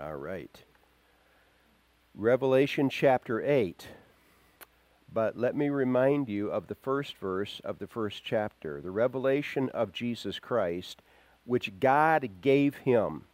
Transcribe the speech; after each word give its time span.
All 0.00 0.16
right. 0.16 0.62
Revelation 2.14 2.88
chapter 2.88 3.42
8. 3.44 3.86
But 5.12 5.36
let 5.36 5.54
me 5.54 5.68
remind 5.68 6.28
you 6.28 6.50
of 6.50 6.68
the 6.68 6.74
first 6.74 7.16
verse 7.18 7.60
of 7.64 7.78
the 7.78 7.86
first 7.86 8.24
chapter 8.24 8.80
the 8.80 8.90
revelation 8.90 9.68
of 9.70 9.92
Jesus 9.92 10.38
Christ, 10.38 11.02
which 11.44 11.78
God 11.80 12.30
gave 12.40 12.76
him 12.76 13.24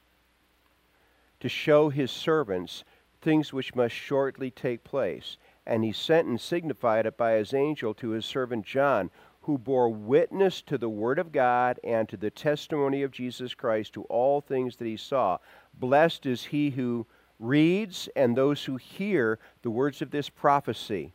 to 1.38 1.48
show 1.48 1.88
his 1.88 2.10
servants 2.10 2.82
things 3.20 3.52
which 3.52 3.76
must 3.76 3.94
shortly 3.94 4.50
take 4.50 4.82
place. 4.82 5.36
And 5.66 5.84
he 5.84 5.92
sent 5.92 6.26
and 6.26 6.40
signified 6.40 7.06
it 7.06 7.16
by 7.16 7.34
his 7.34 7.54
angel 7.54 7.94
to 7.94 8.10
his 8.10 8.24
servant 8.24 8.64
John, 8.66 9.10
who 9.46 9.58
bore 9.58 9.88
witness 9.88 10.60
to 10.62 10.76
the 10.76 10.88
word 10.88 11.20
of 11.20 11.30
God 11.30 11.78
and 11.84 12.08
to 12.08 12.16
the 12.16 12.30
testimony 12.30 13.04
of 13.04 13.12
Jesus 13.12 13.54
Christ 13.54 13.92
to 13.92 14.02
all 14.04 14.40
things 14.40 14.74
that 14.76 14.86
he 14.86 14.96
saw. 14.96 15.38
Blessed 15.78 16.26
is 16.26 16.44
he 16.44 16.70
who 16.70 17.06
reads 17.38 18.08
and 18.16 18.36
those 18.36 18.64
who 18.64 18.76
hear 18.76 19.38
the 19.62 19.70
words 19.70 20.00
of 20.00 20.10
this 20.10 20.28
prophecy. 20.28 21.12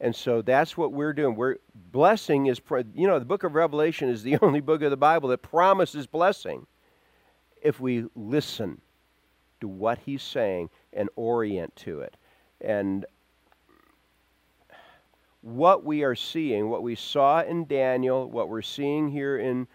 And 0.00 0.14
so 0.14 0.40
that's 0.40 0.76
what 0.76 0.92
we're 0.92 1.12
doing. 1.12 1.34
We're 1.34 1.56
blessing 1.74 2.46
is 2.46 2.60
you 2.94 3.06
know 3.06 3.18
the 3.18 3.24
book 3.24 3.44
of 3.44 3.54
Revelation 3.54 4.08
is 4.08 4.22
the 4.22 4.38
only 4.42 4.60
book 4.60 4.82
of 4.82 4.90
the 4.90 4.96
Bible 4.96 5.28
that 5.30 5.42
promises 5.42 6.06
blessing 6.06 6.66
if 7.62 7.80
we 7.80 8.06
listen 8.14 8.80
to 9.60 9.68
what 9.68 9.98
he's 9.98 10.22
saying 10.22 10.70
and 10.92 11.08
orient 11.16 11.76
to 11.76 12.00
it. 12.00 12.16
And 12.62 13.04
what 15.42 15.84
we 15.84 16.02
are 16.02 16.14
seeing, 16.14 16.68
what 16.68 16.82
we 16.82 16.94
saw 16.94 17.42
in 17.42 17.66
Daniel, 17.66 18.30
what 18.30 18.48
we're 18.48 18.62
seeing 18.62 19.08
here 19.08 19.38
in 19.38 19.66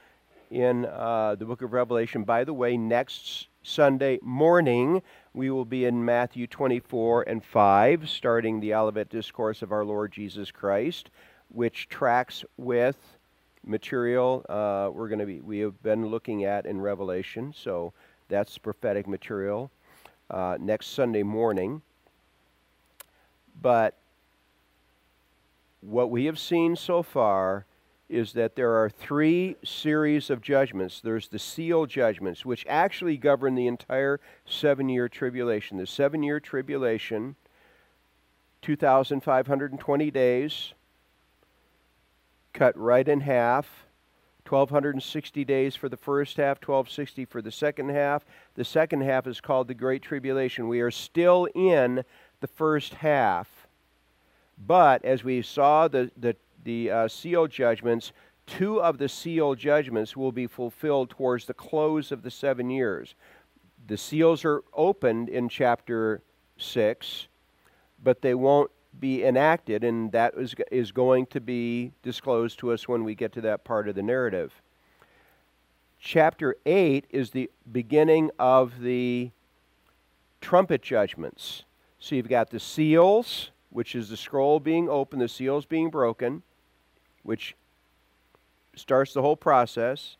in 0.55 0.85
uh, 0.85 1.35
the 1.35 1.43
book 1.43 1.61
of 1.61 1.73
Revelation. 1.73 2.23
By 2.23 2.45
the 2.45 2.53
way, 2.53 2.77
next 2.77 3.49
Sunday 3.61 4.19
morning 4.21 5.01
we 5.33 5.49
will 5.49 5.65
be 5.65 5.83
in 5.83 6.05
Matthew 6.05 6.47
24 6.47 7.23
and 7.23 7.43
5, 7.43 8.09
starting 8.09 8.61
the 8.61 8.73
Olivet 8.73 9.09
Discourse 9.09 9.61
of 9.61 9.73
our 9.73 9.83
Lord 9.83 10.13
Jesus 10.13 10.51
Christ, 10.51 11.09
which 11.49 11.89
tracks 11.89 12.45
with 12.55 12.95
material 13.65 14.45
uh, 14.47 14.89
we're 14.93 15.09
going 15.09 15.19
to 15.19 15.25
be 15.25 15.41
we 15.41 15.59
have 15.59 15.83
been 15.83 16.07
looking 16.07 16.45
at 16.45 16.65
in 16.65 16.79
Revelation. 16.79 17.53
So 17.53 17.91
that's 18.29 18.57
prophetic 18.57 19.09
material 19.09 19.71
uh, 20.31 20.57
next 20.57 20.87
Sunday 20.87 21.23
morning. 21.23 21.81
But 23.61 23.97
what 25.81 26.09
we 26.09 26.25
have 26.25 26.39
seen 26.39 26.77
so 26.77 27.03
far 27.03 27.65
is 28.07 28.33
that 28.33 28.55
there 28.55 28.71
are 28.75 28.89
three 28.89 29.55
series 29.63 30.29
of 30.29 30.41
judgments. 30.41 31.01
There's 31.01 31.27
the 31.27 31.39
seal 31.39 31.85
judgments, 31.85 32.45
which 32.45 32.65
actually 32.69 33.17
govern 33.17 33.55
the 33.55 33.67
entire 33.67 34.19
seven 34.45 34.89
year 34.89 35.09
tribulation. 35.09 35.77
The 35.77 35.87
seven 35.87 36.21
year 36.21 36.39
tribulation, 36.39 37.35
2,520 38.61 40.11
days, 40.11 40.73
cut 42.53 42.77
right 42.77 43.07
in 43.07 43.21
half. 43.21 43.85
1260 44.47 45.43
days 45.43 45.75
for 45.75 45.89
the 45.89 45.97
first 45.97 46.37
half, 46.37 46.57
1260 46.57 47.25
for 47.25 47.41
the 47.41 47.51
second 47.51 47.89
half. 47.89 48.23
The 48.53 48.63
second 48.63 49.01
half 49.01 49.25
is 49.25 49.41
called 49.41 49.67
the 49.67 49.73
Great 49.73 50.03
Tribulation. 50.03 50.67
We 50.67 50.81
are 50.81 50.91
still 50.91 51.47
in 51.55 52.03
the 52.41 52.47
first 52.47 52.93
half. 52.93 53.49
But 54.55 55.03
as 55.03 55.23
we 55.23 55.41
saw 55.41 55.87
the, 55.87 56.11
the 56.15 56.35
the 56.65 56.91
uh, 56.91 57.07
seal 57.07 57.47
judgments, 57.47 58.11
two 58.45 58.81
of 58.81 58.97
the 58.97 59.07
seal 59.07 59.55
judgments 59.55 60.17
will 60.17 60.33
be 60.33 60.47
fulfilled 60.47 61.11
towards 61.11 61.45
the 61.45 61.53
close 61.53 62.11
of 62.11 62.23
the 62.23 62.31
seven 62.31 62.69
years. 62.69 63.15
The 63.87 63.97
seals 63.97 64.43
are 64.43 64.63
opened 64.73 65.29
in 65.29 65.47
chapter 65.47 66.21
6, 66.57 67.27
but 68.03 68.21
they 68.21 68.33
won't 68.33 68.71
be 68.99 69.23
enacted, 69.23 69.83
and 69.83 70.11
that 70.11 70.33
is, 70.35 70.55
is 70.71 70.91
going 70.91 71.27
to 71.27 71.39
be 71.39 71.91
disclosed 72.01 72.59
to 72.59 72.71
us 72.71 72.87
when 72.87 73.03
we 73.03 73.13
get 73.13 73.31
to 73.33 73.41
that 73.41 73.63
part 73.63 73.87
of 73.87 73.95
the 73.95 74.03
narrative. 74.03 74.53
Chapter 75.99 76.55
8 76.65 77.05
is 77.09 77.31
the 77.31 77.49
beginning 77.71 78.31
of 78.39 78.79
the 78.79 79.31
trumpet 80.41 80.81
judgments. 80.81 81.63
So 81.99 82.15
you've 82.15 82.29
got 82.29 82.49
the 82.49 82.59
seals, 82.59 83.51
which 83.69 83.95
is 83.95 84.09
the 84.09 84.17
scroll 84.17 84.59
being 84.59 84.89
opened, 84.89 85.21
the 85.21 85.27
seals 85.27 85.65
being 85.65 85.89
broken 85.89 86.43
which 87.25 87.55
starts 88.75 89.13
the 89.13 89.21
whole 89.21 89.35
process. 89.35 90.17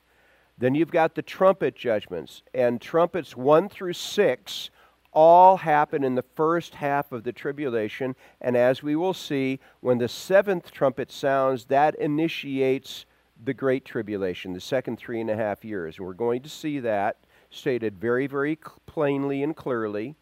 Then 0.57 0.75
you've 0.75 0.91
got 0.91 1.15
the 1.15 1.21
trumpet 1.21 1.75
judgments, 1.75 2.41
and 2.53 2.81
trumpets 2.81 3.35
1 3.35 3.69
through 3.69 3.93
6 3.93 4.69
all 5.11 5.57
happen 5.57 6.03
in 6.03 6.15
the 6.15 6.25
first 6.35 6.75
half 6.75 7.13
of 7.13 7.23
the 7.23 7.31
tribulation. 7.31 8.15
And 8.41 8.57
as 8.57 8.83
we 8.83 8.97
will 8.97 9.13
see, 9.13 9.59
when 9.79 9.97
the 9.97 10.09
seventh 10.09 10.71
trumpet 10.71 11.09
sounds, 11.09 11.65
that 11.65 11.95
initiates 11.95 13.05
the 13.41 13.53
great 13.53 13.85
tribulation, 13.85 14.51
the 14.51 14.59
second 14.59 14.97
three 14.97 15.21
and 15.21 15.29
a 15.29 15.35
half 15.35 15.63
years. 15.63 15.99
We're 15.99 16.13
going 16.13 16.41
to 16.41 16.49
see 16.49 16.79
that 16.79 17.17
stated 17.49 17.97
very, 17.97 18.27
very 18.27 18.57
plainly 18.85 19.41
and 19.41 19.55
clearly 19.55 20.15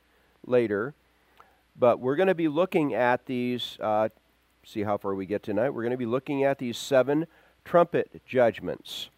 later. 0.46 0.94
But 1.76 2.00
we're 2.00 2.16
going 2.16 2.28
to 2.28 2.36
be 2.36 2.48
looking 2.48 2.94
at 2.94 3.26
these 3.26 3.78
uh, 3.82 4.10
see 4.66 4.84
how 4.84 4.98
far 4.98 5.14
we 5.16 5.26
get 5.26 5.44
tonight. 5.44 5.70
We're 5.70 5.84
going 5.84 5.92
to 5.92 5.98
be 5.98 6.06
looking 6.06 6.44
at 6.44 6.58
these 6.58 6.78
seven 6.78 7.28
trumpet 7.66 8.22
judgments. 8.26 9.10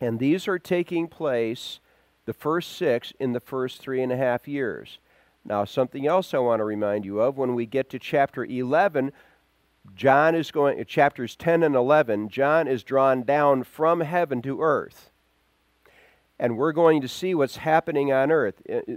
And 0.00 0.18
these 0.18 0.48
are 0.48 0.58
taking 0.58 1.08
place, 1.08 1.80
the 2.24 2.32
first 2.32 2.72
six, 2.72 3.12
in 3.20 3.32
the 3.32 3.40
first 3.40 3.80
three 3.80 4.02
and 4.02 4.10
a 4.10 4.16
half 4.16 4.48
years. 4.48 4.98
Now, 5.44 5.64
something 5.64 6.06
else 6.06 6.34
I 6.34 6.38
want 6.38 6.60
to 6.60 6.64
remind 6.64 7.04
you 7.04 7.20
of 7.20 7.36
when 7.36 7.54
we 7.54 7.66
get 7.66 7.90
to 7.90 7.98
chapter 7.98 8.44
11, 8.44 9.12
John 9.94 10.34
is 10.34 10.50
going, 10.50 10.82
chapters 10.84 11.36
10 11.36 11.62
and 11.62 11.74
11, 11.74 12.28
John 12.28 12.68
is 12.68 12.82
drawn 12.82 13.22
down 13.22 13.64
from 13.64 14.00
heaven 14.00 14.42
to 14.42 14.60
earth. 14.60 15.10
And 16.38 16.56
we're 16.56 16.72
going 16.72 17.00
to 17.02 17.08
see 17.08 17.34
what's 17.34 17.56
happening 17.56 18.12
on 18.12 18.30
earth. 18.30 18.62
Uh, 18.68 18.76
uh, 18.76 18.96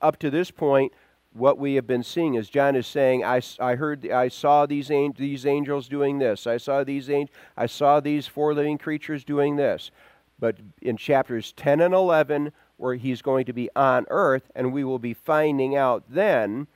up 0.00 0.18
to 0.18 0.30
this 0.30 0.50
point, 0.50 0.92
what 1.34 1.58
we 1.58 1.74
have 1.74 1.86
been 1.86 2.04
seeing 2.04 2.34
is 2.34 2.48
John 2.48 2.76
is 2.76 2.86
saying, 2.86 3.24
I, 3.24 3.40
I 3.58 3.74
heard, 3.74 4.08
I 4.08 4.28
saw 4.28 4.66
these, 4.66 4.88
these 5.16 5.44
angels 5.44 5.88
doing 5.88 6.20
this. 6.20 6.46
I 6.46 6.58
saw 6.58 6.84
these 6.84 7.10
I 7.56 7.66
saw 7.66 8.00
these 8.00 8.28
four 8.28 8.54
living 8.54 8.78
creatures 8.78 9.24
doing 9.24 9.56
this. 9.56 9.90
But 10.38 10.58
in 10.80 10.96
chapters 10.96 11.52
10 11.52 11.80
and 11.80 11.92
11, 11.92 12.52
where 12.76 12.94
he's 12.94 13.20
going 13.20 13.46
to 13.46 13.52
be 13.52 13.68
on 13.74 14.06
earth, 14.10 14.50
and 14.54 14.72
we 14.72 14.84
will 14.84 15.00
be 15.00 15.14
finding 15.14 15.74
out 15.76 16.04
then 16.08 16.68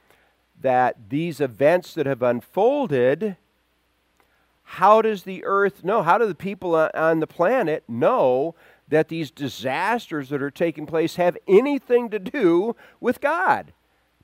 that 0.60 1.08
these 1.08 1.40
events 1.40 1.94
that 1.94 2.06
have 2.06 2.22
unfolded, 2.22 3.36
how 4.64 5.02
does 5.02 5.22
the 5.22 5.44
earth 5.44 5.84
know? 5.84 6.02
How 6.02 6.18
do 6.18 6.26
the 6.26 6.34
people 6.34 6.74
on 6.74 7.20
the 7.20 7.26
planet 7.28 7.84
know 7.88 8.56
that 8.88 9.08
these 9.08 9.30
disasters 9.30 10.30
that 10.30 10.42
are 10.42 10.50
taking 10.50 10.86
place 10.86 11.14
have 11.14 11.38
anything 11.46 12.10
to 12.10 12.18
do 12.18 12.74
with 13.00 13.20
God? 13.20 13.72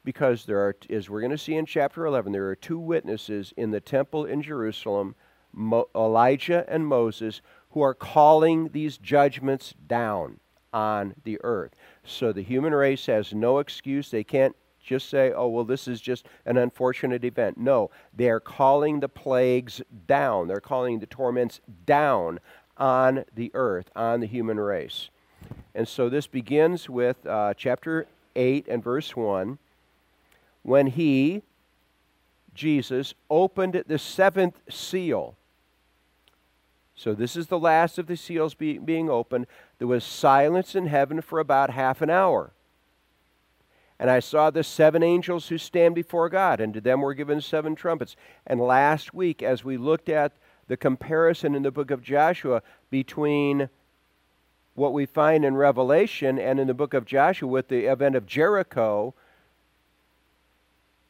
Because 0.04 0.44
there 0.44 0.58
are, 0.58 0.76
as 0.90 1.08
we're 1.08 1.20
going 1.20 1.30
to 1.30 1.38
see 1.38 1.54
in 1.54 1.66
chapter 1.66 2.06
11, 2.06 2.32
there 2.32 2.48
are 2.48 2.56
two 2.56 2.78
witnesses 2.78 3.52
in 3.56 3.70
the 3.70 3.80
temple 3.80 4.24
in 4.26 4.42
Jerusalem, 4.42 5.14
Mo- 5.52 5.88
Elijah 5.94 6.64
and 6.68 6.86
Moses, 6.86 7.40
who 7.70 7.80
are 7.80 7.94
calling 7.94 8.68
these 8.68 8.98
judgments 8.98 9.74
down 9.86 10.38
on 10.72 11.14
the 11.24 11.38
earth. 11.42 11.74
So 12.04 12.32
the 12.32 12.42
human 12.42 12.74
race 12.74 13.06
has 13.06 13.32
no 13.32 13.58
excuse. 13.58 14.10
They 14.10 14.24
can't 14.24 14.54
just 14.84 15.08
say, 15.08 15.32
oh, 15.32 15.48
well, 15.48 15.64
this 15.64 15.88
is 15.88 16.00
just 16.00 16.26
an 16.44 16.58
unfortunate 16.58 17.24
event. 17.24 17.56
No, 17.56 17.90
they 18.14 18.28
are 18.28 18.40
calling 18.40 19.00
the 19.00 19.08
plagues 19.08 19.80
down. 20.06 20.46
They're 20.46 20.60
calling 20.60 20.98
the 20.98 21.06
torments 21.06 21.60
down 21.86 22.38
on 22.76 23.24
the 23.34 23.50
earth, 23.54 23.90
on 23.96 24.20
the 24.20 24.26
human 24.26 24.60
race. 24.60 25.08
And 25.74 25.88
so 25.88 26.08
this 26.08 26.26
begins 26.26 26.88
with 26.90 27.24
uh, 27.26 27.54
chapter 27.56 28.06
8 28.36 28.66
and 28.68 28.82
verse 28.82 29.16
1 29.16 29.58
when 30.64 30.88
he, 30.88 31.42
Jesus, 32.54 33.14
opened 33.30 33.84
the 33.86 33.98
seventh 33.98 34.60
seal. 34.68 35.36
So, 36.96 37.14
this 37.14 37.36
is 37.36 37.48
the 37.48 37.58
last 37.58 37.98
of 37.98 38.06
the 38.06 38.16
seals 38.16 38.54
be, 38.54 38.78
being 38.78 39.10
opened. 39.10 39.46
There 39.78 39.88
was 39.88 40.04
silence 40.04 40.74
in 40.74 40.86
heaven 40.86 41.20
for 41.20 41.38
about 41.38 41.70
half 41.70 42.02
an 42.02 42.10
hour. 42.10 42.52
And 43.98 44.10
I 44.10 44.20
saw 44.20 44.50
the 44.50 44.64
seven 44.64 45.02
angels 45.02 45.48
who 45.48 45.58
stand 45.58 45.94
before 45.94 46.28
God, 46.28 46.60
and 46.60 46.74
to 46.74 46.80
them 46.80 47.00
were 47.00 47.14
given 47.14 47.40
seven 47.40 47.74
trumpets. 47.74 48.16
And 48.46 48.60
last 48.60 49.14
week, 49.14 49.42
as 49.42 49.64
we 49.64 49.76
looked 49.76 50.08
at 50.08 50.32
the 50.66 50.76
comparison 50.76 51.54
in 51.54 51.62
the 51.62 51.70
book 51.70 51.90
of 51.90 52.02
Joshua 52.02 52.62
between 52.90 53.68
what 54.74 54.92
we 54.92 55.06
find 55.06 55.44
in 55.44 55.56
Revelation 55.56 56.38
and 56.38 56.58
in 56.58 56.66
the 56.66 56.74
book 56.74 56.94
of 56.94 57.04
Joshua 57.04 57.48
with 57.48 57.68
the 57.68 57.84
event 57.84 58.16
of 58.16 58.26
Jericho, 58.26 59.14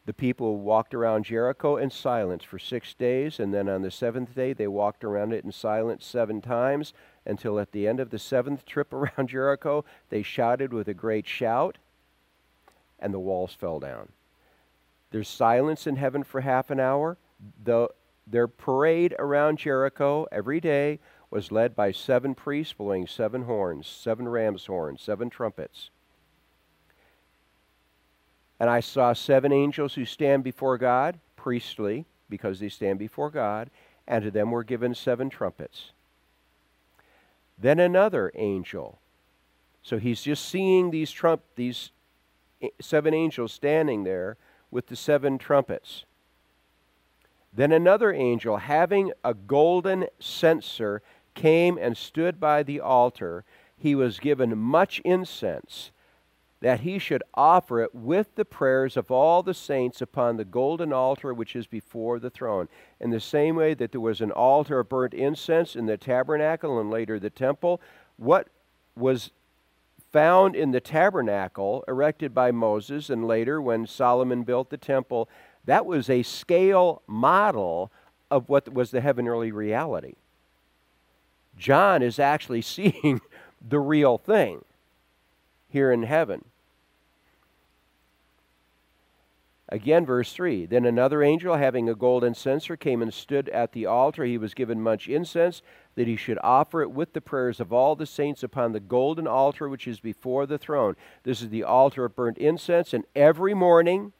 the 0.06 0.12
people 0.14 0.58
walked 0.58 0.94
around 0.94 1.24
Jericho 1.24 1.76
in 1.76 1.90
silence 1.90 2.44
for 2.44 2.58
six 2.58 2.92
days, 2.94 3.40
and 3.40 3.54
then 3.54 3.68
on 3.68 3.82
the 3.82 3.90
seventh 3.90 4.34
day 4.34 4.52
they 4.52 4.66
walked 4.68 5.02
around 5.04 5.32
it 5.32 5.44
in 5.44 5.52
silence 5.52 6.04
seven 6.04 6.40
times, 6.42 6.92
until 7.24 7.58
at 7.58 7.72
the 7.72 7.88
end 7.88 8.00
of 8.00 8.10
the 8.10 8.18
seventh 8.18 8.66
trip 8.66 8.92
around 8.92 9.28
Jericho 9.28 9.84
they 10.10 10.22
shouted 10.22 10.72
with 10.72 10.88
a 10.88 10.94
great 10.94 11.26
shout. 11.26 11.78
and 12.98 13.12
the 13.12 13.18
walls 13.18 13.54
fell 13.54 13.80
down. 13.80 14.08
There's 15.10 15.28
silence 15.28 15.86
in 15.86 15.96
heaven 15.96 16.22
for 16.24 16.40
half 16.40 16.70
an 16.70 16.80
hour. 16.80 17.18
The, 17.62 17.88
their 18.26 18.48
parade 18.48 19.14
around 19.18 19.58
Jericho 19.58 20.26
every 20.32 20.60
day 20.60 21.00
was 21.30 21.52
led 21.52 21.74
by 21.76 21.92
seven 21.92 22.34
priests 22.34 22.72
blowing 22.72 23.06
seven 23.06 23.42
horns, 23.44 23.86
seven 23.86 24.28
ram's 24.28 24.66
horns, 24.66 25.02
seven 25.02 25.30
trumpets. 25.30 25.90
And 28.60 28.70
I 28.70 28.80
saw 28.80 29.12
seven 29.12 29.52
angels 29.52 29.94
who 29.94 30.04
stand 30.04 30.44
before 30.44 30.78
God, 30.78 31.18
priestly, 31.36 32.06
because 32.28 32.60
they 32.60 32.68
stand 32.68 32.98
before 32.98 33.30
God, 33.30 33.70
and 34.06 34.24
to 34.24 34.30
them 34.30 34.50
were 34.50 34.64
given 34.64 34.94
seven 34.94 35.30
trumpets. 35.30 35.92
Then 37.58 37.78
another 37.78 38.32
angel. 38.34 38.98
So 39.82 39.98
he's 39.98 40.22
just 40.22 40.48
seeing 40.48 40.90
these 40.90 41.10
trump 41.10 41.42
these 41.56 41.90
seven 42.80 43.12
angels 43.12 43.52
standing 43.52 44.04
there 44.04 44.36
with 44.70 44.86
the 44.86 44.96
seven 44.96 45.38
trumpets. 45.38 46.04
Then 47.52 47.70
another 47.70 48.12
angel, 48.12 48.56
having 48.56 49.12
a 49.22 49.34
golden 49.34 50.06
censer, 50.18 51.02
came 51.34 51.78
and 51.78 51.96
stood 51.96 52.40
by 52.40 52.62
the 52.62 52.80
altar. 52.80 53.44
He 53.76 53.94
was 53.94 54.18
given 54.18 54.58
much 54.58 55.00
incense 55.04 55.90
that 56.64 56.80
he 56.80 56.98
should 56.98 57.22
offer 57.34 57.82
it 57.82 57.94
with 57.94 58.34
the 58.36 58.44
prayers 58.44 58.96
of 58.96 59.10
all 59.10 59.42
the 59.42 59.52
saints 59.52 60.00
upon 60.00 60.38
the 60.38 60.46
golden 60.46 60.94
altar 60.94 61.34
which 61.34 61.54
is 61.54 61.66
before 61.66 62.18
the 62.18 62.30
throne. 62.30 62.70
In 62.98 63.10
the 63.10 63.20
same 63.20 63.54
way 63.54 63.74
that 63.74 63.92
there 63.92 64.00
was 64.00 64.22
an 64.22 64.30
altar 64.30 64.78
of 64.78 64.88
burnt 64.88 65.12
incense 65.12 65.76
in 65.76 65.84
the 65.84 65.98
tabernacle 65.98 66.80
and 66.80 66.90
later 66.90 67.18
the 67.18 67.28
temple, 67.28 67.82
what 68.16 68.48
was 68.96 69.30
found 70.10 70.56
in 70.56 70.70
the 70.70 70.80
tabernacle 70.80 71.84
erected 71.86 72.34
by 72.34 72.50
Moses 72.50 73.10
and 73.10 73.28
later 73.28 73.60
when 73.60 73.86
Solomon 73.86 74.42
built 74.42 74.70
the 74.70 74.78
temple, 74.78 75.28
that 75.66 75.84
was 75.84 76.08
a 76.08 76.22
scale 76.22 77.02
model 77.06 77.92
of 78.30 78.48
what 78.48 78.72
was 78.72 78.90
the 78.90 79.02
heavenly 79.02 79.52
reality. 79.52 80.14
John 81.58 82.00
is 82.02 82.18
actually 82.18 82.62
seeing 82.62 83.20
the 83.60 83.80
real 83.80 84.16
thing 84.16 84.64
here 85.68 85.92
in 85.92 86.04
heaven. 86.04 86.46
Again, 89.68 90.04
verse 90.04 90.32
3 90.32 90.66
Then 90.66 90.84
another 90.84 91.22
angel, 91.22 91.56
having 91.56 91.88
a 91.88 91.94
golden 91.94 92.34
censer, 92.34 92.76
came 92.76 93.00
and 93.00 93.12
stood 93.12 93.48
at 93.48 93.72
the 93.72 93.86
altar. 93.86 94.24
He 94.24 94.38
was 94.38 94.54
given 94.54 94.82
much 94.82 95.08
incense, 95.08 95.62
that 95.94 96.06
he 96.06 96.16
should 96.16 96.38
offer 96.42 96.82
it 96.82 96.90
with 96.90 97.12
the 97.12 97.20
prayers 97.20 97.60
of 97.60 97.72
all 97.72 97.96
the 97.96 98.06
saints 98.06 98.42
upon 98.42 98.72
the 98.72 98.80
golden 98.80 99.26
altar 99.26 99.68
which 99.68 99.86
is 99.86 100.00
before 100.00 100.46
the 100.46 100.58
throne. 100.58 100.96
This 101.22 101.40
is 101.40 101.48
the 101.48 101.64
altar 101.64 102.04
of 102.04 102.16
burnt 102.16 102.38
incense, 102.38 102.92
and 102.92 103.04
every 103.16 103.54
morning 103.54 104.12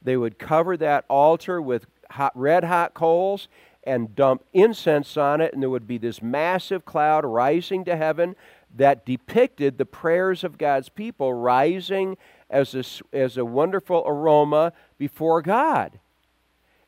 they 0.00 0.16
would 0.16 0.38
cover 0.38 0.76
that 0.76 1.04
altar 1.08 1.60
with 1.60 1.86
hot, 2.10 2.32
red 2.36 2.64
hot 2.64 2.94
coals 2.94 3.48
and 3.84 4.14
dump 4.14 4.44
incense 4.52 5.16
on 5.16 5.40
it, 5.40 5.52
and 5.52 5.62
there 5.62 5.70
would 5.70 5.86
be 5.86 5.98
this 5.98 6.20
massive 6.20 6.84
cloud 6.84 7.24
rising 7.24 7.84
to 7.84 7.96
heaven 7.96 8.36
that 8.76 9.06
depicted 9.06 9.78
the 9.78 9.86
prayers 9.86 10.44
of 10.44 10.58
God's 10.58 10.88
people 10.88 11.32
rising 11.32 12.16
as 12.50 12.74
a, 12.74 13.16
as 13.16 13.36
a 13.36 13.44
wonderful 13.44 14.02
aroma 14.06 14.72
before 14.98 15.42
God. 15.42 15.98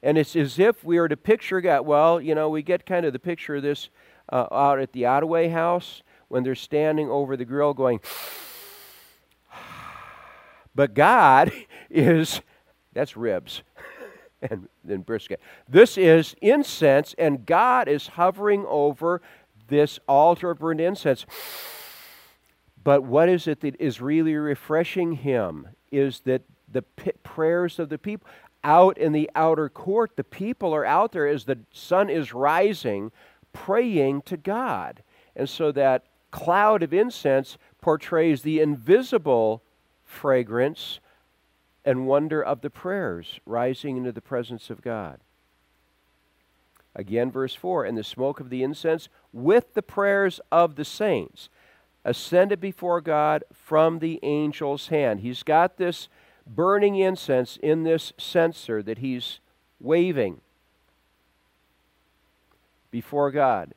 And 0.02 0.16
it's 0.16 0.34
as 0.34 0.58
if 0.58 0.82
we 0.82 0.98
are 0.98 1.08
to 1.08 1.16
picture 1.16 1.60
God. 1.60 1.82
Well, 1.82 2.20
you 2.20 2.34
know, 2.34 2.48
we 2.48 2.62
get 2.62 2.86
kind 2.86 3.04
of 3.04 3.12
the 3.12 3.18
picture 3.18 3.56
of 3.56 3.62
this 3.62 3.90
uh, 4.32 4.46
out 4.50 4.80
at 4.80 4.92
the 4.92 5.06
Ottaway 5.06 5.48
house 5.48 6.02
when 6.28 6.42
they're 6.42 6.54
standing 6.54 7.10
over 7.10 7.36
the 7.36 7.44
grill 7.44 7.74
going, 7.74 8.00
but 10.74 10.94
God 10.94 11.52
is, 11.90 12.40
that's 12.94 13.16
ribs 13.16 13.62
and 14.42 14.68
then 14.84 15.02
brisket. 15.02 15.40
This 15.68 15.98
is 15.98 16.34
incense, 16.40 17.14
and 17.18 17.44
God 17.44 17.88
is 17.88 18.06
hovering 18.08 18.64
over 18.66 19.20
this 19.68 19.98
altar 20.08 20.50
of 20.50 20.58
burnt 20.60 20.80
incense. 20.80 21.26
But 22.82 23.02
what 23.02 23.28
is 23.28 23.46
it 23.46 23.60
that 23.60 23.80
is 23.80 24.00
really 24.00 24.34
refreshing 24.34 25.12
him 25.12 25.68
is 25.90 26.20
that 26.20 26.42
the 26.70 26.82
prayers 26.82 27.78
of 27.78 27.88
the 27.88 27.98
people 27.98 28.28
out 28.62 28.98
in 28.98 29.12
the 29.12 29.30
outer 29.34 29.68
court, 29.68 30.12
the 30.16 30.24
people 30.24 30.74
are 30.74 30.84
out 30.84 31.12
there 31.12 31.26
as 31.26 31.44
the 31.44 31.58
sun 31.72 32.10
is 32.10 32.32
rising, 32.32 33.10
praying 33.52 34.22
to 34.22 34.36
God. 34.36 35.02
And 35.34 35.48
so 35.48 35.72
that 35.72 36.04
cloud 36.30 36.82
of 36.82 36.92
incense 36.92 37.58
portrays 37.80 38.42
the 38.42 38.60
invisible 38.60 39.62
fragrance 40.04 41.00
and 41.84 42.06
wonder 42.06 42.42
of 42.42 42.60
the 42.60 42.70
prayers 42.70 43.40
rising 43.46 43.96
into 43.96 44.12
the 44.12 44.20
presence 44.20 44.68
of 44.70 44.82
God. 44.82 45.20
Again, 46.94 47.30
verse 47.30 47.54
4 47.54 47.84
And 47.84 47.96
the 47.96 48.04
smoke 48.04 48.40
of 48.40 48.50
the 48.50 48.62
incense 48.62 49.08
with 49.32 49.74
the 49.74 49.82
prayers 49.82 50.40
of 50.52 50.76
the 50.76 50.84
saints 50.84 51.48
ascended 52.05 52.61
before 52.61 53.00
God 53.00 53.44
from 53.52 53.99
the 53.99 54.23
angel's 54.23 54.88
hand. 54.88 55.20
He's 55.20 55.43
got 55.43 55.76
this 55.76 56.08
burning 56.47 56.97
incense 56.97 57.58
in 57.62 57.85
this 57.85 58.12
censer 58.19 58.82
that 58.82 58.99
he's 58.99 59.41
waving 59.81 60.41
before 62.91 63.31
God. 63.31 63.75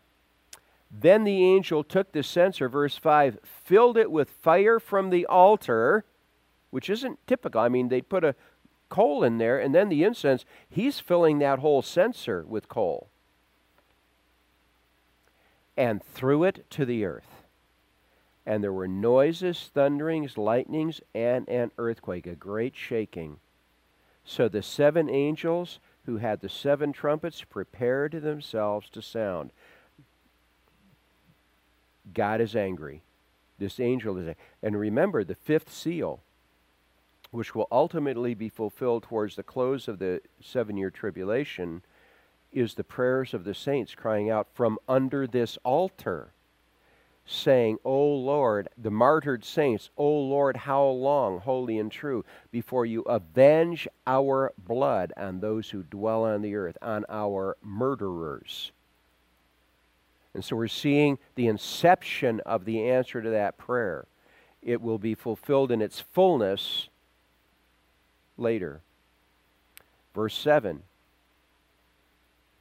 Then 0.90 1.24
the 1.24 1.44
angel 1.44 1.84
took 1.84 2.12
the 2.12 2.24
censer, 2.24 2.70
verse 2.70 2.98
5, 2.98 3.40
filled 3.44 3.98
it 3.98 4.12
with 4.12 4.30
fire 4.30 4.80
from 4.80 5.10
the 5.10 5.26
altar, 5.26 6.06
which 6.70 6.90
isn't 6.90 7.20
typical. 7.28 7.62
I 7.62 7.70
mean, 7.70 7.90
they 7.90 8.02
put 8.02 8.24
a 8.24 8.36
coal 8.90 9.24
in 9.24 9.40
there, 9.40 9.60
and 9.60 9.74
then 9.74 9.90
the 9.90 10.04
incense, 10.04 10.46
he's 10.70 11.00
filling 11.00 11.40
that 11.40 11.60
whole 11.60 11.82
censer 11.82 12.46
with 12.48 12.70
coal, 12.70 13.08
and 15.76 16.04
threw 16.04 16.44
it 16.44 16.70
to 16.70 16.86
the 16.86 17.04
earth 17.06 17.33
and 18.46 18.64
there 18.64 18.74
were 18.74 18.88
noises, 18.88 19.70
thunderings, 19.74 20.38
lightnings, 20.38 21.02
and 21.16 21.48
an 21.48 21.72
earthquake, 21.78 22.28
a 22.28 22.36
great 22.36 22.76
shaking. 22.76 23.38
So 24.26 24.50
the 24.50 24.62
seven 24.62 25.10
angels 25.10 25.80
who 26.06 26.18
had 26.18 26.42
the 26.42 26.50
seven 26.50 26.92
trumpets 26.92 27.44
prepared 27.44 28.12
themselves 28.12 28.90
to 28.90 29.02
sound. 29.02 29.52
God 32.14 32.42
is 32.42 32.56
angry. 32.56 33.02
This 33.60 33.80
angel 33.80 34.18
is 34.18 34.28
angry. 34.28 34.44
And 34.62 34.78
remember, 34.78 35.24
the 35.24 35.36
fifth 35.36 35.72
seal, 35.72 36.20
which 37.32 37.56
will 37.56 37.68
ultimately 37.72 38.34
be 38.34 38.50
fulfilled 38.50 39.04
towards 39.04 39.38
the 39.38 39.44
close 39.44 39.88
of 39.88 40.00
the 40.00 40.22
seven 40.42 40.76
year 40.76 40.90
tribulation, 40.90 41.82
is 42.52 42.74
the 42.74 42.84
prayers 42.84 43.34
of 43.34 43.46
the 43.46 43.54
saints 43.54 43.96
crying 43.96 44.30
out 44.30 44.48
from 44.54 44.78
under 44.88 45.26
this 45.26 45.58
altar 45.64 46.34
saying, 47.26 47.78
O 47.86 48.06
Lord, 48.06 48.68
the 48.78 48.92
martyred 48.92 49.46
saints, 49.46 49.90
O 49.98 50.08
Lord, 50.08 50.58
how 50.58 50.84
long, 50.84 51.40
holy 51.40 51.78
and 51.78 51.92
true, 51.92 52.26
before 52.52 52.86
you 52.86 53.02
avenge 53.04 53.88
our 54.06 54.52
blood 54.58 55.14
on 55.16 55.40
those 55.40 55.70
who 55.70 55.84
dwell 55.84 56.24
on 56.26 56.42
the 56.42 56.56
earth, 56.56 56.78
on 56.82 57.06
our 57.08 57.56
murderers? 57.64 58.72
And 60.34 60.44
so 60.44 60.56
we're 60.56 60.68
seeing 60.68 61.20
the 61.36 61.48
inception 61.48 62.42
of 62.42 62.66
the 62.66 62.90
answer 62.90 63.22
to 63.22 63.30
that 63.30 63.58
prayer. 63.58 64.06
It 64.62 64.82
will 64.82 64.98
be 64.98 65.16
fulfilled 65.16 65.72
in 65.72 65.82
its 65.82 66.00
fullness 66.00 66.90
later. 68.38 68.82
Verse 70.14 70.36
7 70.36 70.84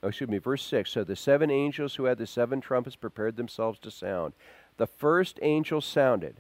oh, 0.03 0.09
excuse 0.09 0.29
me, 0.29 0.39
verse 0.39 0.65
6. 0.65 0.91
So 0.91 1.05
the 1.05 1.17
seven 1.17 1.51
angels 1.51 1.95
who 1.95 2.05
had 2.05 2.19
the 2.19 2.27
seven 2.27 2.61
trumpets 2.61 2.97
prepared 2.97 3.37
themselves 3.37 3.79
to 3.81 3.91
sound. 3.91 4.35
The 4.77 4.87
first 4.87 5.39
angel 5.43 5.81
sounded, 5.81 6.37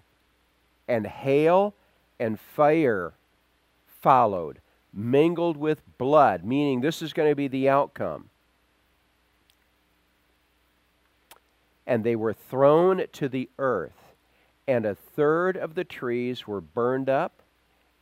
and 0.88 1.06
hail 1.06 1.74
and 2.18 2.40
fire 2.40 3.12
followed, 4.00 4.60
mingled 4.92 5.56
with 5.56 5.82
blood, 5.98 6.44
meaning 6.44 6.80
this 6.80 7.02
is 7.02 7.12
going 7.12 7.30
to 7.30 7.36
be 7.36 7.48
the 7.48 7.68
outcome. 7.68 8.30
And 11.86 12.04
they 12.04 12.16
were 12.16 12.32
thrown 12.32 13.04
to 13.12 13.28
the 13.28 13.48
earth, 13.58 14.14
and 14.66 14.86
a 14.86 14.94
third 14.94 15.56
of 15.56 15.74
the 15.74 15.84
trees 15.84 16.46
were 16.46 16.60
burned 16.60 17.08
up, 17.08 17.42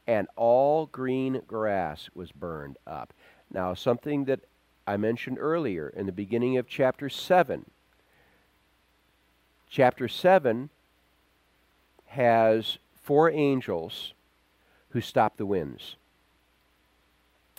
and 0.07 0.29
all 0.37 0.87
green 0.87 1.43
grass 1.47 2.09
was 2.15 2.33
burned 2.33 2.77
up. 2.87 3.13
Now, 3.53 3.75
something 3.75 4.25
that 4.27 4.41
I 4.91 4.97
mentioned 4.97 5.39
earlier 5.39 5.89
in 5.89 6.07
the 6.07 6.13
beginning 6.13 6.59
of 6.59 6.67
chapter 6.67 7.09
7. 7.09 7.65
Chapter 9.69 10.09
7 10.09 10.69
has 12.07 12.79
four 13.01 13.31
angels 13.31 14.15
who 14.89 15.01
stop 15.01 15.37
the 15.37 15.47
winds. 15.47 15.95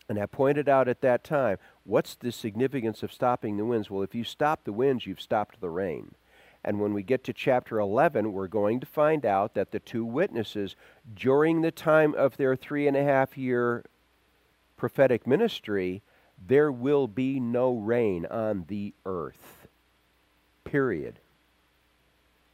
And 0.10 0.20
I 0.20 0.26
pointed 0.26 0.68
out 0.68 0.90
at 0.90 1.00
that 1.00 1.24
time, 1.24 1.58
what's 1.86 2.16
the 2.16 2.34
significance 2.34 3.02
of 3.02 3.14
stopping 3.14 3.56
the 3.56 3.64
winds? 3.64 3.90
Well, 3.90 4.04
if 4.04 4.14
you 4.14 4.26
stop 4.26 4.66
the 4.66 4.74
winds, 4.74 5.08
you've 5.08 5.22
stopped 5.22 5.62
the 5.62 5.70
rain. 5.70 6.16
And 6.66 6.82
when 6.82 6.94
we 6.94 7.02
get 7.02 7.24
to 7.24 7.34
chapter 7.34 7.80
11, 7.80 8.34
we're 8.34 8.50
going 8.50 8.82
to 8.82 8.86
find 8.86 9.26
out 9.26 9.54
that 9.54 9.72
the 9.72 9.80
two 9.80 10.04
witnesses, 10.04 10.76
during 11.16 11.62
the 11.62 11.72
time 11.72 12.14
of 12.14 12.36
their 12.36 12.58
three 12.58 12.90
and 12.90 12.98
a 12.98 13.06
half 13.06 13.38
year 13.38 13.86
prophetic 14.76 15.26
ministry, 15.26 16.02
there 16.48 16.72
will 16.72 17.08
be 17.08 17.40
no 17.40 17.74
rain 17.74 18.26
on 18.26 18.66
the 18.68 18.94
earth. 19.06 19.68
Period. 20.64 21.20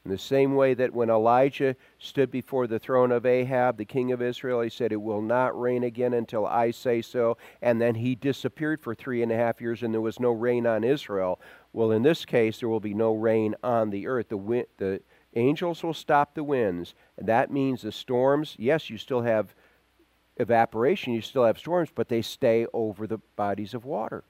In 0.07 0.11
the 0.11 0.17
same 0.17 0.55
way 0.55 0.73
that 0.73 0.93
when 0.93 1.09
Elijah 1.09 1.75
stood 1.99 2.31
before 2.31 2.65
the 2.65 2.79
throne 2.79 3.11
of 3.11 3.25
Ahab, 3.25 3.75
the 3.75 3.83
king 3.83 4.13
of 4.13 4.21
Israel, 4.21 4.61
he 4.61 4.69
said, 4.69 4.93
It 4.93 5.01
will 5.01 5.21
not 5.21 5.59
rain 5.59 5.83
again 5.83 6.13
until 6.13 6.45
I 6.45 6.71
say 6.71 7.01
so. 7.01 7.37
And 7.61 7.81
then 7.81 7.95
he 7.95 8.15
disappeared 8.15 8.79
for 8.79 8.95
three 8.95 9.21
and 9.21 9.33
a 9.33 9.35
half 9.35 9.59
years 9.59 9.83
and 9.83 9.93
there 9.93 9.99
was 9.99 10.17
no 10.17 10.31
rain 10.31 10.65
on 10.65 10.85
Israel. 10.85 11.41
Well, 11.73 11.91
in 11.91 12.03
this 12.03 12.23
case, 12.23 12.61
there 12.61 12.69
will 12.69 12.79
be 12.79 12.93
no 12.93 13.13
rain 13.15 13.55
on 13.61 13.89
the 13.89 14.07
earth. 14.07 14.29
The, 14.29 14.37
wind, 14.37 14.67
the 14.77 15.01
angels 15.35 15.83
will 15.83 15.93
stop 15.93 16.33
the 16.33 16.43
winds. 16.43 16.93
That 17.17 17.51
means 17.51 17.81
the 17.81 17.91
storms, 17.91 18.55
yes, 18.57 18.89
you 18.89 18.97
still 18.97 19.23
have 19.23 19.53
evaporation, 20.37 21.13
you 21.13 21.21
still 21.21 21.45
have 21.45 21.57
storms, 21.57 21.89
but 21.93 22.09
they 22.09 22.21
stay 22.21 22.65
over 22.73 23.07
the 23.07 23.19
bodies 23.35 23.73
of 23.73 23.85
water. 23.85 24.23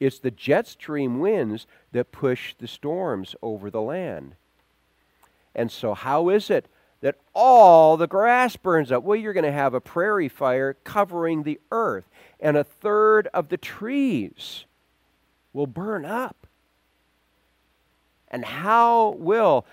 It's 0.00 0.18
the 0.18 0.30
jet 0.30 0.66
stream 0.66 1.20
winds 1.20 1.66
that 1.92 2.12
push 2.12 2.54
the 2.58 2.66
storms 2.66 3.36
over 3.42 3.70
the 3.70 3.80
land. 3.80 4.34
And 5.54 5.70
so, 5.70 5.94
how 5.94 6.28
is 6.28 6.50
it 6.50 6.66
that 7.02 7.16
all 7.34 7.96
the 7.96 8.06
grass 8.06 8.56
burns 8.56 8.90
up? 8.90 9.02
Well, 9.02 9.16
you're 9.16 9.32
going 9.32 9.44
to 9.44 9.52
have 9.52 9.74
a 9.74 9.80
prairie 9.80 10.28
fire 10.28 10.74
covering 10.84 11.42
the 11.42 11.60
earth, 11.70 12.04
and 12.40 12.56
a 12.56 12.64
third 12.64 13.28
of 13.34 13.48
the 13.48 13.56
trees 13.56 14.64
will 15.52 15.66
burn 15.66 16.04
up. 16.04 16.46
And 18.28 18.44
how 18.44 19.10
will 19.18 19.66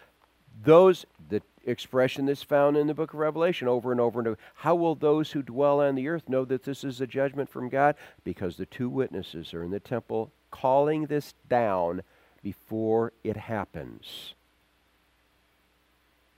those, 0.64 1.06
the 1.30 1.42
expression 1.66 2.26
that's 2.26 2.44
found 2.44 2.78
in 2.78 2.88
the 2.88 2.94
book 2.94 3.14
of 3.14 3.20
Revelation 3.20 3.68
over 3.68 3.92
and 3.92 4.02
over 4.02 4.20
and 4.20 4.28
over, 4.30 4.38
how 4.56 4.76
will 4.76 4.96
those 4.96 5.32
who 5.32 5.42
dwell 5.42 5.82
on 5.82 5.96
the 5.96 6.08
earth 6.08 6.30
know 6.30 6.46
that 6.46 6.64
this 6.64 6.84
is 6.84 7.02
a 7.02 7.08
judgment 7.08 7.50
from 7.50 7.70
God? 7.70 7.96
Because 8.24 8.58
the 8.58 8.66
two 8.66 8.90
witnesses 8.90 9.54
are 9.54 9.64
in 9.64 9.72
the 9.72 9.80
temple 9.80 10.32
calling 10.52 11.06
this 11.06 11.34
down 11.48 12.02
before 12.42 13.14
it 13.24 13.38
happens 13.38 14.34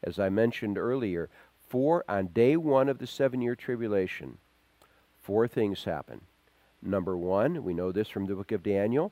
as 0.04 0.20
I 0.20 0.30
mentioned 0.30 0.78
earlier, 0.78 1.30
four 1.68 2.04
on 2.08 2.28
day 2.28 2.58
one 2.58 2.90
of 2.90 2.98
the 2.98 3.08
seven 3.08 3.42
year 3.42 3.56
tribulation, 3.56 4.38
four 5.22 5.48
things 5.48 5.84
happen. 5.84 6.22
Number 6.82 7.16
one, 7.16 7.64
we 7.64 7.74
know 7.74 7.92
this 7.92 8.10
from 8.10 8.26
the 8.26 8.36
book 8.36 8.52
of 8.52 8.64
Daniel. 8.64 9.12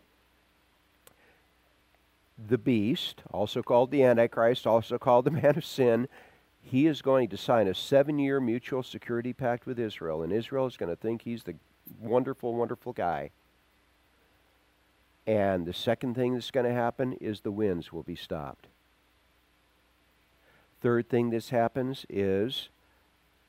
The 2.47 2.57
beast, 2.57 3.23
also 3.31 3.61
called 3.61 3.91
the 3.91 4.03
Antichrist, 4.03 4.65
also 4.65 4.97
called 4.97 5.25
the 5.25 5.31
man 5.41 5.57
of 5.57 5.65
sin, 5.65 6.07
he 6.61 6.87
is 6.87 7.01
going 7.01 7.29
to 7.29 7.37
sign 7.37 7.67
a 7.67 7.73
seven 7.73 8.19
year 8.19 8.39
mutual 8.39 8.83
security 8.83 9.33
pact 9.33 9.65
with 9.65 9.79
Israel, 9.79 10.21
and 10.21 10.31
Israel 10.31 10.65
is 10.65 10.77
going 10.77 10.89
to 10.89 10.95
think 10.95 11.23
he's 11.23 11.43
the 11.43 11.55
wonderful, 11.99 12.53
wonderful 12.55 12.93
guy. 12.93 13.31
And 15.25 15.65
the 15.65 15.73
second 15.73 16.15
thing 16.15 16.33
that's 16.33 16.51
going 16.51 16.65
to 16.65 16.73
happen 16.73 17.13
is 17.13 17.41
the 17.41 17.51
winds 17.51 17.91
will 17.93 18.03
be 18.03 18.15
stopped. 18.15 18.67
Third 20.81 21.09
thing 21.09 21.29
this 21.29 21.49
happens 21.49 22.05
is 22.09 22.69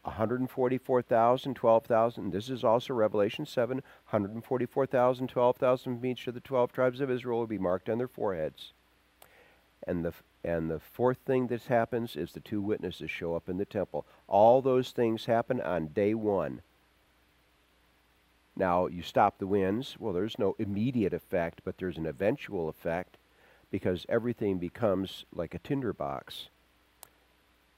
144,000, 0.03 1.55
12,000. 1.55 2.33
This 2.33 2.49
is 2.49 2.65
also 2.65 2.93
Revelation 2.95 3.47
7. 3.47 3.77
144,000, 4.11 5.29
12,000 5.29 5.97
from 5.97 6.07
each 6.07 6.27
of 6.27 6.35
the 6.35 6.41
12 6.41 6.73
tribes 6.73 7.01
of 7.01 7.11
Israel 7.11 7.39
will 7.39 7.47
be 7.47 7.59
marked 7.59 7.89
on 7.89 7.99
their 7.99 8.09
foreheads. 8.09 8.73
And 9.87 10.05
the, 10.05 10.13
and 10.45 10.71
the 10.71 10.81
fourth 10.81 11.19
thing 11.19 11.47
that 11.49 11.65
happens 11.65 12.17
is 12.17 12.33
the 12.33 12.41
two 12.41 12.61
witnesses 12.61 13.11
show 13.11 13.35
up 13.35 13.49
in 13.49 13.57
the 13.57 13.65
temple. 13.65 14.07
All 14.29 14.61
those 14.61 14.91
things 14.91 15.27
happen 15.27 15.61
on 15.61 15.89
day 15.89 16.15
one. 16.15 16.63
Now, 18.57 18.87
you 18.87 19.03
stop 19.03 19.39
the 19.39 19.47
winds. 19.47 19.97
Well, 19.99 20.13
there's 20.13 20.39
no 20.39 20.55
immediate 20.59 21.15
effect, 21.15 21.61
but 21.65 21.79
there's 21.79 21.97
an 21.97 22.07
eventual 22.07 22.69
effect 22.69 23.17
because 23.71 24.05
everything 24.09 24.59
becomes 24.59 25.25
like 25.33 25.55
a 25.55 25.59
tinderbox 25.59 26.49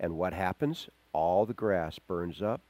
and 0.03 0.19
what 0.19 0.35
happens? 0.35 0.89
All 1.13 1.47
the 1.47 1.55
grass 1.55 1.99
burns 2.01 2.43
up. 2.43 2.61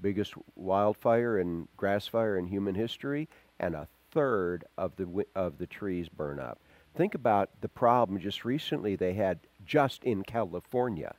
Biggest 0.00 0.34
wildfire 0.54 1.38
and 1.38 1.66
grass 1.78 2.06
fire 2.06 2.36
in 2.36 2.46
human 2.46 2.74
history, 2.74 3.26
and 3.58 3.74
a 3.74 3.88
third 4.10 4.64
of 4.76 4.96
the 4.96 5.24
of 5.34 5.56
the 5.56 5.66
trees 5.66 6.08
burn 6.10 6.38
up. 6.38 6.58
Think 6.94 7.14
about 7.14 7.50
the 7.60 7.68
problem 7.68 8.20
just 8.20 8.44
recently 8.44 8.94
they 8.94 9.14
had 9.14 9.40
just 9.66 10.04
in 10.04 10.22
California. 10.22 11.14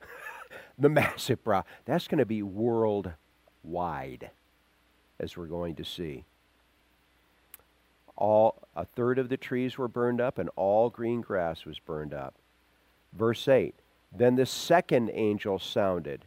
the 0.78 0.88
massive 0.88 1.42
problem. 1.42 1.72
That's 1.86 2.08
going 2.08 2.18
to 2.18 2.26
be 2.26 2.42
worldwide, 2.42 4.30
as 5.18 5.36
we're 5.36 5.46
going 5.46 5.76
to 5.76 5.84
see. 5.84 6.24
All 8.16 8.62
a 8.76 8.84
third 8.84 9.18
of 9.18 9.28
the 9.28 9.36
trees 9.36 9.78
were 9.78 9.88
burned 9.88 10.20
up, 10.20 10.38
and 10.38 10.50
all 10.56 10.90
green 10.90 11.20
grass 11.20 11.64
was 11.64 11.78
burned 11.78 12.14
up. 12.14 12.34
Verse 13.12 13.48
eight. 13.48 13.74
Then 14.16 14.36
the 14.36 14.46
second 14.46 15.10
angel 15.12 15.58
sounded, 15.58 16.26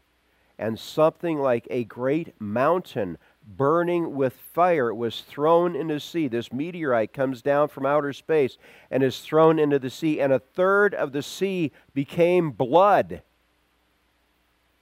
and 0.60 0.78
something 0.78 1.38
like 1.40 1.68
a 1.70 1.86
great 1.86 2.34
mountain 2.42 3.18
burning 3.56 4.16
with 4.16 4.34
fire 4.34 4.94
was 4.94 5.22
thrown 5.22 5.76
into 5.76 5.96
the 5.96 6.00
sea. 6.00 6.28
This 6.28 6.52
meteorite 6.52 7.14
comes 7.14 7.42
down 7.42 7.70
from 7.70 7.86
outer 7.86 8.12
space 8.12 8.58
and 8.92 9.02
is 9.02 9.20
thrown 9.20 9.58
into 9.58 9.80
the 9.80 9.90
sea, 9.90 10.20
and 10.20 10.34
a 10.34 10.40
third 10.40 10.94
of 10.94 11.14
the 11.14 11.24
sea 11.24 11.72
became 11.94 12.52
blood. 12.52 13.22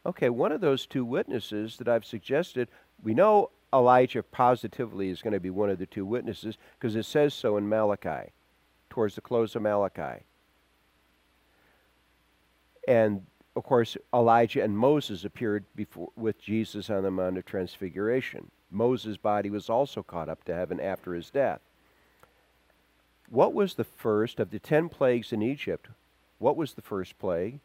Okay, 0.06 0.30
one 0.30 0.52
of 0.52 0.62
those 0.62 0.86
two 0.86 1.06
witnesses 1.06 1.78
that 1.78 1.88
I've 1.88 2.06
suggested, 2.06 2.68
we 3.04 3.14
know 3.14 3.52
Elijah 3.74 4.24
positively 4.24 5.10
is 5.10 5.22
going 5.22 5.34
to 5.34 5.40
be 5.40 5.50
one 5.50 5.70
of 5.70 5.80
the 5.80 5.86
two 5.86 6.06
witnesses 6.06 6.58
because 6.80 6.96
it 6.96 7.06
says 7.06 7.34
so 7.34 7.58
in 7.58 7.68
Malachi, 7.68 8.32
towards 8.90 9.16
the 9.16 9.22
close 9.22 9.56
of 9.56 9.62
Malachi. 9.62 10.24
And 12.88 13.26
of 13.56 13.64
course, 13.64 13.96
Elijah 14.14 14.64
and 14.64 14.78
Moses 14.78 15.24
appeared 15.24 15.66
before, 15.76 16.10
with 16.16 16.40
Jesus 16.40 16.90
on 16.90 17.04
the 17.04 17.12
Mount 17.12 17.38
of 17.38 17.46
Transfiguration. 17.46 18.52
Moses' 18.72 19.18
body 19.18 19.50
was 19.50 19.70
also 19.70 20.04
caught 20.04 20.30
up 20.30 20.44
to 20.46 20.54
heaven 20.54 20.80
after 20.80 21.14
his 21.14 21.30
death. 21.30 21.62
What 23.30 23.54
was 23.54 23.74
the 23.74 23.84
first 23.84 24.40
of 24.40 24.52
the 24.52 24.60
ten 24.60 24.90
plagues 24.90 25.32
in 25.32 25.42
Egypt? 25.42 25.88
What 26.38 26.58
was 26.58 26.74
the 26.74 26.82
first 26.82 27.18
plague? 27.18 27.60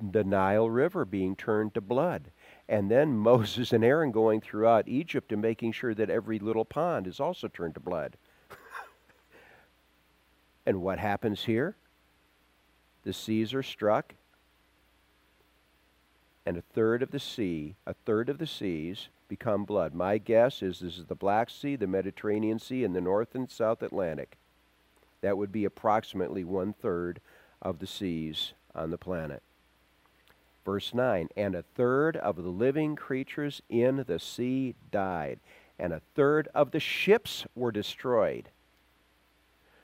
The 0.00 0.24
Nile 0.24 0.68
River 0.68 1.04
being 1.04 1.36
turned 1.36 1.74
to 1.74 1.80
blood. 1.80 2.30
And 2.68 2.90
then 2.90 3.16
Moses 3.16 3.72
and 3.72 3.84
Aaron 3.84 4.10
going 4.10 4.40
throughout 4.40 4.88
Egypt 4.88 5.32
and 5.32 5.40
making 5.40 5.72
sure 5.72 5.94
that 5.94 6.10
every 6.10 6.38
little 6.38 6.64
pond 6.64 7.06
is 7.06 7.20
also 7.20 7.48
turned 7.48 7.74
to 7.74 7.80
blood. 7.80 8.16
And 10.64 10.80
what 10.80 11.00
happens 11.00 11.44
here? 11.44 11.74
The 13.02 13.12
seas 13.12 13.52
are 13.52 13.64
struck, 13.64 14.14
and 16.44 16.56
a 16.56 16.62
third 16.62 17.02
of 17.02 17.10
the 17.10 17.20
sea, 17.20 17.76
a 17.86 17.94
third 17.94 18.28
of 18.28 18.38
the 18.38 18.46
seas 18.46 19.08
become 19.28 19.64
blood. 19.64 19.94
My 19.94 20.18
guess 20.18 20.62
is 20.62 20.80
this 20.80 20.98
is 20.98 21.06
the 21.06 21.14
Black 21.14 21.48
Sea, 21.50 21.76
the 21.76 21.86
Mediterranean 21.86 22.58
Sea, 22.58 22.84
and 22.84 22.94
the 22.94 23.00
North 23.00 23.34
and 23.34 23.50
South 23.50 23.82
Atlantic. 23.82 24.36
That 25.20 25.38
would 25.38 25.52
be 25.52 25.64
approximately 25.64 26.44
one 26.44 26.72
third 26.72 27.20
of 27.60 27.78
the 27.78 27.86
seas 27.86 28.52
on 28.74 28.90
the 28.90 28.98
planet. 28.98 29.42
Verse 30.64 30.92
9 30.92 31.28
And 31.36 31.54
a 31.54 31.62
third 31.62 32.16
of 32.16 32.36
the 32.36 32.50
living 32.50 32.96
creatures 32.96 33.62
in 33.68 34.04
the 34.06 34.18
sea 34.18 34.74
died, 34.90 35.38
and 35.78 35.92
a 35.92 36.02
third 36.14 36.48
of 36.54 36.72
the 36.72 36.80
ships 36.80 37.46
were 37.54 37.72
destroyed. 37.72 38.48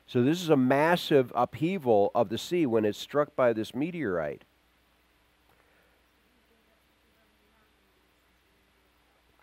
So 0.07 0.23
this 0.23 0.43
is 0.43 0.49
a 0.49 0.57
massive 0.57 1.33
upheaval 1.35 2.11
of 2.15 2.31
the 2.31 2.39
sea 2.39 2.67
when 2.67 2.85
it's 2.85 2.99
struck 2.99 3.37
by 3.37 3.53
this 3.53 3.75
meteorite. 3.75 4.43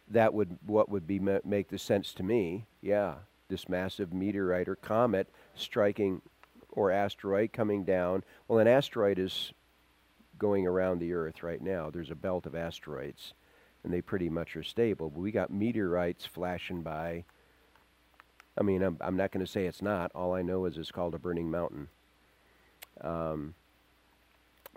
That 0.10 0.34
would 0.34 0.58
what 0.66 0.90
would 0.90 1.08
be 1.08 1.20
make 1.20 1.70
the 1.70 1.80
sense 1.80 2.14
to 2.16 2.24
me. 2.24 2.66
Yeah, 2.82 3.16
this 3.50 3.68
massive 3.68 4.14
meteorite 4.14 4.68
or 4.68 4.76
comet 4.76 5.28
striking 5.56 6.22
or 6.72 6.92
asteroid 6.92 7.54
coming 7.54 7.84
down. 7.84 8.24
Well, 8.48 8.60
an 8.60 8.68
asteroid 8.68 9.18
is 9.18 9.52
going 10.38 10.68
around 10.68 11.00
the 11.00 11.14
Earth 11.14 11.42
right 11.42 11.62
now. 11.62 11.90
There's 11.90 12.12
a 12.12 12.16
belt 12.16 12.46
of 12.46 12.56
asteroids, 12.56 13.34
and 13.84 13.92
they 13.92 14.02
pretty 14.02 14.30
much 14.30 14.56
are 14.56 14.64
stable. 14.64 15.10
But 15.10 15.22
we 15.22 15.32
got 15.32 15.50
meteorites 15.50 16.26
flashing 16.26 16.82
by 16.82 17.24
I 18.58 18.64
mean, 18.64 18.82
I'm, 18.82 18.98
I'm 19.02 19.18
not 19.18 19.32
going 19.32 19.46
to 19.46 19.52
say 19.52 19.66
it's 19.66 19.82
not. 19.82 20.12
All 20.16 20.34
I 20.34 20.42
know 20.42 20.66
is 20.66 20.78
it's 20.78 20.92
called 20.92 21.14
a 21.14 21.20
burning 21.20 21.52
mountain. 21.52 21.90
Um, 23.02 23.54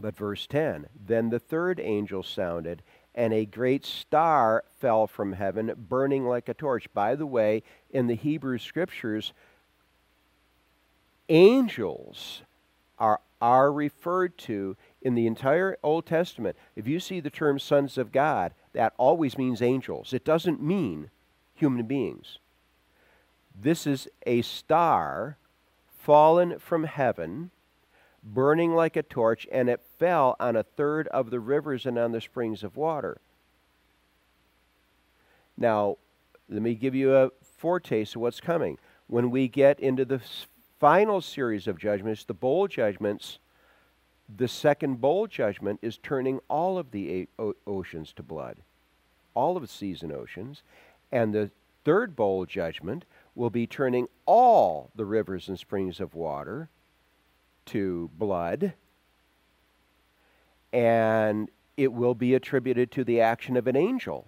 but 0.01 0.17
verse 0.17 0.47
10 0.47 0.87
Then 1.07 1.31
the 1.31 1.39
third 1.39 1.81
angel 1.81 2.23
sounded, 2.23 2.83
and 3.15 3.33
a 3.33 3.45
great 3.45 3.85
star 3.85 4.65
fell 4.81 5.07
from 5.07 5.33
heaven, 5.33 5.73
burning 5.77 6.27
like 6.27 6.49
a 6.49 6.55
torch. 6.55 6.87
By 6.95 7.15
the 7.15 7.27
way, 7.27 7.62
in 7.91 8.07
the 8.07 8.15
Hebrew 8.15 8.59
scriptures, 8.59 9.33
angels 11.29 12.43
are, 12.99 13.21
are 13.41 13.73
referred 13.73 14.38
to 14.38 14.77
in 15.03 15.15
the 15.15 15.27
entire 15.27 15.79
Old 15.83 16.07
Testament. 16.07 16.57
If 16.77 16.87
you 16.87 17.00
see 17.00 17.21
the 17.21 17.31
term 17.31 17.59
sons 17.59 17.99
of 17.99 18.12
God, 18.12 18.53
that 18.73 18.95
always 18.97 19.38
means 19.38 19.62
angels. 19.62 20.12
It 20.12 20.25
doesn't 20.25 20.62
mean 20.62 21.11
human 21.55 21.87
beings. 21.87 22.38
This 23.61 23.87
is 23.87 24.09
a 24.27 24.43
star 24.43 25.37
fallen 25.99 26.59
from 26.59 26.85
heaven, 26.85 27.50
burning 28.35 28.75
like 28.75 28.97
a 28.97 29.03
torch, 29.03 29.47
and 29.51 29.69
it 29.69 29.81
fell 29.99 30.37
on 30.39 30.57
a 30.57 30.63
third 30.63 31.09
of 31.09 31.31
the 31.31 31.41
rivers 31.41 31.87
and 31.87 31.99
on 31.99 32.13
the 32.13 32.21
springs 32.21 32.63
of 32.63 32.77
water. 32.77 33.21
Now, 35.57 35.97
let 36.49 36.63
me 36.63 36.75
give 36.75 36.95
you 36.95 37.15
a 37.15 37.31
foretaste 37.43 38.17
of 38.17 38.23
what's 38.23 38.41
coming. 38.41 38.79
When 39.07 39.31
we 39.31 39.49
get 39.49 39.81
into 39.81 40.05
the 40.05 40.21
final 40.79 41.21
series 41.21 41.67
of 41.67 41.79
judgments, 41.79 42.25
the 42.25 42.35
bowl 42.35 42.69
judgments, 42.69 43.39
the 44.35 44.49
second 44.49 45.01
bowl 45.01 45.27
judgment 45.27 45.81
is 45.83 45.99
turning 45.99 46.41
all 46.49 46.79
of 46.79 46.91
the 46.91 47.29
oceans 47.67 48.13
to 48.15 48.23
blood, 48.23 48.59
all 49.35 49.57
of 49.57 49.63
the 49.63 49.69
seas 49.69 50.03
and 50.03 50.13
oceans. 50.13 50.63
And 51.11 51.35
the 51.35 51.51
third 51.85 52.15
bowl 52.15 52.45
judgment 52.45 53.05
will 53.35 53.51
be 53.51 53.67
turning 53.67 54.09
all 54.27 54.91
the 54.95 55.07
rivers 55.07 55.49
and 55.49 55.59
springs 55.59 56.01
of 56.01 56.15
water 56.15 56.69
to 57.69 58.11
blood. 58.19 58.75
And 60.73 61.49
it 61.77 61.93
will 61.93 62.15
be 62.15 62.35
attributed 62.35 62.91
to 62.93 63.05
the 63.05 63.21
action 63.21 63.57
of 63.57 63.67
an 63.67 63.77
angel. 63.77 64.27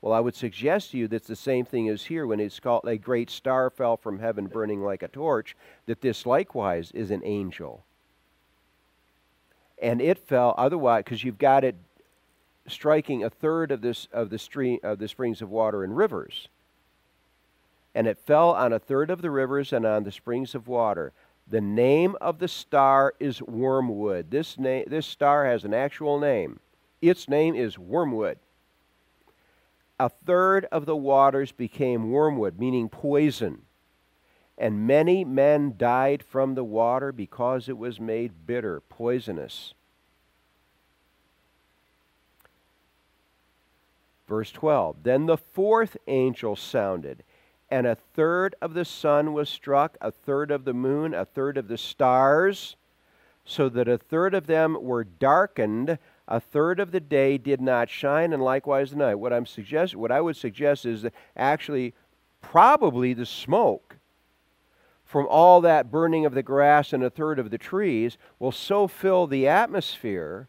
Well, 0.00 0.14
I 0.14 0.20
would 0.20 0.34
suggest 0.34 0.92
to 0.92 0.98
you 0.98 1.08
that 1.08 1.24
the 1.24 1.36
same 1.36 1.66
thing 1.66 1.86
is 1.86 2.04
here 2.04 2.26
when 2.26 2.40
it's 2.40 2.60
called 2.60 2.86
a 2.86 2.96
great 2.96 3.28
star 3.28 3.68
fell 3.68 3.96
from 3.96 4.18
heaven 4.18 4.46
burning 4.46 4.82
like 4.82 5.02
a 5.02 5.08
torch, 5.08 5.56
that 5.86 6.00
this 6.00 6.24
likewise 6.24 6.90
is 6.92 7.10
an 7.10 7.22
angel. 7.24 7.84
And 9.82 10.00
it 10.00 10.18
fell 10.18 10.54
otherwise 10.56 11.04
because 11.04 11.24
you've 11.24 11.38
got 11.38 11.64
it 11.64 11.76
striking 12.66 13.24
a 13.24 13.30
third 13.30 13.70
of 13.70 13.80
this 13.80 14.06
of 14.12 14.30
the 14.30 14.38
stream 14.38 14.78
of 14.82 14.98
the 14.98 15.08
springs 15.08 15.42
of 15.42 15.50
water 15.50 15.84
and 15.84 15.96
rivers. 15.96 16.48
And 17.94 18.06
it 18.06 18.18
fell 18.18 18.50
on 18.50 18.72
a 18.72 18.78
third 18.78 19.10
of 19.10 19.20
the 19.20 19.30
rivers 19.30 19.72
and 19.72 19.84
on 19.84 20.04
the 20.04 20.12
springs 20.12 20.54
of 20.54 20.68
water. 20.68 21.12
The 21.50 21.60
name 21.60 22.16
of 22.20 22.38
the 22.38 22.48
star 22.48 23.14
is 23.20 23.42
wormwood. 23.42 24.30
This 24.30 24.58
name 24.58 24.84
this 24.86 25.06
star 25.06 25.44
has 25.46 25.64
an 25.64 25.74
actual 25.74 26.18
name. 26.18 26.60
Its 27.02 27.28
name 27.28 27.54
is 27.54 27.78
wormwood 27.78 28.38
a 30.00 30.08
third 30.08 30.64
of 30.72 30.86
the 30.86 30.96
waters 30.96 31.52
became 31.52 32.10
wormwood, 32.10 32.58
meaning 32.58 32.88
poison. 32.88 33.60
And 34.56 34.86
many 34.86 35.26
men 35.26 35.74
died 35.76 36.22
from 36.22 36.54
the 36.54 36.64
water 36.64 37.12
because 37.12 37.68
it 37.68 37.76
was 37.76 38.00
made 38.00 38.46
bitter, 38.46 38.80
poisonous. 38.88 39.74
Verse 44.26 44.50
12 44.50 45.02
Then 45.02 45.26
the 45.26 45.36
fourth 45.36 45.98
angel 46.06 46.56
sounded, 46.56 47.22
and 47.70 47.86
a 47.86 47.94
third 47.94 48.54
of 48.60 48.74
the 48.74 48.84
sun 48.84 49.32
was 49.32 49.48
struck, 49.48 49.96
a 50.00 50.10
third 50.10 50.50
of 50.50 50.64
the 50.64 50.74
moon, 50.74 51.14
a 51.14 51.24
third 51.24 51.56
of 51.56 51.68
the 51.68 51.78
stars, 51.78 52.76
so 53.44 53.68
that 53.68 53.88
a 53.88 53.98
third 53.98 54.34
of 54.34 54.46
them 54.46 54.76
were 54.80 55.04
darkened 55.04 55.98
a 56.30 56.38
third 56.38 56.78
of 56.78 56.92
the 56.92 57.00
day 57.00 57.36
did 57.36 57.60
not 57.60 57.90
shine, 57.90 58.32
and 58.32 58.42
likewise 58.42 58.92
the 58.92 58.96
night. 58.96 59.16
What 59.16 59.32
I'm 59.32 59.46
suggest, 59.46 59.96
what 59.96 60.12
I 60.12 60.20
would 60.20 60.36
suggest 60.36 60.86
is 60.86 61.02
that 61.02 61.12
actually, 61.36 61.92
probably 62.40 63.12
the 63.12 63.26
smoke 63.26 63.96
from 65.04 65.26
all 65.28 65.60
that 65.62 65.90
burning 65.90 66.24
of 66.24 66.34
the 66.34 66.42
grass 66.42 66.92
and 66.92 67.02
a 67.02 67.10
third 67.10 67.40
of 67.40 67.50
the 67.50 67.58
trees 67.58 68.16
will 68.38 68.52
so 68.52 68.86
fill 68.86 69.26
the 69.26 69.48
atmosphere 69.48 70.46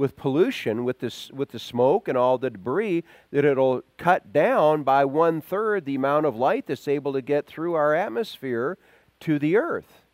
with 0.00 0.16
pollution, 0.16 0.82
with 0.82 1.00
this, 1.00 1.30
with 1.30 1.50
the 1.50 1.58
smoke 1.58 2.08
and 2.08 2.16
all 2.16 2.38
the 2.38 2.48
debris, 2.48 3.04
that 3.30 3.44
it'll 3.44 3.82
cut 3.98 4.32
down 4.32 4.82
by 4.82 5.04
one 5.04 5.42
third 5.42 5.84
the 5.84 5.94
amount 5.94 6.24
of 6.24 6.34
light 6.34 6.66
that's 6.66 6.88
able 6.88 7.12
to 7.12 7.20
get 7.20 7.46
through 7.46 7.74
our 7.74 7.94
atmosphere 7.94 8.78
to 9.20 9.38
the 9.38 9.58
earth. 9.58 10.06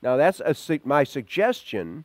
Now, 0.00 0.16
that's 0.16 0.40
a, 0.40 0.80
my 0.84 1.02
suggestion 1.02 2.04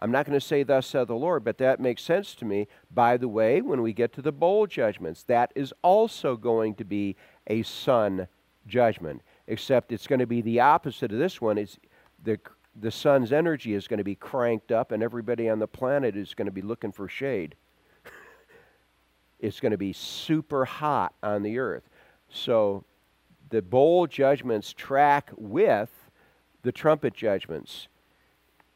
I'm 0.00 0.10
not 0.12 0.26
going 0.26 0.38
to 0.38 0.44
say, 0.44 0.62
Thus 0.62 0.86
saith 0.86 1.08
the 1.08 1.14
Lord, 1.14 1.44
but 1.44 1.58
that 1.58 1.80
makes 1.80 2.02
sense 2.02 2.34
to 2.36 2.44
me. 2.44 2.68
By 2.90 3.16
the 3.16 3.28
way, 3.28 3.60
when 3.60 3.82
we 3.82 3.92
get 3.92 4.12
to 4.14 4.22
the 4.22 4.32
bowl 4.32 4.66
judgments, 4.66 5.24
that 5.24 5.52
is 5.56 5.72
also 5.82 6.36
going 6.36 6.74
to 6.76 6.84
be 6.84 7.16
a 7.48 7.62
sun 7.62 8.28
judgment, 8.66 9.22
except 9.48 9.90
it's 9.90 10.06
going 10.06 10.20
to 10.20 10.26
be 10.26 10.40
the 10.40 10.60
opposite 10.60 11.10
of 11.10 11.18
this 11.18 11.40
one. 11.40 11.58
It's 11.58 11.78
the, 12.22 12.38
the 12.80 12.90
sun's 12.90 13.32
energy 13.32 13.74
is 13.74 13.88
going 13.88 13.98
to 13.98 14.04
be 14.04 14.14
cranked 14.14 14.72
up, 14.72 14.92
and 14.92 15.02
everybody 15.02 15.48
on 15.48 15.58
the 15.58 15.66
planet 15.66 16.16
is 16.16 16.34
going 16.34 16.46
to 16.46 16.52
be 16.52 16.62
looking 16.62 16.92
for 16.92 17.08
shade. 17.08 17.54
it's 19.40 19.60
going 19.60 19.72
to 19.72 19.78
be 19.78 19.92
super 19.92 20.64
hot 20.64 21.14
on 21.22 21.42
the 21.42 21.58
earth. 21.58 21.88
So 22.28 22.84
the 23.50 23.62
bowl 23.62 24.06
judgments 24.06 24.72
track 24.72 25.30
with 25.36 25.90
the 26.62 26.72
trumpet 26.72 27.14
judgments 27.14 27.88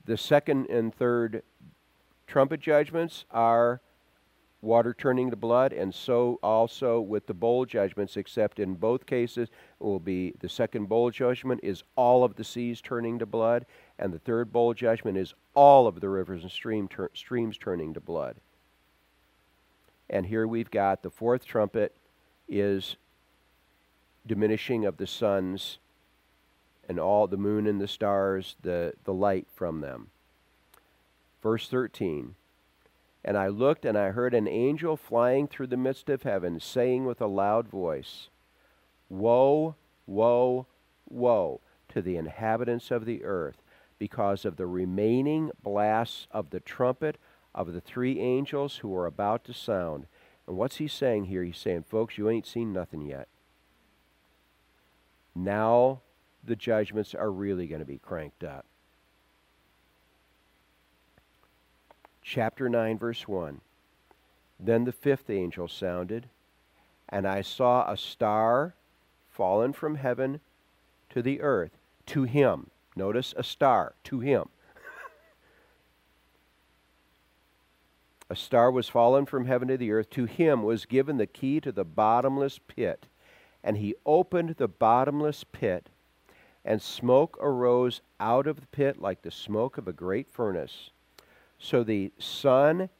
the 0.05 0.17
second 0.17 0.69
and 0.69 0.95
third 0.95 1.43
trumpet 2.27 2.61
judgments 2.61 3.25
are 3.31 3.81
water 4.63 4.95
turning 4.95 5.29
to 5.29 5.37
blood, 5.37 5.73
and 5.73 5.93
so 5.93 6.39
also 6.43 7.01
with 7.01 7.27
the 7.27 7.35
bowl 7.35 7.67
judgments, 7.67 8.17
except 8.17 8.61
in 8.61 8.75
both 8.75 9.05
cases 9.05 9.49
it 9.49 9.85
will 9.85 10.01
be 10.01 10.33
the 10.41 10.49
second 10.49 10.89
bowl 10.89 11.11
judgment 11.11 11.61
is 11.63 11.83
all 11.97 12.23
of 12.23 12.37
the 12.37 12.45
seas 12.45 12.81
turning 12.81 13.19
to 13.19 13.27
blood, 13.27 13.67
and 13.99 14.13
the 14.13 14.21
third 14.21 14.53
bowl 14.53 14.73
judgment 14.73 15.19
is 15.19 15.35
all 15.55 15.87
of 15.87 16.01
the 16.01 16.09
rivers 16.09 16.43
and 16.43 16.51
stream 16.51 16.89
streams 17.13 17.59
turning 17.59 17.93
to 17.93 18.01
blood. 18.01 18.37
And 20.09 20.27
here 20.27 20.47
we've 20.47 20.71
got 20.71 21.03
the 21.03 21.11
fourth 21.11 21.45
trumpet 21.45 21.95
is 22.49 22.97
diminishing 24.27 24.85
of 24.85 24.97
the 24.97 25.07
sun's 25.07 25.79
and 26.89 27.01
all 27.01 27.27
the 27.27 27.37
moon 27.37 27.67
and 27.67 27.81
the 27.81 27.89
stars, 27.89 28.57
the, 28.63 28.93
the 29.05 29.15
light 29.15 29.47
from 29.55 29.81
them. 29.81 30.09
Verse 31.43 31.69
13 31.69 32.35
And 33.25 33.37
I 33.37 33.49
looked, 33.49 33.85
and 33.85 33.97
I 33.97 34.11
heard 34.11 34.35
an 34.35 34.49
angel 34.49 34.97
flying 34.97 35.47
through 35.47 35.69
the 35.69 35.77
midst 35.77 36.09
of 36.09 36.25
heaven, 36.25 36.59
saying 36.59 37.05
with 37.05 37.21
a 37.21 37.27
loud 37.27 37.69
voice, 37.69 38.29
Woe, 39.09 39.77
woe, 40.07 40.67
woe 41.09 41.61
to 41.89 42.03
the 42.03 42.17
inhabitants 42.17 42.91
of 42.91 43.05
the 43.05 43.25
earth, 43.25 43.63
because 43.99 44.45
of 44.45 44.57
the 44.57 44.67
remaining 44.67 45.53
blasts 45.63 46.27
of 46.33 46.51
the 46.51 46.59
trumpet 46.59 47.19
of 47.55 47.73
the 47.73 47.81
three 47.81 48.19
angels 48.19 48.79
who 48.79 48.95
are 48.97 49.07
about 49.07 49.45
to 49.45 49.53
sound. 49.53 50.07
And 50.49 50.57
what's 50.57 50.77
he 50.77 50.89
saying 50.89 51.27
here? 51.27 51.45
He's 51.45 51.59
saying, 51.59 51.85
folks, 51.85 52.19
you 52.19 52.29
ain't 52.29 52.47
seen 52.47 52.73
nothing 52.73 53.03
yet. 53.03 53.29
Now 55.35 56.01
the 56.43 56.57
judgments 56.57 57.15
are 57.15 57.31
really 57.31 57.67
going 57.67 57.81
to 57.81 57.87
be 57.87 57.99
cranked 57.99 58.43
up. 58.43 58.67
Chapter 62.23 62.69
9, 62.69 62.99
verse 62.99 63.27
1. 63.27 63.61
Then 64.61 64.85
the 64.85 64.93
fifth 64.93 65.29
angel 65.29 65.67
sounded, 65.67 66.29
and 67.09 67.27
I 67.27 67.43
saw 67.43 67.91
a 67.91 67.97
star 67.97 68.75
fallen 69.29 69.73
from 69.73 69.97
heaven 69.97 70.41
to 71.11 71.21
the 71.21 71.41
earth, 71.41 71.73
to 72.07 72.23
him. 72.23 72.71
Notice 72.95 73.35
a 73.37 73.43
star, 73.43 73.95
to 74.05 74.21
him. 74.21 74.49
a 78.31 78.37
star 78.37 78.71
was 78.71 78.89
fallen 78.89 79.27
from 79.27 79.47
heaven 79.47 79.69
to 79.69 79.77
the 79.77 79.91
earth. 79.91 80.09
To 80.11 80.25
him 80.25 80.63
was 80.63 80.87
given 80.87 81.17
the 81.17 81.27
key 81.27 81.61
to 81.61 81.73
the 81.73 81.85
bottomless 81.85 82.59
pit. 82.59 83.07
And 83.65 83.77
he 83.77 83.95
opened 84.07 84.57
the 84.59 84.69
bottomless 84.69 85.45
pit 85.45 85.89
and 86.65 86.81
smoke 86.81 87.37
arose 87.41 88.01
out 88.21 88.47
of 88.47 88.61
the 88.61 88.67
pit 88.69 89.01
like 89.01 89.23
the 89.23 89.31
smoke 89.31 89.77
of 89.77 89.89
a 89.89 89.93
great 89.93 90.31
furnace. 90.31 90.92
So 91.63 91.85
the 91.85 92.11
sun 92.19 92.91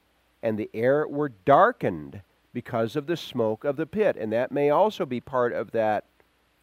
and 0.41 0.57
the 0.57 0.71
air 0.73 1.07
were 1.07 1.31
darkened 1.45 2.23
because 2.53 2.95
of 2.95 3.07
the 3.07 3.17
smoke 3.17 3.65
of 3.65 3.77
the 3.77 3.87
pit. 3.87 4.17
And 4.17 4.33
that 4.33 4.53
may 4.53 4.71
also 4.71 5.05
be 5.05 5.21
part 5.21 5.53
of 5.53 5.73
that 5.73 6.05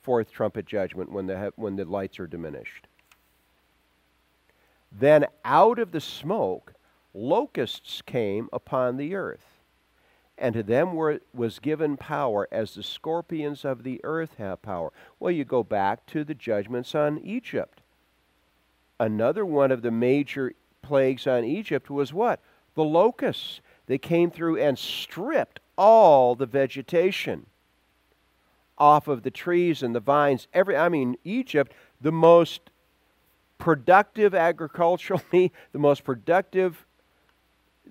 fourth 0.02 0.32
trumpet 0.32 0.66
judgment 0.66 1.12
when 1.12 1.28
the, 1.28 1.52
when 1.58 1.76
the 1.76 1.84
lights 1.84 2.18
are 2.20 2.26
diminished. 2.26 2.88
Then 4.92 5.28
out 5.44 5.78
of 5.78 5.92
the 5.92 6.00
smoke, 6.00 6.74
locusts 7.14 8.02
came 8.02 8.50
upon 8.54 8.96
the 8.96 9.14
earth 9.14 9.46
and 10.38 10.56
to 10.56 10.64
them 10.64 10.94
were, 10.94 11.20
was 11.34 11.60
given 11.60 11.98
power 11.98 12.48
as 12.50 12.74
the 12.74 12.82
scorpions 12.82 13.66
of 13.66 13.84
the 13.84 14.00
earth 14.06 14.36
have 14.38 14.62
power. 14.62 14.94
Well, 15.20 15.32
you 15.32 15.44
go 15.44 15.64
back 15.64 16.06
to 16.08 16.24
the 16.24 16.34
judgments 16.34 16.96
on 16.96 17.20
Egypt. 17.20 17.82
Another 19.02 19.46
one 19.46 19.70
of 19.70 19.82
the 19.82 19.92
major 19.92 20.54
plagues 20.82 21.28
on 21.28 21.44
Egypt 21.44 21.90
was 21.90 22.14
what? 22.14 22.40
The 22.76 22.84
locusts. 22.84 23.62
They 23.88 23.98
came 23.98 24.32
through 24.32 24.58
and 24.58 24.78
stripped 24.78 25.60
all 25.78 26.36
the 26.36 26.46
vegetation. 26.46 27.46
off 28.78 29.08
of 29.08 29.24
the 29.24 29.32
trees 29.32 29.84
and 29.84 29.94
the 29.94 30.00
vines. 30.00 30.48
Every, 30.54 30.78
I 30.78 30.90
mean, 30.90 31.18
Egypt, 31.26 31.74
the 32.02 32.12
most 32.14 32.62
productive 33.58 34.34
agriculturally, 34.34 35.52
the 35.74 35.80
most 35.80 36.04
productive 36.04 36.86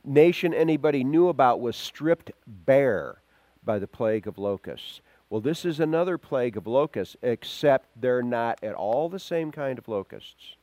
nation 0.05 0.55
anybody 0.55 1.05
knew 1.05 1.29
about 1.29 1.61
was 1.61 1.77
stripped 1.77 2.31
bare 2.47 3.21
by 3.65 3.79
the 3.79 3.87
plague 3.87 4.27
of 4.27 4.39
locusts. 4.39 5.03
Well, 5.29 5.43
this 5.43 5.65
is 5.67 5.79
another 5.79 6.17
plague 6.17 6.57
of 6.57 6.67
locusts, 6.67 7.17
except 7.23 7.89
they're 8.01 8.23
not 8.23 8.59
at 8.63 8.75
all 8.75 9.11
the 9.11 9.19
same 9.19 9.53
kind 9.53 9.79
of 9.79 9.89
locusts. 9.89 10.57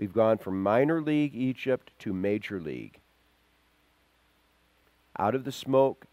We've 0.00 0.14
gone 0.14 0.38
from 0.38 0.62
minor 0.62 1.02
league 1.02 1.34
Egypt 1.34 1.90
to 1.98 2.14
major 2.14 2.58
league. 2.58 3.00
Out 5.18 5.34
of 5.34 5.44
the 5.44 5.52
smoke, 5.52 6.06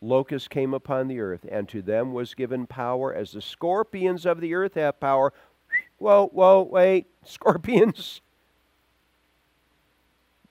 locusts 0.00 0.48
came 0.48 0.72
upon 0.72 1.06
the 1.06 1.20
earth, 1.20 1.44
and 1.46 1.68
to 1.68 1.82
them 1.82 2.14
was 2.14 2.32
given 2.32 2.66
power 2.66 3.12
as 3.12 3.32
the 3.32 3.42
scorpions 3.42 4.24
of 4.24 4.40
the 4.40 4.54
earth 4.54 4.76
have 4.76 4.98
power. 4.98 5.34
Whoa, 5.98 6.28
whoa, 6.28 6.62
wait, 6.62 7.06
scorpions? 7.22 8.22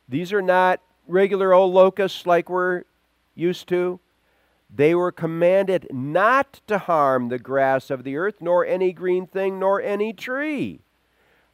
These 0.08 0.32
are 0.32 0.44
not 0.44 0.82
regular 1.08 1.52
old 1.52 1.74
locusts 1.74 2.28
like 2.28 2.48
we're 2.48 2.84
used 3.34 3.68
to. 3.70 4.00
They 4.70 4.94
were 4.94 5.12
commanded 5.12 5.88
not 5.92 6.62
to 6.68 6.78
harm 6.78 7.30
the 7.30 7.40
grass 7.40 7.90
of 7.90 8.04
the 8.04 8.18
earth, 8.18 8.36
nor 8.40 8.64
any 8.64 8.94
green 8.94 9.26
thing, 9.26 9.58
nor 9.58 9.82
any 9.82 10.14
tree. 10.14 10.82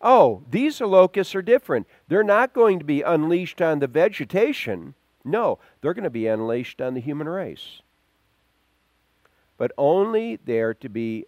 Oh, 0.01 0.43
these 0.49 0.81
locusts 0.81 1.35
are 1.35 1.41
different. 1.41 1.87
They're 2.07 2.23
not 2.23 2.53
going 2.53 2.79
to 2.79 2.85
be 2.85 3.01
unleashed 3.01 3.61
on 3.61 3.79
the 3.79 3.87
vegetation. 3.87 4.95
No, 5.23 5.59
they're 5.81 5.93
going 5.93 6.03
to 6.03 6.09
be 6.09 6.27
unleashed 6.27 6.81
on 6.81 6.95
the 6.95 7.01
human 7.01 7.29
race. 7.29 7.81
But 9.57 9.71
only 9.77 10.37
they're 10.37 10.73
to 10.75 10.89
be 10.89 11.25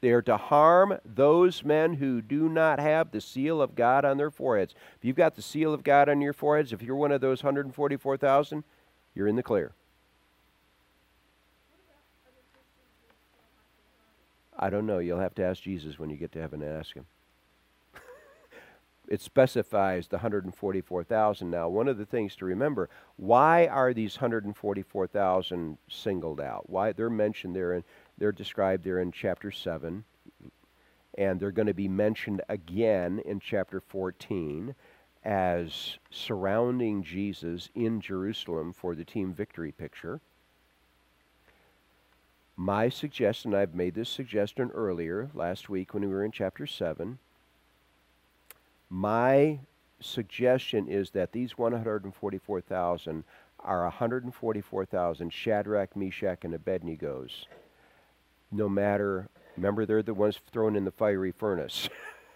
they're 0.00 0.22
to 0.22 0.36
harm 0.36 0.98
those 1.04 1.64
men 1.64 1.94
who 1.94 2.20
do 2.20 2.48
not 2.48 2.78
have 2.78 3.10
the 3.10 3.20
seal 3.20 3.62
of 3.62 3.74
God 3.74 4.04
on 4.04 4.18
their 4.18 4.30
foreheads. 4.30 4.74
If 4.98 5.04
you've 5.04 5.16
got 5.16 5.34
the 5.34 5.42
seal 5.42 5.72
of 5.72 5.82
God 5.82 6.08
on 6.08 6.20
your 6.20 6.34
foreheads, 6.34 6.72
if 6.72 6.82
you're 6.82 6.96
one 6.96 7.12
of 7.12 7.20
those 7.20 7.42
144,000, 7.42 8.62
you're 9.14 9.26
in 9.26 9.36
the 9.36 9.42
clear. 9.42 9.72
I 14.58 14.70
don't 14.70 14.86
know. 14.86 14.98
You'll 14.98 15.18
have 15.18 15.34
to 15.36 15.44
ask 15.44 15.62
Jesus 15.62 15.98
when 15.98 16.10
you 16.10 16.16
get 16.16 16.32
to 16.32 16.40
heaven 16.40 16.62
and 16.62 16.78
ask 16.78 16.94
him. 16.94 17.06
It 19.08 19.20
specifies 19.20 20.08
the 20.08 20.16
144,000. 20.16 21.50
Now, 21.50 21.68
one 21.68 21.88
of 21.88 21.98
the 21.98 22.06
things 22.06 22.36
to 22.36 22.44
remember, 22.44 22.88
why 23.16 23.66
are 23.66 23.94
these 23.94 24.16
144,000 24.16 25.78
singled 25.88 26.40
out? 26.40 26.68
Why 26.68 26.92
they're 26.92 27.10
mentioned 27.10 27.54
there 27.54 27.72
and 27.72 27.84
they're 28.18 28.32
described 28.32 28.84
there 28.84 29.00
in 29.00 29.12
chapter 29.12 29.50
7 29.50 30.04
and 31.16 31.40
they're 31.40 31.50
going 31.50 31.66
to 31.66 31.74
be 31.74 31.88
mentioned 31.88 32.42
again 32.48 33.20
in 33.24 33.40
chapter 33.40 33.80
14 33.80 34.74
as 35.24 35.98
surrounding 36.10 37.02
Jesus 37.02 37.70
in 37.74 38.00
Jerusalem 38.00 38.72
for 38.72 38.94
the 38.94 39.04
team 39.04 39.32
victory 39.32 39.72
picture. 39.72 40.20
My 42.54 42.88
suggestion, 42.88 43.54
I've 43.54 43.74
made 43.74 43.94
this 43.94 44.08
suggestion 44.08 44.70
earlier 44.72 45.30
last 45.34 45.68
week 45.68 45.92
when 45.92 46.02
we 46.02 46.08
were 46.08 46.24
in 46.24 46.32
chapter 46.32 46.66
7. 46.66 47.18
My 48.88 49.60
suggestion 50.00 50.88
is 50.88 51.10
that 51.10 51.32
these 51.32 51.58
144,000 51.58 53.24
are 53.60 53.82
144,000 53.82 55.32
Shadrach, 55.32 55.96
Meshach, 55.96 56.44
and 56.44 56.54
Abednego's. 56.54 57.46
No 58.52 58.68
matter, 58.68 59.28
remember, 59.56 59.86
they're 59.86 60.02
the 60.02 60.14
ones 60.14 60.38
thrown 60.52 60.76
in 60.76 60.84
the 60.84 60.92
fiery 60.92 61.32
furnace. 61.32 61.88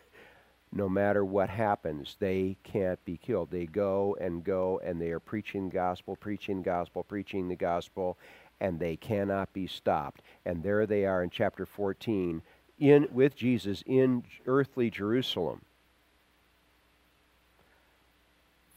no 0.72 0.88
matter 0.88 1.24
what 1.24 1.50
happens, 1.50 2.16
they 2.18 2.56
can't 2.64 3.02
be 3.04 3.16
killed. 3.16 3.50
They 3.50 3.66
go 3.66 4.16
and 4.20 4.42
go 4.42 4.80
and 4.84 5.00
they 5.00 5.10
are 5.10 5.20
preaching 5.20 5.68
gospel, 5.68 6.16
preaching 6.16 6.62
gospel, 6.62 7.04
preaching 7.04 7.48
the 7.48 7.56
gospel, 7.56 8.18
and 8.60 8.78
they 8.78 8.96
cannot 8.96 9.52
be 9.52 9.68
stopped. 9.68 10.22
And 10.44 10.64
there 10.64 10.84
they 10.84 11.06
are 11.06 11.22
in 11.22 11.30
chapter 11.30 11.64
14 11.64 12.42
in 12.78 13.06
with 13.12 13.36
Jesus 13.36 13.84
in 13.86 14.24
earthly 14.46 14.90
Jerusalem 14.90 15.62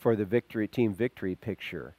for 0.03 0.17
the 0.17 0.25
victory 0.25 0.67
team 0.67 0.93
victory 0.93 1.33
picture. 1.33 1.95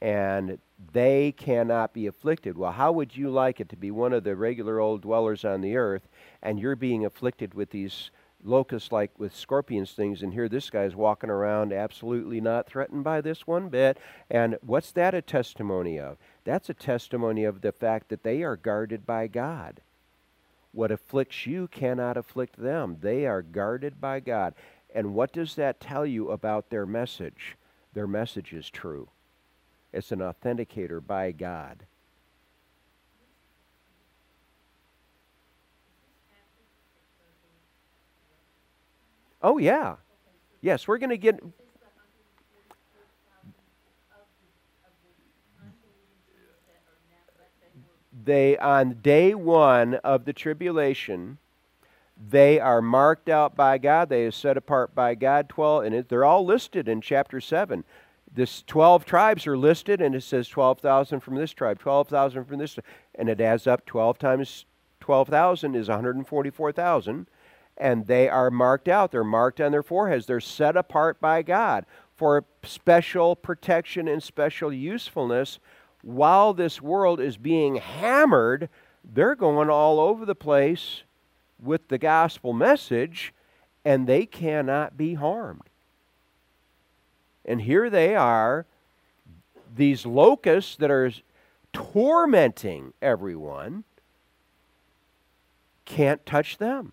And 0.00 0.58
they 0.94 1.32
cannot 1.32 1.92
be 1.92 2.06
afflicted. 2.06 2.56
Well, 2.56 2.72
how 2.72 2.90
would 2.92 3.14
you 3.14 3.28
like 3.28 3.60
it 3.60 3.68
to 3.68 3.76
be 3.76 3.90
one 3.90 4.14
of 4.14 4.24
the 4.24 4.34
regular 4.34 4.80
old 4.80 5.02
dwellers 5.02 5.44
on 5.44 5.60
the 5.60 5.76
earth 5.76 6.08
and 6.42 6.58
you're 6.58 6.74
being 6.74 7.04
afflicted 7.04 7.52
with 7.52 7.68
these 7.68 8.10
locusts 8.42 8.92
like 8.92 9.10
with 9.18 9.36
scorpions 9.36 9.92
things 9.92 10.22
and 10.22 10.32
here 10.32 10.48
this 10.48 10.70
guy's 10.70 10.94
walking 10.94 11.28
around 11.28 11.72
absolutely 11.72 12.40
not 12.40 12.68
threatened 12.68 13.02
by 13.02 13.20
this 13.20 13.48
one 13.48 13.68
bit 13.68 13.98
and 14.30 14.56
what's 14.62 14.92
that 14.92 15.12
a 15.12 15.20
testimony 15.20 15.98
of 15.98 16.16
that's 16.44 16.70
a 16.70 16.74
testimony 16.74 17.44
of 17.44 17.60
the 17.60 17.72
fact 17.72 18.08
that 18.08 18.22
they 18.22 18.42
are 18.42 18.56
guarded 18.56 19.04
by 19.04 19.26
God. 19.26 19.82
What 20.72 20.90
afflicts 20.90 21.46
you 21.46 21.68
cannot 21.68 22.16
afflict 22.16 22.56
them. 22.56 22.98
They 23.00 23.26
are 23.26 23.42
guarded 23.42 24.00
by 24.00 24.20
God. 24.20 24.54
And 24.94 25.14
what 25.14 25.32
does 25.32 25.54
that 25.56 25.80
tell 25.80 26.06
you 26.06 26.30
about 26.30 26.70
their 26.70 26.86
message? 26.86 27.56
Their 27.92 28.06
message 28.06 28.52
is 28.52 28.70
true. 28.70 29.08
It's 29.92 30.12
an 30.12 30.20
authenticator 30.20 31.04
by 31.04 31.32
God. 31.32 31.84
Oh, 39.42 39.58
yeah. 39.58 39.96
Yes, 40.60 40.88
we're 40.88 40.98
going 40.98 41.10
to 41.10 41.16
get 41.16 41.40
they 48.24 48.58
on 48.58 48.98
day 49.00 49.34
one 49.34 49.94
of 49.94 50.24
the 50.24 50.32
tribulation 50.32 51.38
they 52.20 52.58
are 52.58 52.82
marked 52.82 53.28
out 53.28 53.54
by 53.54 53.78
god. 53.78 54.08
They 54.08 54.24
are 54.24 54.30
set 54.30 54.56
apart 54.56 54.94
by 54.94 55.14
god. 55.14 55.48
12 55.48 55.84
and 55.84 55.94
it, 55.94 56.08
they're 56.08 56.24
all 56.24 56.44
listed 56.44 56.88
in 56.88 57.00
chapter 57.00 57.40
7 57.40 57.84
this 58.34 58.62
12 58.62 59.04
tribes 59.04 59.46
are 59.46 59.56
listed 59.56 60.00
and 60.00 60.14
it 60.14 60.22
says 60.22 60.48
12000 60.48 61.20
from 61.20 61.34
this 61.36 61.52
tribe 61.52 61.80
12000 61.80 62.44
from 62.44 62.58
this 62.58 62.78
and 63.14 63.28
it 63.28 63.40
adds 63.40 63.66
up 63.66 63.86
12 63.86 64.18
times 64.18 64.66
12000 65.00 65.74
is 65.74 65.88
144000 65.88 67.26
and 67.76 68.06
they 68.06 68.28
are 68.28 68.50
marked 68.50 68.88
out. 68.88 69.12
They're 69.12 69.24
marked 69.24 69.60
on 69.60 69.72
their 69.72 69.82
foreheads. 69.82 70.26
They're 70.26 70.40
set 70.40 70.76
apart 70.76 71.20
by 71.20 71.42
god 71.42 71.86
for 72.14 72.44
special 72.64 73.36
protection 73.36 74.08
and 74.08 74.22
special 74.22 74.72
usefulness. 74.72 75.58
While 76.02 76.54
this 76.54 76.82
world 76.82 77.20
is 77.20 77.36
being 77.36 77.76
hammered, 77.76 78.68
they're 79.04 79.36
going 79.36 79.70
all 79.70 80.00
over 80.00 80.24
the 80.24 80.34
place 80.34 81.02
with 81.62 81.88
the 81.88 81.98
gospel 81.98 82.52
message, 82.52 83.32
and 83.84 84.06
they 84.06 84.26
cannot 84.26 84.96
be 84.96 85.14
harmed. 85.14 85.68
And 87.44 87.62
here 87.62 87.88
they 87.88 88.14
are, 88.14 88.66
these 89.74 90.04
locusts 90.04 90.76
that 90.76 90.90
are 90.90 91.10
tormenting 91.72 92.92
everyone, 93.00 93.84
can't 95.84 96.24
touch 96.26 96.58
them. 96.58 96.92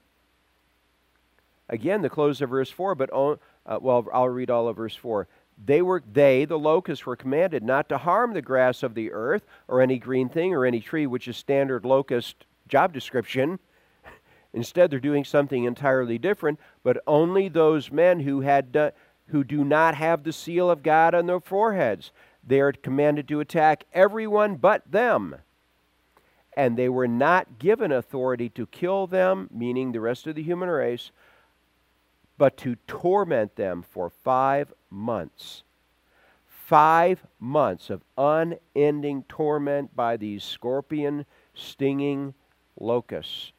Again, 1.67 2.01
the 2.01 2.09
close 2.09 2.41
of 2.41 2.49
verse 2.49 2.69
4, 2.69 2.95
but, 2.95 3.09
uh, 3.11 3.35
well, 3.81 4.07
I'll 4.13 4.29
read 4.29 4.49
all 4.49 4.67
of 4.67 4.77
verse 4.77 4.95
4. 4.95 5.27
They 5.63 5.81
were 5.81 6.03
they, 6.11 6.45
the 6.45 6.59
locusts, 6.59 7.05
were 7.05 7.15
commanded 7.15 7.63
not 7.63 7.89
to 7.89 7.97
harm 7.97 8.33
the 8.33 8.41
grass 8.41 8.83
of 8.83 8.93
the 8.93 9.11
earth 9.11 9.43
or 9.67 9.81
any 9.81 9.97
green 9.97 10.29
thing 10.29 10.53
or 10.53 10.65
any 10.65 10.79
tree, 10.79 11.07
which 11.07 11.27
is 11.27 11.37
standard 11.37 11.85
locust 11.85 12.45
job 12.67 12.93
description. 12.93 13.59
Instead, 14.55 14.89
they're 14.89 14.99
doing 15.01 15.25
something 15.25 15.65
entirely 15.65 16.17
different, 16.17 16.57
but 16.81 17.03
only 17.05 17.49
those 17.49 17.91
men 17.91 18.21
who 18.21 18.39
had 18.39 18.71
done, 18.71 18.93
who 19.27 19.43
do 19.43 19.65
not 19.65 19.95
have 19.95 20.23
the 20.23 20.31
seal 20.31 20.71
of 20.71 20.81
God 20.81 21.13
on 21.13 21.25
their 21.25 21.41
foreheads. 21.41 22.11
They 22.41 22.61
are 22.61 22.71
commanded 22.71 23.27
to 23.27 23.41
attack 23.41 23.83
everyone 23.93 24.55
but 24.55 24.89
them. 24.89 25.35
And 26.55 26.77
they 26.77 26.87
were 26.87 27.07
not 27.07 27.59
given 27.59 27.91
authority 27.91 28.47
to 28.51 28.65
kill 28.67 29.07
them, 29.07 29.49
meaning 29.51 29.91
the 29.91 29.99
rest 29.99 30.25
of 30.25 30.35
the 30.35 30.43
human 30.43 30.69
race, 30.69 31.11
but 32.37 32.55
to 32.57 32.77
torment 32.87 33.57
them 33.57 33.83
for 33.83 34.09
five 34.09 34.71
months. 34.89 35.63
Five 36.47 37.25
months 37.41 37.89
of 37.89 38.03
unending 38.17 39.25
torment 39.27 39.93
by 39.97 40.15
these 40.15 40.45
scorpion 40.45 41.25
stinging 41.53 42.33
locusts. 42.79 43.51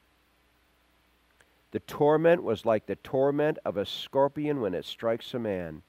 The 1.73 1.81
torment 1.81 2.43
was 2.43 2.65
like 2.65 2.87
the 2.87 2.97
torment 2.97 3.59
of 3.65 3.77
a 3.77 3.87
scorpion 3.87 4.61
when 4.61 4.75
it 4.75 4.85
strikes 4.85 5.35
a 5.35 5.39
man. 5.39 5.83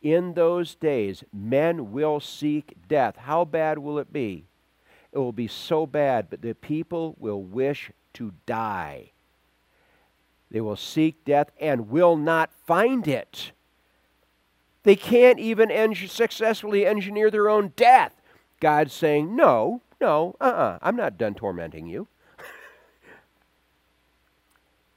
In 0.00 0.34
those 0.34 0.74
days, 0.74 1.24
men 1.32 1.92
will 1.92 2.20
seek 2.20 2.76
death. 2.88 3.16
How 3.16 3.44
bad 3.44 3.78
will 3.78 3.98
it 3.98 4.12
be? 4.12 4.44
It 5.12 5.18
will 5.18 5.32
be 5.32 5.48
so 5.48 5.86
bad, 5.86 6.28
but 6.28 6.42
the 6.42 6.54
people 6.54 7.16
will 7.18 7.42
wish 7.42 7.90
to 8.14 8.32
die. 8.46 9.10
They 10.50 10.60
will 10.60 10.76
seek 10.76 11.24
death 11.24 11.50
and 11.60 11.88
will 11.88 12.16
not 12.16 12.50
find 12.66 13.08
it. 13.08 13.52
They 14.82 14.96
can't 14.96 15.38
even 15.38 15.70
en- 15.70 15.94
successfully 15.94 16.86
engineer 16.86 17.30
their 17.30 17.48
own 17.48 17.72
death. 17.74 18.12
God's 18.60 18.92
saying, 18.92 19.34
No, 19.34 19.80
no, 20.00 20.36
uh 20.40 20.44
uh-uh, 20.44 20.56
uh, 20.56 20.78
i 20.82 20.88
am 20.88 20.96
not 20.96 21.18
done 21.18 21.34
tormenting 21.34 21.86
you. 21.86 22.06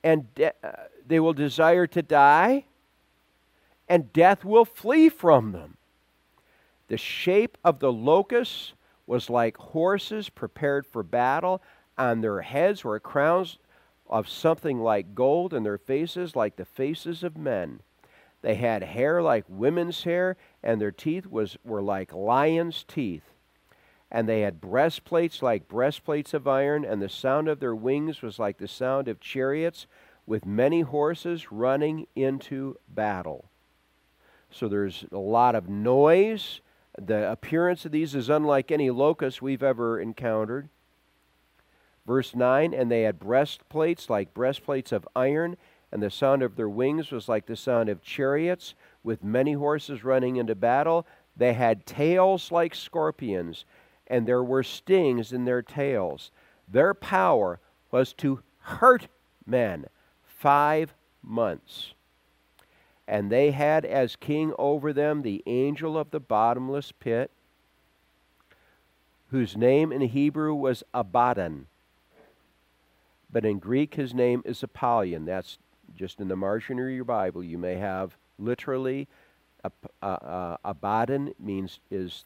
And 0.07 0.33
de- 0.35 0.53
uh, 0.63 0.87
they 1.05 1.19
will 1.19 1.33
desire 1.33 1.85
to 1.85 2.01
die, 2.01 2.63
and 3.89 4.13
death 4.13 4.45
will 4.45 4.63
flee 4.63 5.09
from 5.09 5.51
them. 5.51 5.75
The 6.87 6.95
shape 6.95 7.57
of 7.61 7.79
the 7.79 7.91
locusts 7.91 8.71
was 9.05 9.29
like 9.29 9.57
horses 9.57 10.29
prepared 10.29 10.85
for 10.85 11.03
battle. 11.03 11.61
On 11.97 12.21
their 12.21 12.39
heads 12.39 12.85
were 12.85 13.01
crowns 13.01 13.57
of 14.09 14.29
something 14.29 14.79
like 14.79 15.13
gold, 15.13 15.53
and 15.53 15.65
their 15.65 15.77
faces 15.77 16.37
like 16.37 16.55
the 16.55 16.63
faces 16.63 17.21
of 17.21 17.35
men. 17.35 17.81
They 18.41 18.55
had 18.55 18.83
hair 18.83 19.21
like 19.21 19.43
women's 19.49 20.03
hair, 20.03 20.37
and 20.63 20.79
their 20.79 20.91
teeth 20.91 21.27
was, 21.27 21.57
were 21.65 21.81
like 21.81 22.13
lions' 22.13 22.85
teeth. 22.87 23.33
And 24.11 24.27
they 24.27 24.41
had 24.41 24.61
breastplates 24.61 25.41
like 25.41 25.67
breastplates 25.67 26.33
of 26.33 26.47
iron, 26.47 26.85
and 26.85 27.01
the 27.01 27.09
sound 27.09 27.47
of 27.49 27.59
their 27.59 27.75
wings 27.75 28.21
was 28.21 28.39
like 28.39 28.57
the 28.57 28.67
sound 28.67 29.07
of 29.07 29.19
chariots 29.19 29.85
with 30.25 30.45
many 30.45 30.81
horses 30.81 31.51
running 31.51 32.07
into 32.15 32.77
battle. 32.87 33.45
So 34.49 34.67
there's 34.67 35.05
a 35.11 35.17
lot 35.17 35.55
of 35.55 35.69
noise. 35.69 36.61
The 36.97 37.31
appearance 37.31 37.85
of 37.85 37.91
these 37.91 38.15
is 38.15 38.29
unlike 38.29 38.71
any 38.71 38.89
locust 38.89 39.41
we've 39.41 39.63
ever 39.63 39.99
encountered. 39.99 40.69
Verse 42.05 42.33
9 42.33 42.73
And 42.73 42.89
they 42.89 43.03
had 43.03 43.19
breastplates 43.19 44.09
like 44.09 44.33
breastplates 44.33 44.91
of 44.91 45.07
iron, 45.15 45.57
and 45.91 46.01
the 46.01 46.09
sound 46.09 46.41
of 46.41 46.55
their 46.55 46.69
wings 46.69 47.11
was 47.11 47.29
like 47.29 47.45
the 47.45 47.55
sound 47.55 47.89
of 47.89 48.01
chariots 48.01 48.73
with 49.03 49.23
many 49.23 49.53
horses 49.53 50.03
running 50.03 50.37
into 50.37 50.55
battle. 50.55 51.05
They 51.35 51.53
had 51.53 51.85
tails 51.85 52.51
like 52.51 52.73
scorpions, 52.73 53.65
and 54.07 54.27
there 54.27 54.43
were 54.43 54.63
stings 54.63 55.31
in 55.31 55.45
their 55.45 55.61
tails. 55.61 56.31
Their 56.67 56.93
power 56.93 57.59
was 57.91 58.13
to 58.13 58.41
hurt 58.59 59.07
men 59.45 59.85
five 60.23 60.93
months. 61.21 61.93
And 63.07 63.31
they 63.31 63.51
had 63.51 63.85
as 63.85 64.15
king 64.15 64.53
over 64.59 64.91
them 64.91 65.21
the 65.21 65.43
angel 65.45 65.97
of 65.97 66.11
the 66.11 66.19
bottomless 66.19 66.91
pit, 66.91 67.31
whose 69.31 69.55
name 69.55 69.91
in 69.91 70.01
Hebrew 70.01 70.53
was 70.53 70.83
Abaddon 70.93 71.67
but 73.31 73.45
in 73.45 73.59
Greek 73.59 73.95
his 73.95 74.13
name 74.13 74.41
is 74.45 74.63
Apollyon. 74.63 75.25
That's 75.25 75.57
just 75.95 76.19
in 76.19 76.27
the 76.27 76.35
margin 76.35 76.79
of 76.79 76.89
your 76.89 77.03
Bible. 77.03 77.43
You 77.43 77.57
may 77.57 77.75
have 77.75 78.17
literally 78.39 79.07
uh, 79.63 79.69
uh, 80.01 80.57
Abaddon 80.63 81.33
means 81.39 81.79
is 81.91 82.25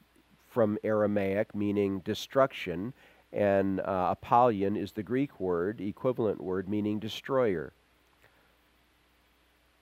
from 0.52 0.78
Aramaic 0.84 1.56
meaning 1.56 2.00
destruction, 2.00 2.94
and 3.32 3.80
uh, 3.80 4.10
Apollyon 4.12 4.76
is 4.76 4.92
the 4.92 5.04
Greek 5.04 5.40
word, 5.40 5.80
equivalent 5.80 6.44
word 6.44 6.68
meaning 6.68 7.00
destroyer. 7.00 7.72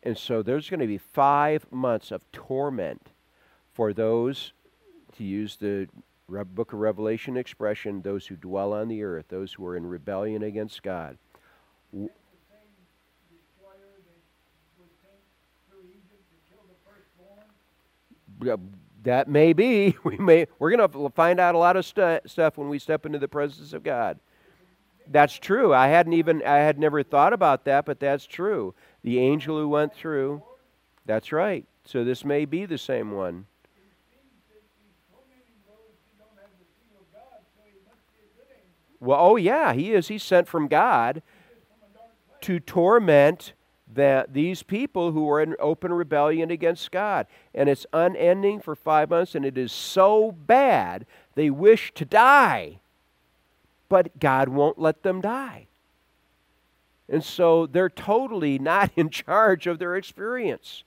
And 0.04 0.18
so 0.18 0.44
there's 0.44 0.70
going 0.70 0.80
to 0.80 0.88
be 0.88 1.00
five 1.00 1.66
months 1.72 2.12
of 2.12 2.24
torment 2.32 3.08
for 3.74 3.94
those, 3.94 4.54
to 5.18 5.24
use 5.24 5.56
the 5.56 5.88
book 6.30 6.72
of 6.72 6.80
Revelation 6.80 7.36
expression, 7.36 8.02
those 8.02 8.28
who 8.28 8.36
dwell 8.36 8.72
on 8.72 8.88
the 8.88 9.04
earth, 9.04 9.26
those 9.30 9.54
who 9.54 9.66
are 9.66 9.76
in 9.76 9.86
rebellion 9.88 10.44
against 10.44 10.84
God. 10.84 11.18
That 19.10 19.28
may 19.28 19.54
be. 19.54 19.98
We 20.04 20.18
may. 20.18 20.46
We're 20.60 20.70
going 20.70 20.88
to 20.88 21.10
find 21.16 21.40
out 21.40 21.56
a 21.56 21.58
lot 21.58 21.76
of 21.76 21.84
stu- 21.84 22.20
stuff 22.28 22.60
when 22.60 22.70
we 22.70 22.78
step 22.78 23.08
into 23.08 23.18
the 23.18 23.28
presence 23.28 23.74
of 23.74 23.82
God. 23.82 24.20
That's 25.08 25.34
true. 25.34 25.74
I 25.74 25.88
hadn't 25.88 26.14
even. 26.14 26.44
I 26.46 26.58
had 26.58 26.78
never 26.78 27.02
thought 27.02 27.34
about 27.34 27.66
that, 27.66 27.88
but 27.88 28.00
that's 28.00 28.28
true. 28.28 28.76
The 29.02 29.18
angel 29.18 29.58
who 29.58 29.68
went 29.68 29.96
through. 29.96 30.44
That's 31.08 31.32
right. 31.32 31.66
So 31.86 32.04
this 32.04 32.24
may 32.24 32.46
be 32.46 32.68
the 32.68 32.78
same 32.78 33.12
one. 33.12 33.48
Well, 39.00 39.20
oh 39.20 39.36
yeah, 39.38 39.74
he 39.74 39.94
is. 39.94 40.10
He's 40.10 40.22
sent 40.22 40.48
from 40.48 40.68
God 40.68 41.24
to 42.42 42.60
torment 42.60 43.54
that 44.00 44.34
these 44.34 44.64
people 44.64 45.12
who 45.12 45.30
are 45.30 45.42
in 45.42 45.58
open 45.60 45.92
rebellion 45.92 46.50
against 46.50 46.90
God. 46.90 47.28
And 47.54 47.68
it's 47.68 47.86
unending 47.92 48.62
for 48.62 48.74
five 48.74 49.10
months, 49.10 49.36
and 49.36 49.46
it 49.46 49.58
is 49.58 49.74
so 49.74 50.32
bad 50.32 51.06
they 51.36 51.50
wish 51.50 51.94
to 51.96 52.06
die, 52.06 52.80
but 53.90 54.18
God 54.18 54.48
won't 54.48 54.80
let 54.80 55.04
them 55.04 55.20
die. 55.20 55.68
And 57.10 57.22
so 57.22 57.66
they're 57.66 57.90
totally 57.90 58.58
not 58.58 58.92
in 58.96 59.10
charge 59.10 59.68
of 59.68 59.80
their 59.80 59.98
experience. 59.98 60.86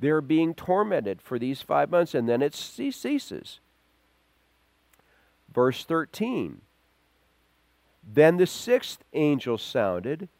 They're 0.00 0.20
being 0.20 0.52
tormented 0.52 1.22
for 1.22 1.38
these 1.38 1.62
five 1.62 1.90
months, 1.90 2.12
and 2.12 2.28
then 2.28 2.42
it 2.42 2.54
ceases. 2.54 3.60
Verse 5.54 5.84
13 5.84 6.62
then 8.10 8.38
the 8.38 8.46
sixth 8.46 9.04
angel 9.12 9.58
sounded, 9.58 10.30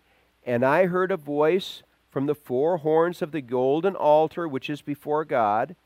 and 0.46 0.64
I 0.64 0.86
heard 0.86 1.12
a 1.12 1.18
voice 1.18 1.82
from 2.10 2.26
the 2.26 2.34
four 2.34 2.78
horns 2.78 3.22
of 3.22 3.32
the 3.32 3.40
golden 3.40 3.94
altar 3.94 4.48
which 4.48 4.70
is 4.70 4.82
before 4.82 5.24
God, 5.24 5.76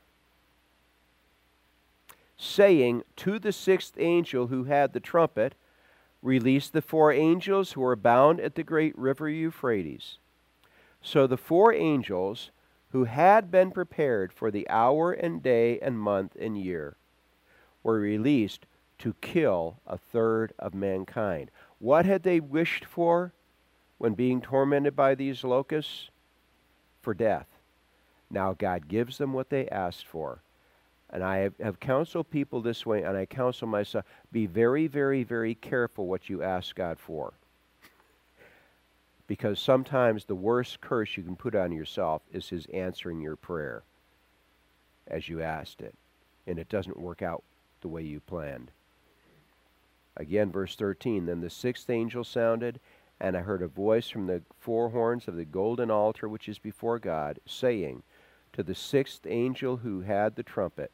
saying 2.37 3.03
to 3.17 3.39
the 3.39 3.51
sixth 3.51 3.95
angel 3.97 4.47
who 4.47 4.65
had 4.65 4.93
the 4.93 4.99
trumpet, 4.99 5.55
Release 6.21 6.69
the 6.69 6.81
four 6.81 7.11
angels 7.11 7.73
who 7.73 7.83
are 7.83 7.97
bound 7.97 8.39
at 8.39 8.55
the 8.55 8.63
great 8.63 8.97
river 8.97 9.27
Euphrates. 9.27 10.17
So 11.01 11.27
the 11.27 11.35
four 11.35 11.73
angels 11.73 12.49
who 12.93 13.03
had 13.03 13.51
been 13.51 13.71
prepared 13.71 14.31
for 14.31 14.49
the 14.49 14.69
hour 14.69 15.11
and 15.11 15.43
day 15.43 15.79
and 15.79 15.99
month 15.99 16.37
and 16.39 16.57
year 16.57 16.95
were 17.83 17.99
released 17.99 18.65
to 18.99 19.15
kill 19.19 19.81
a 19.85 19.97
third 19.97 20.53
of 20.57 20.73
mankind. 20.73 21.51
What 21.79 22.05
had 22.05 22.23
they 22.23 22.39
wished 22.39 22.85
for 22.85 23.33
when 23.97 24.13
being 24.13 24.39
tormented 24.39 24.95
by 24.95 25.15
these 25.15 25.43
locusts? 25.43 26.09
For 27.03 27.13
death. 27.13 27.47
Now 28.31 28.53
God 28.53 28.87
gives 28.87 29.19
them 29.19 29.33
what 29.33 29.51
they 29.51 29.69
asked 29.69 30.07
for. 30.07 30.41
And 31.11 31.23
I 31.23 31.37
have, 31.39 31.53
have 31.61 31.79
counseled 31.79 32.31
people 32.31 32.61
this 32.61 32.85
way, 32.87 33.03
and 33.03 33.15
I 33.15 33.27
counsel 33.27 33.67
myself 33.67 34.05
be 34.31 34.47
very, 34.47 34.87
very, 34.87 35.23
very 35.23 35.53
careful 35.55 36.07
what 36.07 36.29
you 36.29 36.41
ask 36.41 36.75
God 36.75 36.97
for. 36.99 37.33
because 39.27 39.59
sometimes 39.59 40.25
the 40.25 40.35
worst 40.35 40.81
curse 40.81 41.17
you 41.17 41.23
can 41.23 41.35
put 41.35 41.55
on 41.55 41.71
yourself 41.71 42.21
is 42.31 42.49
His 42.49 42.65
answering 42.73 43.21
your 43.21 43.35
prayer 43.35 43.83
as 45.07 45.29
you 45.29 45.41
asked 45.41 45.81
it, 45.81 45.95
and 46.47 46.59
it 46.59 46.69
doesn't 46.69 46.99
work 46.99 47.21
out 47.21 47.43
the 47.81 47.87
way 47.87 48.03
you 48.03 48.19
planned. 48.21 48.71
Again, 50.17 50.51
verse 50.51 50.75
13 50.75 51.25
Then 51.25 51.41
the 51.41 51.49
sixth 51.49 51.89
angel 51.89 52.23
sounded, 52.23 52.79
and 53.23 53.37
I 53.37 53.39
heard 53.39 53.61
a 53.61 53.69
voice 53.69 54.09
from 54.09 54.27
the 54.27 54.41
four 54.59 54.89
horns 54.89 55.29
of 55.29 55.37
the 55.37 55.45
golden 55.45 55.89
altar 55.89 56.27
which 56.27 56.49
is 56.49 56.59
before 56.59 56.99
God, 56.99 57.39
saying 57.45 58.03
to 58.51 58.63
the 58.63 58.75
sixth 58.75 59.25
angel 59.25 59.77
who 59.77 60.01
had 60.01 60.35
the 60.35 60.43
trumpet, 60.43 60.91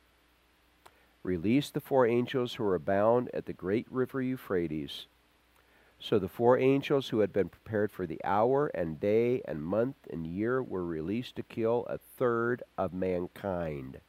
Release 1.23 1.71
the 1.71 1.81
four 1.81 2.05
angels 2.05 2.53
who 2.53 2.65
are 2.65 2.77
bound 2.77 3.31
at 3.33 3.47
the 3.47 3.51
great 3.51 3.87
river 3.89 4.21
Euphrates. 4.21 5.07
So 5.97 6.19
the 6.19 6.29
four 6.29 6.59
angels 6.59 7.09
who 7.09 7.19
had 7.19 7.33
been 7.33 7.49
prepared 7.49 7.91
for 7.91 8.05
the 8.05 8.21
hour 8.23 8.67
and 8.67 8.99
day 8.99 9.41
and 9.45 9.63
month 9.63 9.95
and 10.11 10.27
year 10.27 10.61
were 10.61 10.85
released 10.85 11.35
to 11.37 11.43
kill 11.43 11.87
a 11.89 11.97
third 11.97 12.61
of 12.77 12.93
mankind. 12.93 14.01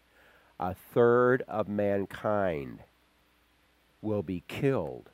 A 0.61 0.74
third 0.74 1.42
of 1.48 1.68
mankind 1.68 2.80
will 4.02 4.22
be 4.22 4.44
killed 4.46 5.09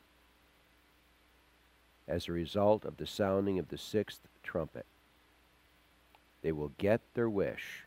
as 2.08 2.28
a 2.28 2.32
result 2.32 2.84
of 2.84 2.96
the 2.96 3.06
sounding 3.06 3.58
of 3.58 3.68
the 3.68 3.78
sixth 3.78 4.20
trumpet. 4.42 4.86
They 6.42 6.52
will 6.52 6.72
get 6.78 7.00
their 7.14 7.28
wish. 7.28 7.86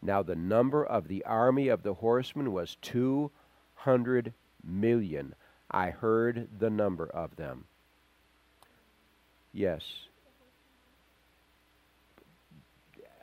Now, 0.00 0.22
the 0.22 0.36
number 0.36 0.84
of 0.84 1.08
the 1.08 1.24
army 1.24 1.68
of 1.68 1.82
the 1.82 1.94
horsemen 1.94 2.52
was 2.52 2.76
200 2.82 4.32
million. 4.64 5.34
I 5.70 5.90
heard 5.90 6.48
the 6.58 6.70
number 6.70 7.06
of 7.06 7.36
them. 7.36 7.64
Yes. 9.52 9.82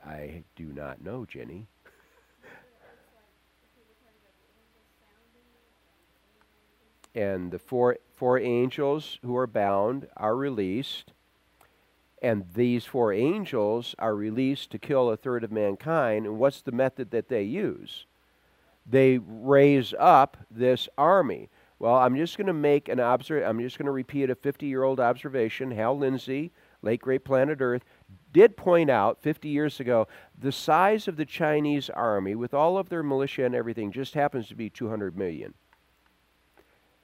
I 0.05 0.43
do 0.55 0.65
not 0.65 1.01
know, 1.01 1.25
Jenny. 1.25 1.67
And 7.15 7.49
the 7.51 7.59
four, 7.59 7.97
four 8.13 8.37
angels 8.37 9.17
who 9.23 9.35
are 9.37 9.47
bound 9.47 10.07
are 10.17 10.35
released. 10.35 11.13
And 12.21 12.45
these 12.53 12.85
four 12.85 13.13
angels 13.13 13.95
are 13.97 14.15
released 14.15 14.71
to 14.71 14.79
kill 14.79 15.09
a 15.09 15.17
third 15.17 15.43
of 15.43 15.51
mankind. 15.51 16.25
And 16.25 16.37
what's 16.37 16.61
the 16.61 16.71
method 16.71 17.11
that 17.11 17.29
they 17.29 17.43
use? 17.43 18.05
They 18.85 19.17
raise 19.17 19.93
up 19.97 20.37
this 20.51 20.89
army. 20.97 21.49
Well, 21.79 21.95
I'm 21.95 22.15
just 22.15 22.37
going 22.37 22.47
to 22.47 22.53
make 22.53 22.89
an 22.89 22.99
observation. 22.99 23.49
I'm 23.49 23.59
just 23.59 23.77
going 23.77 23.85
to 23.85 23.91
repeat 23.91 24.29
a 24.29 24.35
50 24.35 24.65
year 24.65 24.83
old 24.83 24.99
observation. 24.99 25.71
Hal 25.71 25.97
Lindsey, 25.97 26.51
late 26.81 27.01
great 27.01 27.23
planet 27.25 27.59
Earth, 27.61 27.83
did 28.31 28.57
point 28.57 28.89
out 28.89 29.21
50 29.21 29.49
years 29.49 29.79
ago 29.79 30.07
the 30.37 30.51
size 30.51 31.07
of 31.07 31.17
the 31.17 31.25
Chinese 31.25 31.89
army, 31.89 32.35
with 32.35 32.53
all 32.53 32.77
of 32.77 32.89
their 32.89 33.03
militia 33.03 33.45
and 33.45 33.55
everything, 33.55 33.91
just 33.91 34.13
happens 34.13 34.47
to 34.47 34.55
be 34.55 34.69
200 34.69 35.17
million. 35.17 35.53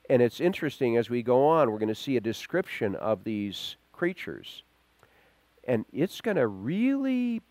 And 0.09 0.21
it's 0.21 0.39
interesting 0.39 0.97
as 0.97 1.09
we 1.09 1.23
go 1.23 1.47
on, 1.47 1.71
we're 1.71 1.79
going 1.79 1.89
to 1.89 1.95
see 1.95 2.17
a 2.17 2.21
description 2.21 2.95
of 2.95 3.23
these 3.23 3.77
creatures. 3.91 4.63
And 5.63 5.85
it's 5.93 6.21
going 6.21 6.37
to 6.37 6.47
really, 6.47 7.41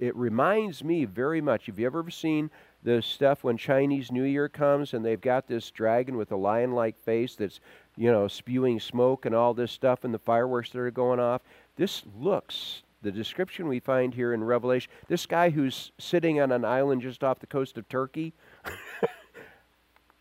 it 0.00 0.16
reminds 0.16 0.84
me 0.84 1.04
very 1.04 1.40
much. 1.40 1.66
Have 1.66 1.78
you 1.78 1.86
ever 1.86 2.08
seen 2.10 2.50
the 2.82 3.02
stuff 3.02 3.44
when 3.44 3.56
Chinese 3.56 4.10
New 4.10 4.24
Year 4.24 4.48
comes 4.48 4.94
and 4.94 5.04
they've 5.04 5.20
got 5.20 5.46
this 5.46 5.70
dragon 5.70 6.16
with 6.16 6.32
a 6.32 6.36
lion 6.36 6.72
like 6.72 6.98
face 6.98 7.34
that's, 7.36 7.60
you 7.96 8.10
know, 8.10 8.28
spewing 8.28 8.80
smoke 8.80 9.26
and 9.26 9.34
all 9.34 9.54
this 9.54 9.72
stuff 9.72 10.04
and 10.04 10.14
the 10.14 10.18
fireworks 10.18 10.70
that 10.70 10.78
are 10.78 10.90
going 10.90 11.20
off? 11.20 11.42
This 11.76 12.02
looks 12.18 12.82
the 13.02 13.12
description 13.12 13.68
we 13.68 13.80
find 13.80 14.14
here 14.14 14.32
in 14.32 14.42
Revelation, 14.44 14.90
this 15.08 15.26
guy 15.26 15.50
who's 15.50 15.92
sitting 15.98 16.40
on 16.40 16.52
an 16.52 16.64
island 16.64 17.02
just 17.02 17.22
off 17.24 17.40
the 17.40 17.46
coast 17.46 17.76
of 17.76 17.88
Turkey, 17.88 18.32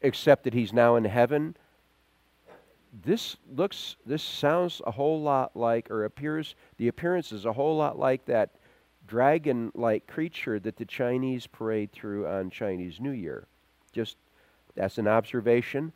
except 0.02 0.44
that 0.44 0.54
he's 0.54 0.74
now 0.74 0.96
in 0.96 1.06
heaven. 1.06 1.56
This 3.04 3.38
looks, 3.56 3.96
this 4.06 4.24
sounds 4.24 4.82
a 4.86 4.92
whole 4.92 5.22
lot 5.22 5.56
like, 5.56 5.90
or 5.90 6.06
appears, 6.06 6.56
the 6.78 6.88
appearance 6.88 7.32
is 7.32 7.46
a 7.46 7.54
whole 7.54 7.78
lot 7.78 7.98
like 7.98 8.26
that 8.26 8.52
dragon 9.08 9.72
like 9.74 10.08
creature 10.08 10.60
that 10.60 10.78
the 10.78 10.86
Chinese 10.86 11.48
parade 11.48 11.92
through 11.92 12.28
on 12.28 12.50
Chinese 12.50 13.00
New 13.00 13.12
Year. 13.12 13.48
Just, 13.92 14.18
that's 14.76 14.98
an 14.98 15.08
observation. 15.08 15.94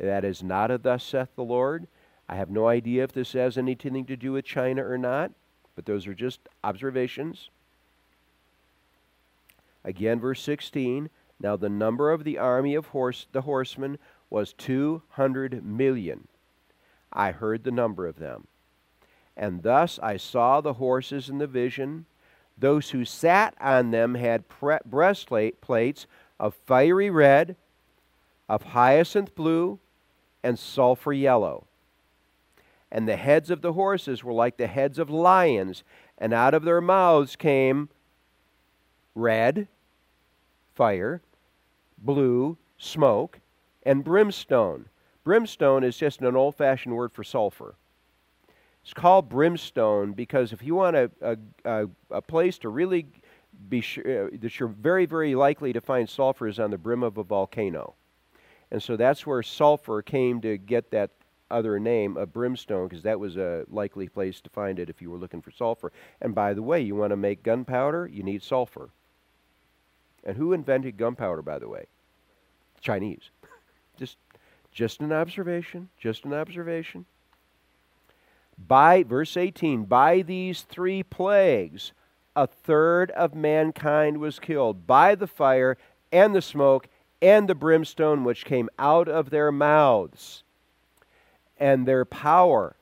That 0.00 0.24
is 0.24 0.42
not 0.42 0.70
a 0.70 0.78
thus 0.78 1.04
saith 1.04 1.34
the 1.34 1.44
Lord. 1.44 1.86
I 2.28 2.36
have 2.36 2.50
no 2.50 2.68
idea 2.68 3.04
if 3.04 3.12
this 3.12 3.32
has 3.32 3.58
anything 3.58 4.04
to 4.06 4.16
do 4.16 4.32
with 4.32 4.44
China 4.44 4.84
or 4.84 4.98
not 4.98 5.32
but 5.78 5.86
those 5.86 6.08
are 6.08 6.14
just 6.14 6.40
observations. 6.64 7.50
Again, 9.84 10.18
verse 10.18 10.42
16. 10.42 11.08
Now 11.40 11.56
the 11.56 11.68
number 11.68 12.10
of 12.10 12.24
the 12.24 12.38
army 12.38 12.74
of 12.74 12.86
horse, 12.86 13.26
the 13.32 13.42
horsemen 13.42 13.98
was 14.30 14.52
200 14.54 15.64
million. 15.64 16.28
I 17.12 17.30
heard 17.30 17.64
the 17.64 17.70
number 17.70 18.06
of 18.06 18.18
them. 18.18 18.46
And 19.36 19.62
thus 19.62 19.98
I 20.02 20.16
saw 20.16 20.60
the 20.60 20.74
horses 20.74 21.28
in 21.28 21.38
the 21.38 21.46
vision. 21.46 22.06
Those 22.56 22.90
who 22.90 23.04
sat 23.04 23.54
on 23.60 23.92
them 23.92 24.16
had 24.16 24.48
pre- 24.48 24.78
breastplates 24.84 26.06
of 26.40 26.54
fiery 26.66 27.08
red, 27.08 27.56
of 28.48 28.62
hyacinth 28.62 29.34
blue, 29.34 29.78
and 30.42 30.58
sulfur 30.58 31.12
yellow 31.12 31.68
and 32.90 33.08
the 33.08 33.16
heads 33.16 33.50
of 33.50 33.60
the 33.60 33.74
horses 33.74 34.24
were 34.24 34.32
like 34.32 34.56
the 34.56 34.66
heads 34.66 34.98
of 34.98 35.10
lions, 35.10 35.84
and 36.16 36.32
out 36.32 36.54
of 36.54 36.64
their 36.64 36.80
mouths 36.80 37.36
came 37.36 37.88
red, 39.14 39.68
fire, 40.74 41.20
blue, 42.02 42.56
smoke, 42.76 43.40
and 43.82 44.04
brimstone. 44.04 44.88
Brimstone 45.24 45.84
is 45.84 45.96
just 45.96 46.20
an 46.20 46.36
old 46.36 46.54
fashioned 46.54 46.94
word 46.94 47.12
for 47.12 47.24
sulfur. 47.24 47.74
It's 48.82 48.94
called 48.94 49.28
brimstone 49.28 50.12
because 50.12 50.52
if 50.52 50.62
you 50.62 50.74
want 50.74 50.96
a, 50.96 51.10
a, 51.64 51.86
a, 52.10 52.22
place 52.22 52.56
to 52.58 52.70
really 52.70 53.06
be 53.68 53.80
sure 53.80 54.28
uh, 54.28 54.30
that 54.40 54.58
you're 54.58 54.68
very, 54.68 55.04
very 55.04 55.34
likely 55.34 55.72
to 55.72 55.80
find 55.80 56.08
sulfur 56.08 56.48
is 56.48 56.58
on 56.58 56.70
the 56.70 56.78
brim 56.78 57.02
of 57.02 57.18
a 57.18 57.22
volcano. 57.24 57.94
And 58.70 58.82
so 58.82 58.96
that's 58.96 59.26
where 59.26 59.42
sulfur 59.42 60.00
came 60.00 60.40
to 60.40 60.56
get 60.56 60.90
that 60.92 61.10
other 61.50 61.78
name 61.78 62.16
of 62.16 62.32
brimstone 62.32 62.88
because 62.88 63.02
that 63.02 63.18
was 63.18 63.36
a 63.36 63.64
likely 63.68 64.08
place 64.08 64.40
to 64.42 64.50
find 64.50 64.78
it 64.78 64.90
if 64.90 65.00
you 65.02 65.10
were 65.10 65.18
looking 65.18 65.42
for 65.42 65.50
sulfur. 65.50 65.92
And 66.20 66.34
by 66.34 66.54
the 66.54 66.62
way, 66.62 66.80
you 66.80 66.94
want 66.94 67.10
to 67.10 67.16
make 67.16 67.42
gunpowder, 67.42 68.08
you 68.12 68.22
need 68.22 68.42
sulfur. 68.42 68.90
And 70.28 70.36
who 70.36 70.52
invented 70.52 70.98
gunpowder, 70.98 71.40
by 71.40 71.58
the 71.58 71.68
way? 71.68 71.86
Chinese. 72.82 73.30
just, 73.96 74.18
just 74.70 75.00
an 75.00 75.10
observation. 75.10 75.88
Just 75.98 76.24
an 76.26 76.34
observation. 76.34 77.06
By 78.58 79.02
verse 79.02 79.36
18, 79.36 79.84
by 79.84 80.20
these 80.20 80.60
three 80.62 81.02
plagues, 81.02 81.92
a 82.36 82.46
third 82.46 83.10
of 83.12 83.34
mankind 83.34 84.18
was 84.18 84.38
killed 84.38 84.86
by 84.86 85.14
the 85.14 85.26
fire 85.26 85.78
and 86.12 86.34
the 86.34 86.42
smoke 86.42 86.88
and 87.22 87.48
the 87.48 87.54
brimstone 87.54 88.22
which 88.22 88.44
came 88.44 88.68
out 88.78 89.08
of 89.08 89.30
their 89.30 89.50
mouths 89.50 90.44
and 91.58 91.86
their 91.86 92.04
power 92.04 92.76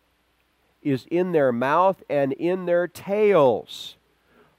is 0.83 1.07
in 1.11 1.33
their 1.33 1.53
mouth 1.53 2.03
and 2.09 2.33
in 2.35 2.67
their 2.67 2.87
tails. 2.87 3.97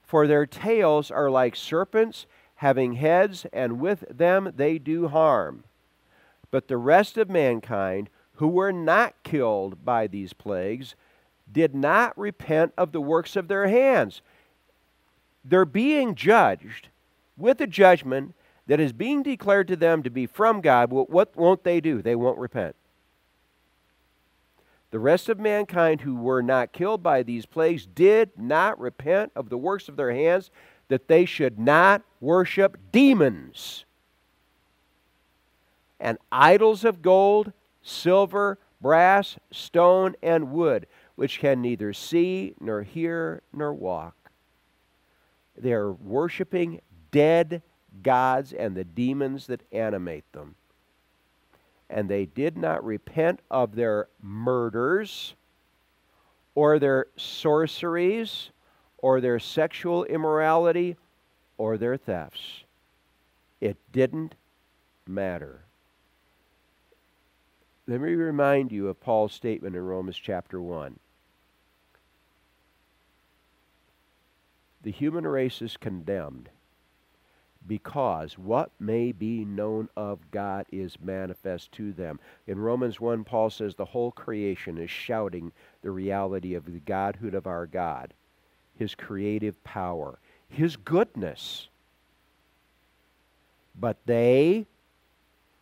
For 0.04 0.28
their 0.28 0.46
tails 0.46 1.12
are 1.12 1.30
like 1.30 1.56
serpents, 1.56 2.26
having 2.58 2.94
heads, 2.94 3.46
and 3.52 3.80
with 3.80 4.04
them 4.10 4.52
they 4.56 4.78
do 4.78 5.08
harm. 5.08 5.64
But 6.52 6.68
the 6.68 6.78
rest 6.78 7.18
of 7.18 7.30
mankind, 7.30 8.10
who 8.36 8.48
were 8.48 8.72
not 8.72 9.16
killed 9.24 9.84
by 9.84 10.08
these 10.08 10.34
plagues, 10.34 10.96
did 11.52 11.74
not 11.74 12.18
repent 12.18 12.74
of 12.78 12.92
the 12.92 13.02
works 13.02 13.36
of 13.36 13.48
their 13.48 13.68
hands. 13.68 14.22
They're 15.44 15.66
being 15.66 16.16
judged 16.16 16.90
with 17.38 17.62
a 17.62 17.68
judgment 17.68 18.34
that 18.68 18.80
is 18.80 18.92
being 18.92 19.24
declared 19.24 19.68
to 19.70 19.76
them 19.76 20.04
to 20.04 20.10
be 20.10 20.26
from 20.26 20.62
God. 20.62 20.92
What 20.92 21.36
won't 21.38 21.64
they 21.64 21.80
do? 21.80 22.02
They 22.02 22.16
won't 22.16 22.38
repent. 22.38 22.76
The 24.92 25.00
rest 25.00 25.30
of 25.30 25.40
mankind 25.40 26.02
who 26.02 26.16
were 26.16 26.42
not 26.42 26.74
killed 26.74 27.04
by 27.04 27.24
these 27.24 27.46
plagues 27.46 27.86
did 27.86 28.32
not 28.38 28.80
repent 28.80 29.32
of 29.36 29.50
the 29.50 29.58
works 29.58 29.90
of 29.90 29.96
their 29.96 30.14
hands, 30.14 30.50
that 30.90 31.08
they 31.08 31.26
should 31.26 31.60
not 31.60 32.02
worship 32.20 32.78
demons 32.92 33.86
and 36.00 36.18
idols 36.32 36.86
of 36.86 37.02
gold, 37.02 37.52
silver, 37.82 38.60
brass, 38.80 39.38
stone, 39.52 40.16
and 40.22 40.52
wood, 40.52 40.86
which 41.16 41.40
can 41.40 41.62
neither 41.62 41.92
see, 41.92 42.54
nor 42.60 42.84
hear, 42.84 43.42
nor 43.52 43.74
walk. 43.74 44.16
They 45.58 45.74
are 45.74 45.92
worshiping 45.92 46.82
dead 47.12 47.64
gods 48.04 48.54
and 48.54 48.76
the 48.76 48.84
demons 48.84 49.48
that 49.48 49.62
animate 49.72 50.32
them 50.34 50.56
and 51.90 52.10
they 52.10 52.26
did 52.26 52.58
not 52.58 52.84
repent 52.84 53.40
of 53.50 53.76
their 53.76 54.08
murders 54.22 55.36
or 56.56 56.80
their 56.80 57.08
sorceries 57.16 58.50
or 58.98 59.22
their 59.22 59.40
sexual 59.40 60.04
immorality 60.06 60.98
or 61.58 61.78
their 61.78 61.98
thefts. 61.98 62.64
It 63.60 63.78
didn't 63.92 64.36
matter. 65.08 65.62
Let 67.88 68.02
me 68.02 68.14
remind 68.14 68.72
you 68.72 68.90
of 68.90 69.00
Paul's 69.00 69.34
statement 69.34 69.76
in 69.76 69.82
Romans 69.82 70.18
chapter 70.18 70.62
1. 70.62 71.00
The 74.84 74.92
human 74.92 75.26
race 75.26 75.62
is 75.62 75.78
condemned 75.78 76.50
because 77.68 78.38
what 78.38 78.72
may 78.80 79.12
be 79.12 79.44
known 79.44 79.90
of 79.98 80.32
God 80.32 80.66
is 80.72 80.98
manifest 81.02 81.72
to 81.74 81.92
them. 81.92 82.20
In 82.46 82.60
Romans 82.60 83.00
1, 83.00 83.24
Paul 83.24 83.50
says 83.50 83.76
the 83.76 83.86
whole 83.86 84.12
creation 84.12 84.78
is 84.78 84.90
shouting 84.90 85.52
the 85.82 85.92
reality 85.92 86.54
of 86.54 86.66
the 86.66 86.80
Godhood 86.80 87.34
of 87.34 87.48
our 87.48 87.66
God, 87.66 88.14
His 88.78 88.96
creative 88.96 89.64
power, 89.64 90.20
His 90.50 90.76
goodness. 90.76 91.70
But 93.80 93.98
they 94.06 94.66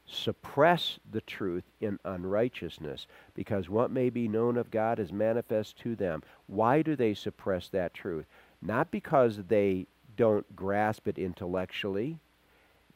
suppress 0.08 1.00
the 1.12 1.22
truth 1.22 1.64
in 1.82 2.00
unrighteousness 2.06 3.08
because 3.34 3.70
what 3.70 3.92
may 3.92 4.10
be 4.10 4.28
known 4.28 4.58
of 4.58 4.72
God 4.72 5.00
is 5.00 5.12
manifest 5.12 5.78
to 5.80 5.96
them. 5.96 6.24
Why 6.48 6.82
do 6.82 6.96
they 6.96 7.14
suppress 7.14 7.70
that 7.70 7.94
truth? 7.94 8.26
Not 8.62 8.92
because 8.92 9.40
they 9.48 9.88
don't 10.16 10.56
grasp 10.56 11.08
it 11.08 11.18
intellectually, 11.18 12.20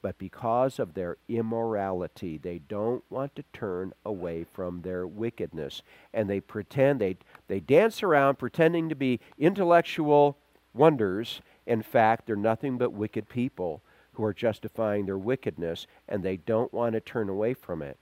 but 0.02 0.18
because 0.18 0.80
of 0.80 0.94
their 0.94 1.18
immorality, 1.28 2.38
they 2.38 2.60
don't 2.60 3.04
want 3.10 3.36
to 3.36 3.44
turn 3.54 3.94
away 4.06 4.46
from 4.54 4.82
their 4.82 5.06
wickedness. 5.06 5.82
And 6.14 6.30
they 6.30 6.40
pretend, 6.40 7.00
they, 7.00 7.18
they 7.48 7.60
dance 7.60 8.02
around 8.02 8.38
pretending 8.38 8.90
to 8.90 8.96
be 8.96 9.20
intellectual 9.38 10.38
wonders. 10.74 11.42
In 11.66 11.82
fact, 11.82 12.26
they're 12.26 12.36
nothing 12.36 12.78
but 12.78 12.94
wicked 12.94 13.28
people 13.30 13.82
who 14.14 14.24
are 14.24 14.34
justifying 14.34 15.06
their 15.06 15.18
wickedness, 15.18 15.88
and 16.08 16.24
they 16.24 16.38
don't 16.38 16.74
want 16.74 16.94
to 16.94 17.00
turn 17.00 17.30
away 17.30 17.54
from 17.54 17.82
it. 17.82 17.98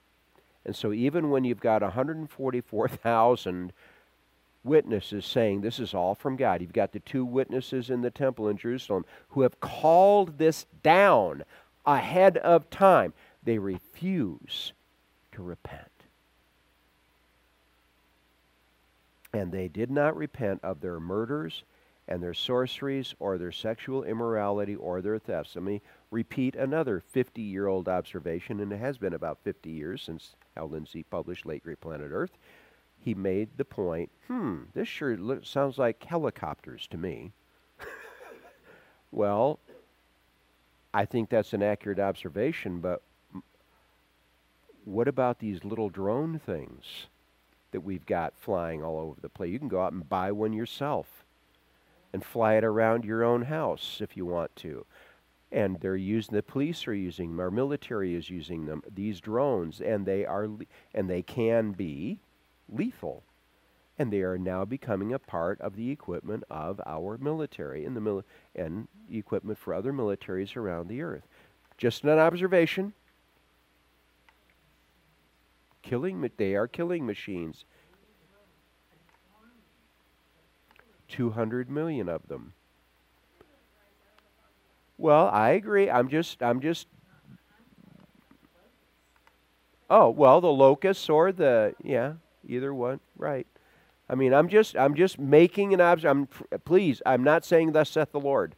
And 0.64 0.74
so 0.76 0.92
even 0.92 1.30
when 1.30 1.44
you've 1.44 1.60
got 1.60 1.82
144,000 1.82 3.72
witnesses 4.64 5.24
saying 5.24 5.60
this 5.60 5.78
is 5.78 5.94
all 5.94 6.14
from 6.14 6.36
God, 6.36 6.60
you've 6.60 6.72
got 6.72 6.92
the 6.92 7.00
two 7.00 7.24
witnesses 7.24 7.90
in 7.90 8.02
the 8.02 8.10
temple 8.10 8.48
in 8.48 8.56
Jerusalem 8.56 9.04
who 9.30 9.42
have 9.42 9.60
called 9.60 10.38
this 10.38 10.66
down 10.82 11.44
ahead 11.96 12.36
of 12.38 12.68
time. 12.70 13.12
They 13.42 13.58
refuse 13.58 14.72
to 15.32 15.42
repent. 15.42 15.88
And 19.32 19.52
they 19.52 19.68
did 19.68 19.90
not 19.90 20.16
repent 20.16 20.60
of 20.62 20.80
their 20.80 21.00
murders 21.00 21.64
and 22.06 22.22
their 22.22 22.34
sorceries 22.34 23.14
or 23.18 23.36
their 23.36 23.52
sexual 23.52 24.02
immorality 24.04 24.74
or 24.74 25.00
their 25.02 25.18
thefts. 25.18 25.54
Let 25.54 25.64
me 25.64 25.82
repeat 26.10 26.56
another 26.56 27.00
50 27.00 27.42
year 27.42 27.66
old 27.66 27.88
observation, 27.88 28.60
and 28.60 28.72
it 28.72 28.78
has 28.78 28.96
been 28.96 29.14
about 29.14 29.38
50 29.44 29.70
years 29.70 30.02
since 30.02 30.34
Hal 30.56 30.70
Lindsey 30.70 31.02
published 31.02 31.46
Late 31.46 31.62
Great 31.62 31.80
Planet 31.80 32.10
Earth. 32.10 32.38
He 32.98 33.14
made 33.14 33.50
the 33.56 33.64
point 33.64 34.10
hmm, 34.26 34.62
this 34.74 34.88
sure 34.88 35.16
sounds 35.42 35.78
like 35.78 36.02
helicopters 36.02 36.86
to 36.88 36.96
me. 36.96 37.32
well, 39.12 39.60
I 40.92 41.04
think 41.04 41.28
that's 41.28 41.52
an 41.52 41.62
accurate 41.62 42.00
observation, 42.00 42.80
but 42.80 43.02
what 44.84 45.06
about 45.06 45.38
these 45.38 45.64
little 45.64 45.90
drone 45.90 46.38
things 46.38 47.08
that 47.72 47.82
we've 47.82 48.06
got 48.06 48.32
flying 48.36 48.82
all 48.82 48.98
over 48.98 49.20
the 49.20 49.28
place? 49.28 49.50
You 49.50 49.58
can 49.58 49.68
go 49.68 49.82
out 49.82 49.92
and 49.92 50.08
buy 50.08 50.32
one 50.32 50.52
yourself 50.52 51.24
and 52.12 52.24
fly 52.24 52.54
it 52.54 52.64
around 52.64 53.04
your 53.04 53.22
own 53.22 53.42
house 53.42 53.98
if 54.00 54.16
you 54.16 54.24
want 54.24 54.54
to. 54.56 54.86
And 55.52 55.78
they're 55.80 55.96
using 55.96 56.34
the 56.34 56.42
police 56.42 56.86
are 56.88 56.94
using 56.94 57.30
them, 57.30 57.40
our 57.40 57.50
military 57.50 58.14
is 58.14 58.30
using 58.30 58.66
them. 58.66 58.82
These 58.94 59.20
drones, 59.20 59.80
and 59.80 60.06
they 60.06 60.24
are 60.24 60.48
and 60.94 61.08
they 61.08 61.22
can 61.22 61.72
be 61.72 62.20
lethal, 62.68 63.22
and 63.98 64.12
they 64.12 64.22
are 64.22 64.38
now 64.38 64.64
becoming 64.64 65.12
a 65.12 65.18
part 65.18 65.60
of 65.60 65.74
the 65.74 65.90
equipment 65.90 66.44
of 66.48 66.80
our 66.86 67.18
military 67.18 67.84
and 67.84 67.96
the 67.96 68.00
mil- 68.00 68.24
and 68.54 68.86
equipment 69.10 69.58
for 69.58 69.74
other 69.74 69.92
militaries 69.92 70.56
around 70.56 70.88
the 70.88 71.02
earth. 71.02 71.26
Just 71.76 72.04
an 72.04 72.18
observation. 72.18 72.92
Killing, 75.82 76.30
they 76.36 76.54
are 76.54 76.68
killing 76.68 77.06
machines. 77.06 77.64
200 81.08 81.70
million 81.70 82.08
of 82.08 82.28
them. 82.28 82.52
Well, 84.98 85.28
I 85.28 85.50
agree. 85.50 85.88
I'm 85.88 86.08
just, 86.08 86.42
I'm 86.42 86.60
just. 86.60 86.86
Oh 89.90 90.10
well, 90.10 90.40
the 90.42 90.52
locusts 90.52 91.08
or 91.08 91.32
the 91.32 91.74
yeah, 91.82 92.14
either 92.46 92.74
one, 92.74 93.00
right? 93.16 93.46
I 94.10 94.14
mean, 94.14 94.32
I'm 94.32 94.48
just, 94.48 94.76
I'm 94.76 94.94
just 94.94 95.18
making 95.18 95.74
an 95.74 95.80
observation. 95.80 96.28
Please, 96.64 97.02
I'm 97.04 97.22
not 97.22 97.44
saying 97.44 97.72
thus 97.72 97.90
saith 97.90 98.12
the 98.12 98.20
Lord, 98.20 98.54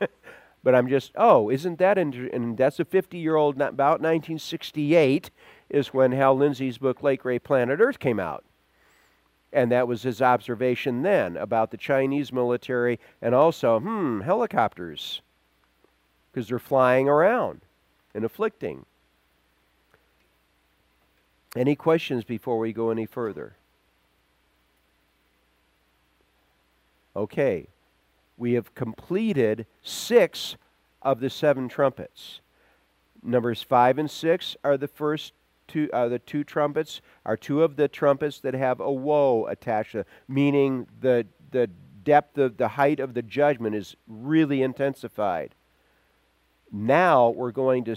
but 0.62 0.74
I'm 0.74 0.88
just. 0.88 1.12
Oh, 1.16 1.50
isn't 1.50 1.78
that? 1.78 1.98
And 1.98 2.56
that's 2.56 2.78
a 2.78 2.84
50-year-old, 2.84 3.56
about 3.56 4.00
1968 4.00 5.30
is 5.70 5.92
when 5.92 6.12
Hal 6.12 6.36
Lindsey's 6.36 6.78
book 6.78 7.02
Late 7.02 7.20
Great 7.20 7.42
Planet 7.42 7.80
Earth 7.80 7.98
came 7.98 8.20
out. 8.20 8.44
And 9.52 9.70
that 9.70 9.88
was 9.88 10.02
his 10.02 10.20
observation 10.20 11.02
then 11.02 11.36
about 11.36 11.70
the 11.70 11.76
Chinese 11.76 12.32
military 12.32 12.98
and 13.22 13.34
also, 13.34 13.80
hmm, 13.80 14.20
helicopters. 14.20 15.22
Because 16.32 16.48
they're 16.48 16.58
flying 16.58 17.08
around 17.08 17.60
and 18.14 18.24
afflicting. 18.24 18.86
Any 21.56 21.76
questions 21.76 22.24
before 22.24 22.58
we 22.58 22.72
go 22.72 22.90
any 22.90 23.06
further? 23.06 23.56
Okay, 27.16 27.68
we 28.36 28.54
have 28.54 28.74
completed 28.74 29.66
six 29.82 30.56
of 31.02 31.20
the 31.20 31.30
seven 31.30 31.68
trumpets. 31.68 32.40
Numbers 33.22 33.62
five 33.62 33.98
and 33.98 34.10
six 34.10 34.56
are 34.64 34.76
the 34.76 34.88
first 34.88 35.32
two, 35.68 35.88
uh, 35.92 36.08
the 36.08 36.18
two 36.18 36.44
trumpets 36.44 37.00
are 37.24 37.36
two 37.36 37.62
of 37.62 37.76
the 37.76 37.88
trumpets 37.88 38.40
that 38.40 38.54
have 38.54 38.80
a 38.80 38.90
woe 38.90 39.46
attached 39.46 39.92
to 39.92 39.98
them, 39.98 40.06
meaning 40.28 40.86
the, 41.00 41.26
the 41.50 41.68
depth 42.02 42.36
of 42.38 42.56
the 42.56 42.68
height 42.68 43.00
of 43.00 43.14
the 43.14 43.22
judgment 43.22 43.74
is 43.74 43.96
really 44.06 44.62
intensified. 44.62 45.54
Now 46.70 47.30
we're 47.30 47.52
going 47.52 47.84
to 47.84 47.96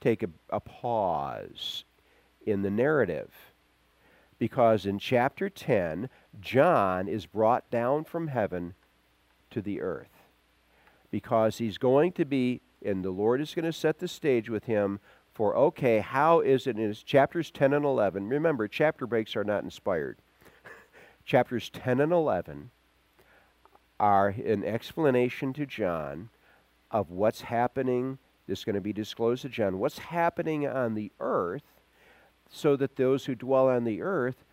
take 0.00 0.22
a, 0.22 0.28
a 0.50 0.60
pause 0.60 1.84
in 2.44 2.62
the 2.62 2.70
narrative 2.70 3.30
because 4.38 4.86
in 4.86 4.98
chapter 4.98 5.48
10, 5.48 6.08
John 6.40 7.08
is 7.08 7.26
brought 7.26 7.70
down 7.70 8.04
from 8.04 8.28
heaven 8.28 8.74
to 9.50 9.60
the 9.60 9.80
earth 9.80 10.22
because 11.10 11.58
he's 11.58 11.78
going 11.78 12.12
to 12.12 12.24
be, 12.24 12.60
and 12.84 13.04
the 13.04 13.10
Lord 13.10 13.40
is 13.40 13.54
going 13.54 13.64
to 13.64 13.72
set 13.72 13.98
the 13.98 14.08
stage 14.08 14.48
with 14.48 14.64
him 14.64 15.00
for, 15.32 15.56
okay, 15.56 16.00
how 16.00 16.40
is 16.40 16.66
it 16.66 16.78
in 16.78 16.92
chapters 17.04 17.50
10 17.50 17.72
and 17.72 17.84
11? 17.84 18.28
Remember, 18.28 18.68
chapter 18.68 19.06
breaks 19.06 19.36
are 19.36 19.44
not 19.44 19.62
inspired. 19.64 20.18
chapters 21.24 21.70
10 21.70 22.00
and 22.00 22.12
11 22.12 22.70
are 24.00 24.28
an 24.28 24.64
explanation 24.64 25.52
to 25.52 25.66
John 25.66 26.28
of 26.90 27.10
what's 27.10 27.42
happening. 27.42 28.18
This 28.46 28.60
is 28.60 28.64
going 28.64 28.74
to 28.74 28.80
be 28.80 28.92
disclosed 28.92 29.42
to 29.42 29.48
John. 29.48 29.78
What's 29.78 29.98
happening 29.98 30.66
on 30.66 30.94
the 30.94 31.12
earth 31.20 31.62
so 32.50 32.76
that 32.76 32.96
those 32.96 33.26
who 33.26 33.34
dwell 33.34 33.68
on 33.68 33.84
the 33.84 34.00
earth 34.00 34.44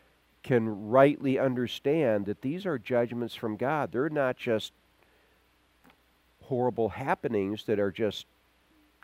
can 0.46 0.89
rightly 0.89 1.39
understand 1.39 2.28
that 2.28 2.43
these 2.43 2.68
are 2.68 2.78
judgments 2.78 3.34
from 3.34 3.58
God. 3.58 3.91
They're 3.91 4.10
not 4.10 4.38
just 4.38 4.74
horrible 6.43 6.89
happenings 6.89 7.64
that 7.64 7.80
are 7.80 7.91
just 7.91 8.28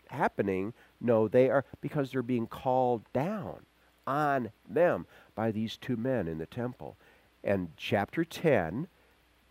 happening. 0.06 0.72
No, 1.00 1.26
they 1.26 1.50
are 1.50 1.64
because 1.80 2.12
they're 2.12 2.22
being 2.22 2.46
called 2.46 3.02
down 3.12 3.56
on 4.06 4.52
them 4.68 5.04
by 5.34 5.50
these 5.50 5.76
two 5.76 5.96
men 5.96 6.28
in 6.28 6.38
the 6.38 6.46
temple. 6.46 6.96
And 7.42 7.72
chapter 7.76 8.24
10 8.24 8.86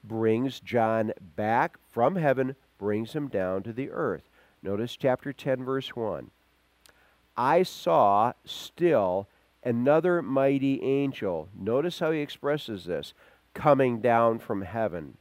brings 0.02 0.62
John 0.62 1.12
back 1.36 1.78
from 1.92 2.16
heaven, 2.16 2.56
brings 2.80 3.12
him 3.12 3.28
down 3.28 3.64
to 3.64 3.74
the 3.74 3.92
earth. 3.92 4.30
Notice 4.64 4.96
chapter 4.96 5.34
10, 5.34 5.66
verse 5.66 5.94
1. 5.94 6.32
I 7.36 7.64
saw 7.64 8.32
still 8.46 9.28
another 9.64 10.22
mighty 10.22 10.82
angel. 10.82 11.50
Notice 11.58 12.00
how 12.00 12.12
he 12.12 12.20
expresses 12.20 12.86
this 12.86 13.14
coming 13.54 14.00
down 14.02 14.40
from 14.40 14.62
heaven. 14.62 15.18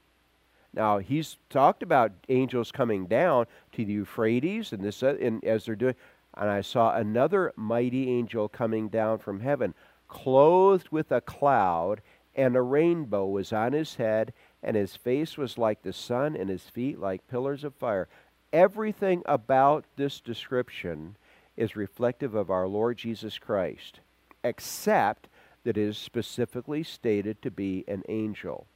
Now 0.72 0.98
he's 0.98 1.36
talked 1.48 1.82
about 1.82 2.12
angels 2.28 2.70
coming 2.70 3.06
down 3.06 3.46
to 3.72 3.84
the 3.84 3.92
Euphrates, 3.92 4.72
and 4.72 4.84
this, 4.84 5.02
uh, 5.02 5.16
and 5.20 5.44
as 5.44 5.64
they're 5.64 5.74
doing, 5.74 5.96
and 6.36 6.48
I 6.48 6.60
saw 6.60 6.94
another 6.94 7.52
mighty 7.56 8.08
angel 8.08 8.48
coming 8.48 8.88
down 8.88 9.18
from 9.18 9.40
heaven, 9.40 9.74
clothed 10.08 10.88
with 10.90 11.10
a 11.10 11.20
cloud, 11.20 12.00
and 12.36 12.54
a 12.54 12.62
rainbow 12.62 13.26
was 13.26 13.52
on 13.52 13.72
his 13.72 13.96
head, 13.96 14.32
and 14.62 14.76
his 14.76 14.94
face 14.94 15.36
was 15.36 15.58
like 15.58 15.82
the 15.82 15.92
sun, 15.92 16.36
and 16.36 16.48
his 16.48 16.62
feet 16.62 17.00
like 17.00 17.26
pillars 17.26 17.64
of 17.64 17.74
fire. 17.74 18.08
Everything 18.52 19.22
about 19.26 19.84
this 19.96 20.20
description 20.20 21.16
is 21.56 21.76
reflective 21.76 22.34
of 22.34 22.50
our 22.50 22.68
Lord 22.68 22.96
Jesus 22.96 23.38
Christ, 23.38 24.00
except 24.42 25.28
that 25.64 25.76
it 25.76 25.80
is 25.80 25.98
specifically 25.98 26.82
stated 26.82 27.42
to 27.42 27.50
be 27.50 27.84
an 27.86 28.02
angel 28.08 28.66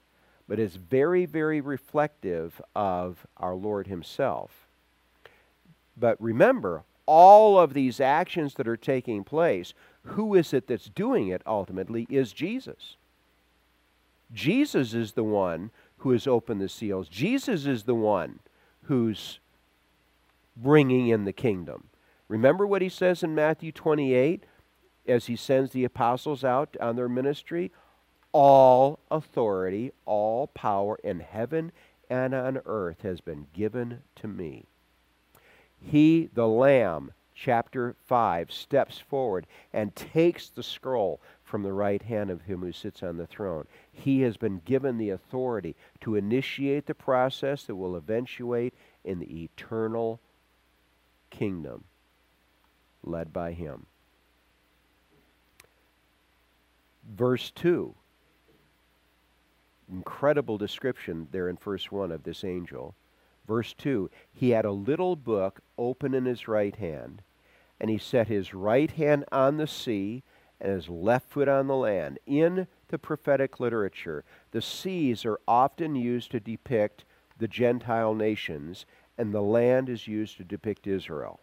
but 0.48 0.58
is 0.58 0.76
very, 0.76 1.26
very 1.26 1.60
reflective 1.60 2.60
of 2.74 3.26
our 3.36 3.54
Lord 3.54 3.86
Himself. 3.86 4.66
But 5.96 6.20
remember, 6.20 6.82
all 7.06 7.58
of 7.58 7.74
these 7.74 8.00
actions 8.00 8.54
that 8.54 8.68
are 8.68 8.76
taking 8.76 9.24
place, 9.24 9.74
who 10.02 10.34
is 10.34 10.52
it 10.52 10.66
that's 10.66 10.88
doing 10.88 11.28
it 11.28 11.42
ultimately 11.46 12.06
is 12.10 12.32
Jesus. 12.32 12.96
Jesus 14.32 14.94
is 14.94 15.12
the 15.12 15.24
one 15.24 15.70
who 15.98 16.10
has 16.10 16.26
opened 16.26 16.60
the 16.60 16.68
seals. 16.68 17.08
Jesus 17.08 17.66
is 17.66 17.84
the 17.84 17.94
one 17.94 18.40
who's 18.84 19.38
bringing 20.56 21.08
in 21.08 21.24
the 21.24 21.32
kingdom. 21.32 21.84
Remember 22.28 22.66
what 22.66 22.82
he 22.82 22.88
says 22.88 23.22
in 23.22 23.34
Matthew 23.34 23.70
28 23.72 24.44
as 25.06 25.26
he 25.26 25.36
sends 25.36 25.72
the 25.72 25.84
apostles 25.84 26.44
out 26.44 26.76
on 26.80 26.96
their 26.96 27.08
ministry? 27.08 27.70
all 28.34 28.98
authority, 29.12 29.92
all 30.04 30.48
power 30.48 30.98
in 31.04 31.20
heaven 31.20 31.70
and 32.10 32.34
on 32.34 32.60
earth 32.66 33.02
has 33.02 33.20
been 33.20 33.46
given 33.54 34.02
to 34.16 34.26
me. 34.26 34.66
He, 35.80 36.28
the 36.34 36.48
Lamb, 36.48 37.12
chapter 37.32 37.94
5, 38.06 38.50
steps 38.50 38.98
forward 38.98 39.46
and 39.72 39.94
takes 39.94 40.48
the 40.48 40.64
scroll 40.64 41.20
from 41.44 41.62
the 41.62 41.72
right 41.72 42.02
hand 42.02 42.28
of 42.28 42.42
him 42.42 42.62
who 42.62 42.72
sits 42.72 43.04
on 43.04 43.18
the 43.18 43.26
throne. 43.26 43.66
He 43.92 44.22
has 44.22 44.36
been 44.36 44.60
given 44.64 44.98
the 44.98 45.10
authority 45.10 45.76
to 46.00 46.16
initiate 46.16 46.86
the 46.86 46.94
process 46.94 47.62
that 47.64 47.76
will 47.76 47.94
eventuate 47.94 48.74
in 49.04 49.20
the 49.20 49.44
eternal 49.44 50.18
kingdom 51.30 51.84
led 53.04 53.32
by 53.32 53.52
him. 53.52 53.86
Verse 57.12 57.50
2. 57.52 57.94
Incredible 59.90 60.58
description 60.58 61.28
there 61.30 61.48
in 61.48 61.56
verse 61.56 61.92
1 61.92 62.10
of 62.10 62.22
this 62.22 62.44
angel. 62.44 62.94
Verse 63.46 63.74
2 63.74 64.10
He 64.32 64.50
had 64.50 64.64
a 64.64 64.72
little 64.72 65.16
book 65.16 65.60
open 65.76 66.14
in 66.14 66.24
his 66.24 66.48
right 66.48 66.74
hand, 66.76 67.22
and 67.80 67.90
he 67.90 67.98
set 67.98 68.28
his 68.28 68.54
right 68.54 68.90
hand 68.90 69.24
on 69.30 69.56
the 69.56 69.66
sea 69.66 70.22
and 70.60 70.72
his 70.72 70.88
left 70.88 71.30
foot 71.30 71.48
on 71.48 71.66
the 71.66 71.76
land. 71.76 72.18
In 72.26 72.66
the 72.88 72.98
prophetic 72.98 73.60
literature, 73.60 74.24
the 74.52 74.62
seas 74.62 75.24
are 75.24 75.40
often 75.46 75.94
used 75.94 76.30
to 76.30 76.40
depict 76.40 77.04
the 77.38 77.48
Gentile 77.48 78.14
nations, 78.14 78.86
and 79.18 79.32
the 79.32 79.42
land 79.42 79.88
is 79.88 80.08
used 80.08 80.36
to 80.38 80.44
depict 80.44 80.86
Israel. 80.86 81.40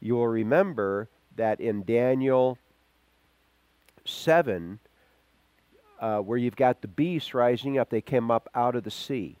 You 0.00 0.14
will 0.14 0.28
remember 0.28 1.08
that 1.36 1.60
in 1.60 1.84
Daniel 1.84 2.58
7, 4.06 4.78
uh, 6.00 6.18
where 6.18 6.38
you've 6.38 6.56
got 6.56 6.82
the 6.82 6.88
beasts 6.88 7.34
rising 7.34 7.78
up, 7.78 7.90
they 7.90 8.00
came 8.00 8.30
up 8.30 8.48
out 8.54 8.74
of 8.74 8.84
the 8.84 8.90
sea. 8.90 9.38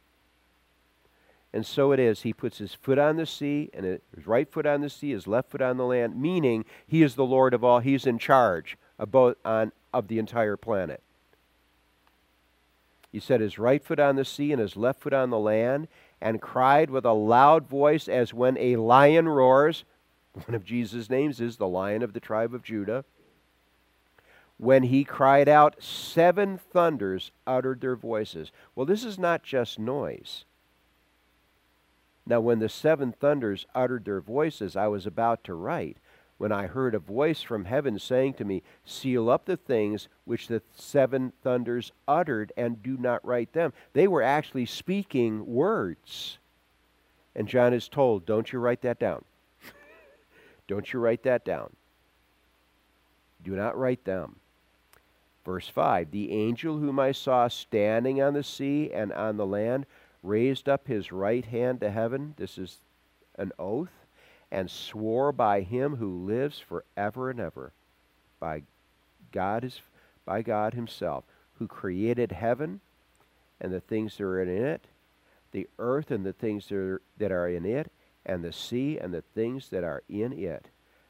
And 1.52 1.64
so 1.64 1.92
it 1.92 2.00
is. 2.00 2.22
He 2.22 2.32
puts 2.32 2.58
his 2.58 2.74
foot 2.74 2.98
on 2.98 3.16
the 3.16 3.26
sea, 3.26 3.70
and 3.72 3.86
his 3.86 4.26
right 4.26 4.50
foot 4.50 4.66
on 4.66 4.82
the 4.82 4.90
sea, 4.90 5.12
his 5.12 5.26
left 5.26 5.50
foot 5.50 5.62
on 5.62 5.76
the 5.76 5.86
land, 5.86 6.20
meaning 6.20 6.64
he 6.86 7.02
is 7.02 7.14
the 7.14 7.24
Lord 7.24 7.54
of 7.54 7.64
all. 7.64 7.80
He's 7.80 8.06
in 8.06 8.18
charge 8.18 8.76
of, 8.98 9.10
both, 9.10 9.36
on, 9.44 9.72
of 9.92 10.08
the 10.08 10.18
entire 10.18 10.56
planet. 10.56 11.02
He 13.10 13.20
set 13.20 13.40
his 13.40 13.58
right 13.58 13.82
foot 13.82 13.98
on 13.98 14.16
the 14.16 14.24
sea 14.26 14.52
and 14.52 14.60
his 14.60 14.76
left 14.76 15.00
foot 15.00 15.14
on 15.14 15.30
the 15.30 15.38
land, 15.38 15.88
and 16.20 16.42
cried 16.42 16.90
with 16.90 17.06
a 17.06 17.12
loud 17.12 17.66
voice 17.66 18.08
as 18.08 18.34
when 18.34 18.58
a 18.58 18.76
lion 18.76 19.26
roars. 19.26 19.84
One 20.32 20.54
of 20.54 20.64
Jesus' 20.64 21.08
names 21.08 21.40
is 21.40 21.56
the 21.56 21.68
lion 21.68 22.02
of 22.02 22.12
the 22.12 22.20
tribe 22.20 22.52
of 22.52 22.62
Judah. 22.62 23.04
When 24.58 24.84
he 24.84 25.04
cried 25.04 25.48
out, 25.48 25.82
seven 25.82 26.58
thunders 26.58 27.30
uttered 27.46 27.80
their 27.80 27.96
voices. 27.96 28.52
Well, 28.74 28.86
this 28.86 29.04
is 29.04 29.18
not 29.18 29.42
just 29.42 29.78
noise. 29.78 30.44
Now, 32.26 32.40
when 32.40 32.58
the 32.58 32.68
seven 32.68 33.12
thunders 33.12 33.66
uttered 33.74 34.04
their 34.04 34.20
voices, 34.20 34.74
I 34.74 34.88
was 34.88 35.06
about 35.06 35.44
to 35.44 35.54
write, 35.54 35.98
when 36.38 36.52
I 36.52 36.66
heard 36.66 36.94
a 36.94 36.98
voice 36.98 37.40
from 37.40 37.66
heaven 37.66 37.98
saying 37.98 38.34
to 38.34 38.44
me, 38.44 38.62
Seal 38.84 39.30
up 39.30 39.44
the 39.44 39.56
things 39.56 40.08
which 40.24 40.48
the 40.48 40.62
seven 40.74 41.32
thunders 41.42 41.92
uttered, 42.08 42.52
and 42.56 42.82
do 42.82 42.96
not 42.96 43.24
write 43.24 43.52
them. 43.52 43.72
They 43.92 44.08
were 44.08 44.22
actually 44.22 44.66
speaking 44.66 45.46
words. 45.46 46.38
And 47.34 47.46
John 47.48 47.72
is 47.72 47.88
told, 47.88 48.26
Don't 48.26 48.52
you 48.52 48.58
write 48.58 48.82
that 48.82 48.98
down. 48.98 49.24
Don't 50.68 50.92
you 50.92 50.98
write 50.98 51.22
that 51.22 51.44
down. 51.44 51.74
Do 53.42 53.52
not 53.52 53.78
write 53.78 54.04
them. 54.04 54.36
Verse 55.46 55.68
5 55.68 56.10
The 56.10 56.32
angel 56.32 56.78
whom 56.78 56.98
I 56.98 57.12
saw 57.12 57.46
standing 57.46 58.20
on 58.20 58.34
the 58.34 58.42
sea 58.42 58.90
and 58.92 59.12
on 59.12 59.36
the 59.36 59.46
land 59.46 59.86
raised 60.24 60.68
up 60.68 60.88
his 60.88 61.12
right 61.12 61.44
hand 61.44 61.80
to 61.80 61.90
heaven. 61.90 62.34
This 62.36 62.58
is 62.58 62.78
an 63.38 63.52
oath. 63.58 63.92
And 64.50 64.70
swore 64.70 65.32
by 65.32 65.62
him 65.62 65.96
who 65.96 66.24
lives 66.24 66.60
forever 66.60 67.30
and 67.30 67.40
ever, 67.40 67.72
by 68.38 68.62
God 69.32 69.64
is 69.64 69.80
by 70.24 70.42
God 70.42 70.74
himself, 70.74 71.24
who 71.58 71.66
created 71.66 72.32
heaven 72.32 72.80
and 73.60 73.72
the 73.72 73.80
things 73.80 74.16
that 74.16 74.24
are 74.24 74.42
in 74.42 74.48
it, 74.48 74.84
the 75.50 75.68
earth 75.78 76.10
and 76.10 76.24
the 76.24 76.32
things 76.32 76.68
that 76.68 76.76
are, 76.76 77.02
that 77.18 77.32
are 77.32 77.48
in 77.48 77.64
it, 77.64 77.90
and 78.24 78.44
the 78.44 78.52
sea 78.52 78.98
and 78.98 79.12
the 79.12 79.24
things 79.34 79.68
that 79.70 79.82
are 79.82 80.02
in 80.08 80.32
it, 80.32 80.66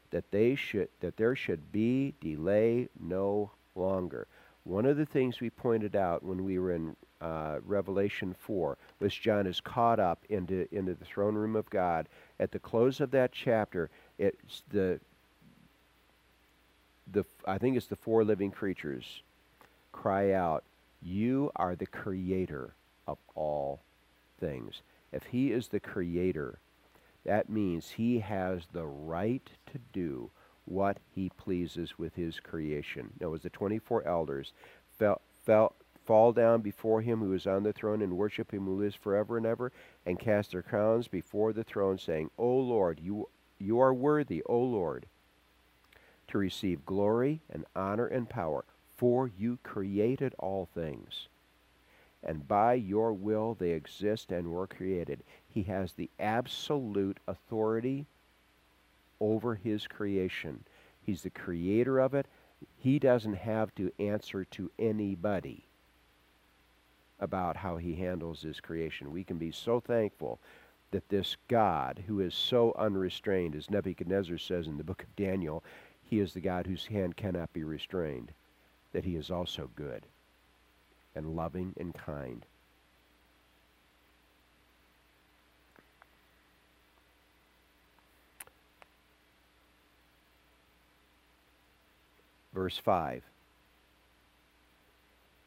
that 0.09 0.31
they 0.31 0.55
should 0.55 0.89
that 0.99 1.17
there 1.17 1.35
should 1.35 1.71
be 1.71 2.15
delay 2.19 2.89
no 2.99 3.51
longer. 3.77 4.27
One 4.63 4.85
of 4.85 4.97
the 4.97 5.05
things 5.05 5.39
we 5.39 5.49
pointed 5.49 5.95
out 5.95 6.23
when 6.23 6.43
we 6.43 6.59
were 6.59 6.73
in 6.73 6.95
uh, 7.21 7.59
Revelation 7.65 8.35
4, 8.37 8.77
was 8.99 9.13
John 9.13 9.47
is 9.47 9.59
caught 9.61 9.99
up 9.99 10.19
into, 10.29 10.67
into 10.71 10.93
the 10.93 11.05
throne 11.05 11.35
room 11.35 11.55
of 11.55 11.69
God. 11.69 12.07
At 12.39 12.51
the 12.51 12.59
close 12.59 12.99
of 12.99 13.11
that 13.11 13.31
chapter, 13.31 13.89
it's 14.17 14.63
the, 14.69 14.99
the, 17.11 17.25
I 17.45 17.57
think 17.57 17.77
it's 17.77 17.87
the 17.87 17.95
four 17.95 18.23
living 18.23 18.51
creatures 18.51 19.21
cry 19.91 20.31
out, 20.33 20.63
You 21.01 21.51
are 21.55 21.75
the 21.75 21.87
creator 21.87 22.73
of 23.07 23.17
all 23.35 23.79
things. 24.39 24.81
If 25.11 25.23
he 25.23 25.51
is 25.51 25.67
the 25.67 25.79
creator, 25.79 26.59
that 27.25 27.49
means 27.49 27.89
he 27.89 28.19
has 28.19 28.67
the 28.71 28.85
right 28.85 29.47
to 29.71 29.79
do 29.91 30.29
what 30.67 30.97
he 31.15 31.29
pleases 31.37 31.97
with 31.97 32.15
his 32.15 32.39
creation. 32.39 33.09
Now, 33.19 33.33
as 33.33 33.41
the 33.41 33.49
24 33.49 34.05
elders 34.05 34.51
fell, 34.99 35.21
felt, 35.45 35.75
fall 36.05 36.31
down 36.31 36.61
before 36.61 37.01
him 37.01 37.19
who 37.19 37.33
is 37.33 37.47
on 37.47 37.63
the 37.63 37.73
throne 37.73 38.01
and 38.01 38.17
worship 38.17 38.53
him 38.53 38.65
who 38.65 38.79
lives 38.79 38.95
forever 38.95 39.37
and 39.37 39.45
ever, 39.45 39.71
and 40.05 40.19
cast 40.19 40.51
their 40.51 40.61
crowns 40.61 41.07
before 41.07 41.51
the 41.53 41.63
throne, 41.63 41.97
saying, 41.97 42.29
O 42.37 42.47
Lord, 42.47 42.99
you, 43.01 43.27
you 43.59 43.79
are 43.79 43.93
worthy, 43.93 44.41
O 44.43 44.57
Lord, 44.57 45.05
to 46.29 46.37
receive 46.37 46.85
glory 46.85 47.41
and 47.49 47.65
honor 47.75 48.07
and 48.07 48.29
power, 48.29 48.63
for 48.95 49.29
you 49.37 49.59
created 49.63 50.33
all 50.39 50.69
things. 50.73 51.27
And 52.23 52.47
by 52.47 52.73
your 52.73 53.13
will 53.13 53.55
they 53.55 53.71
exist 53.71 54.31
and 54.31 54.47
were 54.51 54.67
created. 54.67 55.23
He 55.47 55.63
has 55.63 55.93
the 55.93 56.09
absolute 56.19 57.19
authority 57.27 58.05
over 59.19 59.55
his 59.55 59.87
creation. 59.87 60.63
He's 61.01 61.21
the 61.21 61.29
creator 61.29 61.99
of 61.99 62.13
it. 62.13 62.27
He 62.77 62.99
doesn't 62.99 63.35
have 63.35 63.73
to 63.75 63.91
answer 63.99 64.45
to 64.45 64.71
anybody 64.79 65.65
about 67.19 67.57
how 67.57 67.77
he 67.77 67.95
handles 67.95 68.41
his 68.41 68.59
creation. 68.59 69.11
We 69.11 69.23
can 69.23 69.37
be 69.37 69.51
so 69.51 69.79
thankful 69.79 70.39
that 70.91 71.09
this 71.09 71.35
God, 71.47 72.03
who 72.07 72.19
is 72.19 72.33
so 72.33 72.73
unrestrained, 72.77 73.55
as 73.55 73.69
Nebuchadnezzar 73.69 74.37
says 74.37 74.67
in 74.67 74.77
the 74.77 74.83
book 74.83 75.03
of 75.03 75.15
Daniel, 75.15 75.63
he 76.01 76.19
is 76.19 76.33
the 76.33 76.41
God 76.41 76.65
whose 76.65 76.85
hand 76.85 77.17
cannot 77.17 77.51
be 77.53 77.63
restrained, 77.63 78.31
that 78.93 79.03
he 79.03 79.15
is 79.15 79.29
also 79.29 79.69
good 79.75 80.05
and 81.15 81.35
loving 81.35 81.73
and 81.77 81.93
kind. 81.93 82.45
Verse 92.57 92.79
5 92.79 93.21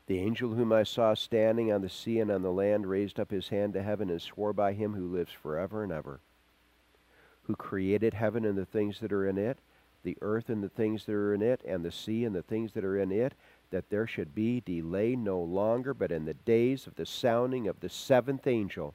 the 0.06 0.20
angel 0.20 0.54
whom 0.54 0.72
I 0.72 0.84
saw 0.84 1.14
standing 1.14 1.72
on 1.72 1.82
the 1.82 1.88
sea 1.88 2.20
and 2.20 2.30
on 2.30 2.42
the 2.42 2.52
land 2.52 2.86
raised 2.86 3.18
up 3.18 3.32
his 3.32 3.48
hand 3.48 3.72
to 3.72 3.82
heaven 3.82 4.11
and 4.11 4.22
swore 4.22 4.52
by 4.52 4.74
him 4.74 4.94
who 4.94 5.08
lives 5.08 5.32
forever 5.32 5.82
and 5.82 5.90
ever, 5.90 6.20
who 7.42 7.56
created 7.56 8.14
heaven 8.14 8.44
and 8.44 8.56
the 8.56 8.64
things 8.64 9.00
that 9.00 9.12
are 9.12 9.26
in 9.26 9.38
it, 9.38 9.58
the 10.04 10.16
earth 10.20 10.48
and 10.50 10.62
the 10.62 10.68
things 10.68 11.04
that 11.06 11.14
are 11.14 11.34
in 11.34 11.42
it, 11.42 11.61
and 11.64 11.84
the 11.84 11.90
sea 11.90 12.24
and 12.24 12.32
the 12.32 12.42
things 12.42 12.74
that 12.74 12.84
are 12.84 12.96
in 12.96 13.11
it, 13.11 13.34
that 13.70 13.90
there 13.90 14.06
should 14.06 14.32
be 14.32 14.61
delay 14.61 15.16
no 15.16 15.40
longer, 15.40 15.92
but 15.92 16.12
in 16.12 16.26
the 16.26 16.34
days 16.34 16.86
of 16.86 16.94
the 16.94 17.06
sounding 17.06 17.66
of 17.66 17.80
the 17.80 17.88
seventh 17.88 18.46
angel, 18.46 18.94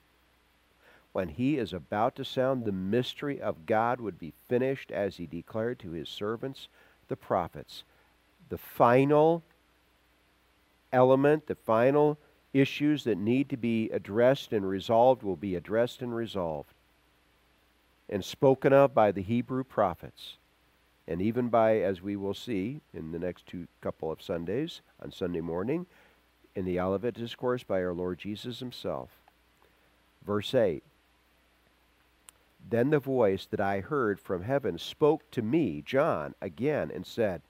when 1.12 1.28
he 1.28 1.58
is 1.58 1.74
about 1.74 2.16
to 2.16 2.24
sound, 2.24 2.64
the 2.64 2.72
mystery 2.72 3.42
of 3.42 3.66
God 3.66 4.00
would 4.00 4.18
be 4.18 4.32
finished 4.48 4.90
as 4.90 5.18
he 5.18 5.26
declared 5.26 5.80
to 5.80 5.92
his 5.92 6.08
servants, 6.08 6.70
the 7.10 7.18
prophets. 7.18 7.84
The 8.50 8.58
final 8.58 9.44
element, 10.94 11.48
the 11.48 11.56
final 11.56 12.18
issues 12.54 13.04
that 13.04 13.18
need 13.18 13.50
to 13.50 13.58
be 13.58 13.90
addressed 13.90 14.54
and 14.54 14.68
resolved 14.68 15.24
will 15.24 15.36
be 15.36 15.56
addressed 15.56 16.02
and 16.02 16.16
resolved 16.16 16.74
and 18.08 18.24
spoken 18.24 18.72
of 18.72 18.94
by 18.94 19.12
the 19.12 19.22
Hebrew 19.22 19.64
prophets 19.64 20.38
and 21.08 21.22
even 21.22 21.50
by, 21.50 21.78
as 21.78 22.02
we 22.02 22.16
will 22.16 22.34
see 22.34 22.82
in 22.94 23.12
the 23.12 23.20
next 23.20 23.46
two 23.46 23.68
couple 23.82 24.12
of 24.12 24.22
Sundays, 24.22 24.82
on 25.02 25.12
Sunday 25.12 25.42
morning, 25.42 25.86
in 26.56 26.66
the 26.66 26.80
Olivet 26.80 27.14
Discourse 27.14 27.64
by 27.64 27.84
our 27.84 27.94
Lord 27.94 28.18
Jesus 28.18 28.60
himself. 28.60 29.10
Verse 30.26 30.54
8 30.56 30.84
Then 32.68 32.90
the 32.90 33.00
voice 33.00 33.46
that 33.52 33.60
I 33.60 33.82
heard 33.82 34.20
from 34.20 34.44
heaven 34.44 34.80
spoke 34.80 35.30
to 35.32 35.44
me, 35.44 35.84
John, 35.86 36.34
again, 36.42 36.90
and 36.94 37.06
said, 37.06 37.42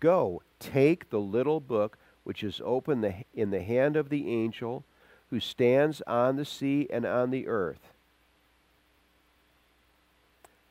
Go, 0.00 0.42
take 0.58 1.10
the 1.10 1.20
little 1.20 1.60
book 1.60 1.98
which 2.24 2.42
is 2.42 2.60
open 2.64 3.24
in 3.34 3.50
the 3.50 3.62
hand 3.62 3.96
of 3.96 4.08
the 4.08 4.30
angel 4.30 4.84
who 5.30 5.40
stands 5.40 6.02
on 6.06 6.36
the 6.36 6.44
sea 6.44 6.86
and 6.90 7.04
on 7.04 7.30
the 7.30 7.48
earth. 7.48 7.92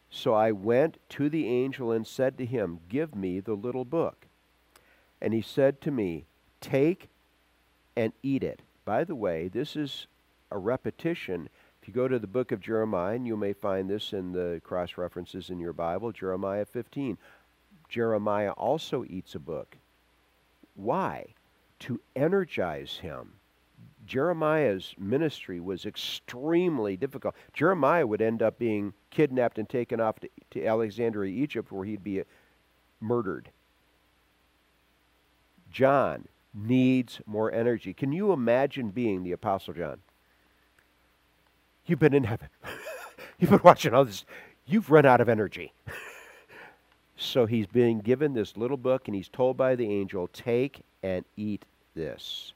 So 0.10 0.34
I 0.34 0.52
went 0.52 0.98
to 1.10 1.30
the 1.30 1.48
angel 1.48 1.92
and 1.92 2.06
said 2.06 2.38
to 2.38 2.46
him, 2.46 2.80
Give 2.90 3.16
me 3.16 3.40
the 3.40 3.54
little 3.54 3.86
book. 3.86 4.28
And 5.22 5.34
he 5.34 5.42
said 5.42 5.82
to 5.82 5.92
me, 5.92 6.26
Take 6.60 7.10
and 7.96 8.14
eat 8.22 8.44
it. 8.44 8.62
By 8.86 9.04
the 9.04 9.16
way, 9.16 9.48
this 9.48 9.76
is 9.76 10.08
a 10.52 10.58
repetition. 10.58 11.50
If 11.82 11.88
you 11.88 11.94
go 11.94 12.08
to 12.08 12.20
the 12.20 12.28
book 12.28 12.52
of 12.52 12.62
Jeremiah, 12.62 13.16
and 13.16 13.26
you 13.26 13.38
may 13.38 13.54
find 13.54 13.90
this 13.90 14.14
in 14.14 14.34
the 14.34 14.62
cross 14.64 14.98
references 14.98 15.50
in 15.50 15.60
your 15.60 15.74
Bible, 15.74 16.12
Jeremiah 16.12 16.66
15. 16.66 17.18
Jeremiah 17.92 18.52
also 18.52 19.04
eats 19.08 19.36
a 19.36 19.40
book 19.40 19.78
Why? 20.76 21.36
To 21.80 22.00
energize 22.16 22.98
him. 22.98 23.34
Jeremiah's 24.06 24.96
ministry 24.98 25.60
was 25.60 25.86
extremely 25.86 26.96
difficult. 26.96 27.36
Jeremiah 27.54 28.08
would 28.08 28.22
end 28.22 28.42
up 28.42 28.58
being 28.58 28.94
kidnapped 29.10 29.58
and 29.58 29.68
taken 29.68 30.00
off 30.00 30.20
to, 30.22 30.30
to 30.52 30.66
Alexandria, 30.66 31.34
Egypt, 31.34 31.72
where 31.72 31.86
he'd 31.86 32.04
be 32.04 32.24
murdered. 33.00 33.50
John 35.72 36.28
needs 36.54 37.20
more 37.26 37.52
energy. 37.52 37.94
Can 37.94 38.12
you 38.12 38.32
imagine 38.32 38.90
being 38.90 39.24
the 39.24 39.32
Apostle 39.32 39.74
John? 39.74 40.00
You've 41.86 42.00
been 42.00 42.14
in 42.14 42.24
heaven. 42.24 42.50
You've 43.40 43.50
been 43.50 43.62
watching 43.64 43.94
all 43.94 44.06
this. 44.06 44.24
You've 44.66 44.92
run 44.92 45.06
out 45.06 45.20
of 45.20 45.30
energy. 45.30 45.74
so 47.22 47.46
he's 47.46 47.68
being 47.68 48.00
given 48.00 48.34
this 48.34 48.58
little 48.58 48.78
book, 48.78 49.08
and 49.08 49.16
he's 49.16 49.30
told 49.30 49.58
by 49.58 49.76
the 49.76 49.90
angel, 49.90 50.28
Take 50.28 50.82
and 51.04 51.26
eat 51.38 51.66
this. 51.96 52.54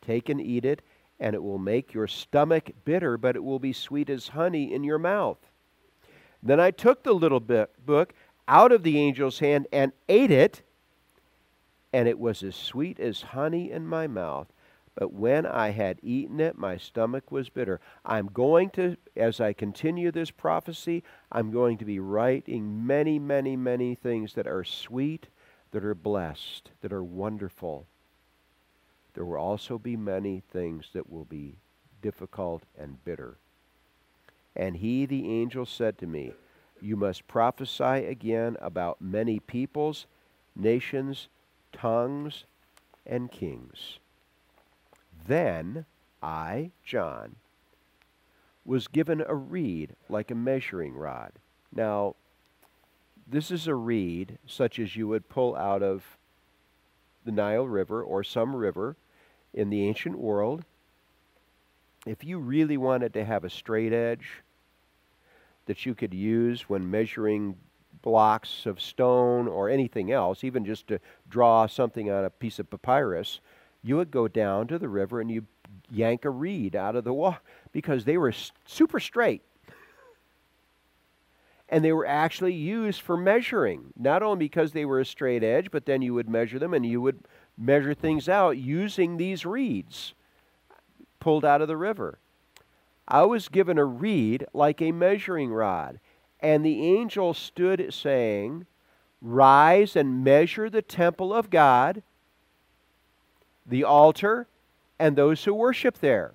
Take 0.00 0.28
and 0.28 0.40
eat 0.40 0.64
it, 0.64 0.82
and 1.20 1.34
it 1.34 1.42
will 1.42 1.58
make 1.58 1.94
your 1.94 2.06
stomach 2.06 2.70
bitter, 2.84 3.16
but 3.16 3.36
it 3.36 3.44
will 3.44 3.58
be 3.58 3.72
sweet 3.72 4.10
as 4.10 4.28
honey 4.28 4.72
in 4.72 4.84
your 4.84 4.98
mouth. 4.98 5.38
Then 6.42 6.60
I 6.60 6.70
took 6.70 7.02
the 7.02 7.14
little 7.14 7.40
book 7.40 8.14
out 8.46 8.72
of 8.72 8.82
the 8.82 9.00
angel's 9.00 9.38
hand 9.38 9.66
and 9.72 9.92
ate 10.08 10.30
it, 10.30 10.62
and 11.92 12.08
it 12.08 12.18
was 12.18 12.42
as 12.42 12.54
sweet 12.54 13.00
as 13.00 13.22
honey 13.22 13.70
in 13.70 13.86
my 13.86 14.06
mouth. 14.06 14.48
But 14.94 15.12
when 15.12 15.44
I 15.44 15.70
had 15.70 15.98
eaten 16.02 16.38
it, 16.38 16.56
my 16.56 16.76
stomach 16.76 17.32
was 17.32 17.48
bitter. 17.48 17.80
I'm 18.04 18.28
going 18.28 18.70
to, 18.70 18.96
as 19.16 19.40
I 19.40 19.52
continue 19.52 20.12
this 20.12 20.30
prophecy, 20.30 21.02
I'm 21.32 21.50
going 21.50 21.78
to 21.78 21.84
be 21.84 21.98
writing 21.98 22.86
many, 22.86 23.18
many, 23.18 23.56
many 23.56 23.96
things 23.96 24.34
that 24.34 24.46
are 24.46 24.62
sweet, 24.62 25.26
that 25.72 25.84
are 25.84 25.96
blessed, 25.96 26.70
that 26.80 26.92
are 26.92 27.02
wonderful. 27.02 27.86
There 29.14 29.24
will 29.24 29.36
also 29.36 29.78
be 29.78 29.96
many 29.96 30.42
things 30.52 30.86
that 30.92 31.10
will 31.10 31.24
be 31.24 31.56
difficult 32.00 32.62
and 32.78 33.04
bitter. 33.04 33.36
And 34.54 34.76
he, 34.76 35.06
the 35.06 35.28
angel, 35.28 35.66
said 35.66 35.98
to 35.98 36.06
me, 36.06 36.34
You 36.80 36.96
must 36.96 37.26
prophesy 37.26 38.06
again 38.06 38.56
about 38.60 39.00
many 39.00 39.40
peoples, 39.40 40.06
nations, 40.54 41.26
tongues, 41.72 42.44
and 43.04 43.32
kings. 43.32 43.98
Then 45.26 45.86
I, 46.22 46.70
John, 46.84 47.36
was 48.64 48.88
given 48.88 49.22
a 49.26 49.34
reed 49.34 49.94
like 50.08 50.30
a 50.30 50.34
measuring 50.34 50.94
rod. 50.94 51.32
Now, 51.74 52.14
this 53.26 53.50
is 53.50 53.66
a 53.66 53.74
reed 53.74 54.38
such 54.46 54.78
as 54.78 54.96
you 54.96 55.08
would 55.08 55.28
pull 55.28 55.56
out 55.56 55.82
of 55.82 56.18
the 57.24 57.32
Nile 57.32 57.66
River 57.66 58.02
or 58.02 58.22
some 58.22 58.54
river 58.54 58.96
in 59.52 59.70
the 59.70 59.86
ancient 59.86 60.18
world. 60.18 60.64
If 62.06 62.22
you 62.22 62.38
really 62.38 62.76
wanted 62.76 63.14
to 63.14 63.24
have 63.24 63.44
a 63.44 63.50
straight 63.50 63.92
edge 63.92 64.42
that 65.66 65.86
you 65.86 65.94
could 65.94 66.12
use 66.12 66.68
when 66.68 66.90
measuring 66.90 67.56
blocks 68.02 68.66
of 68.66 68.80
stone 68.80 69.48
or 69.48 69.70
anything 69.70 70.12
else, 70.12 70.44
even 70.44 70.66
just 70.66 70.86
to 70.88 71.00
draw 71.30 71.66
something 71.66 72.10
on 72.10 72.24
a 72.24 72.30
piece 72.30 72.58
of 72.58 72.68
papyrus, 72.68 73.40
you 73.84 73.96
would 73.96 74.10
go 74.10 74.26
down 74.26 74.66
to 74.68 74.78
the 74.78 74.88
river 74.88 75.20
and 75.20 75.30
you 75.30 75.46
yank 75.90 76.24
a 76.24 76.30
reed 76.30 76.74
out 76.74 76.96
of 76.96 77.04
the 77.04 77.12
water 77.12 77.38
because 77.70 78.04
they 78.04 78.16
were 78.16 78.32
super 78.66 78.98
straight. 78.98 79.42
And 81.68 81.84
they 81.84 81.92
were 81.92 82.06
actually 82.06 82.54
used 82.54 83.00
for 83.00 83.16
measuring, 83.16 83.92
not 83.96 84.22
only 84.22 84.38
because 84.46 84.72
they 84.72 84.84
were 84.84 85.00
a 85.00 85.04
straight 85.04 85.42
edge, 85.42 85.70
but 85.70 85.86
then 85.86 86.02
you 86.02 86.14
would 86.14 86.28
measure 86.28 86.58
them 86.58 86.72
and 86.72 86.86
you 86.86 87.00
would 87.00 87.20
measure 87.58 87.94
things 87.94 88.28
out 88.28 88.56
using 88.56 89.16
these 89.16 89.44
reeds 89.44 90.14
pulled 91.20 91.44
out 91.44 91.62
of 91.62 91.68
the 91.68 91.76
river. 91.76 92.18
I 93.06 93.24
was 93.24 93.48
given 93.48 93.78
a 93.78 93.84
reed 93.84 94.46
like 94.52 94.80
a 94.80 94.92
measuring 94.92 95.52
rod, 95.52 96.00
and 96.40 96.64
the 96.64 96.86
angel 96.86 97.34
stood 97.34 97.92
saying, 97.92 98.66
Rise 99.20 99.96
and 99.96 100.22
measure 100.22 100.68
the 100.68 100.82
temple 100.82 101.32
of 101.34 101.50
God 101.50 102.02
the 103.66 103.84
altar, 103.84 104.46
and 104.98 105.16
those 105.16 105.44
who 105.44 105.54
worship 105.54 105.98
there. 105.98 106.34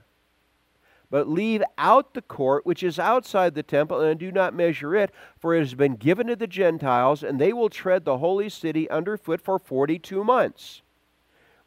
But 1.12 1.28
leave 1.28 1.64
out 1.78 2.14
the 2.14 2.22
court 2.22 2.66
which 2.66 2.84
is 2.84 3.00
outside 3.00 3.56
the 3.56 3.64
temple, 3.64 4.02
and 4.02 4.20
do 4.20 4.32
not 4.32 4.54
measure 4.54 4.96
it, 4.96 5.12
for 5.40 5.56
it 5.56 5.60
has 5.60 5.74
been 5.74 5.96
given 5.96 6.28
to 6.28 6.36
the 6.36 6.48
Gentiles, 6.48 7.24
and 7.24 7.40
they 7.40 7.52
will 7.52 7.70
tread 7.70 8.06
the 8.06 8.20
holy 8.20 8.50
city 8.50 8.90
underfoot 8.90 9.42
for 9.42 9.58
forty 9.58 9.98
two 9.98 10.24
months, 10.24 10.82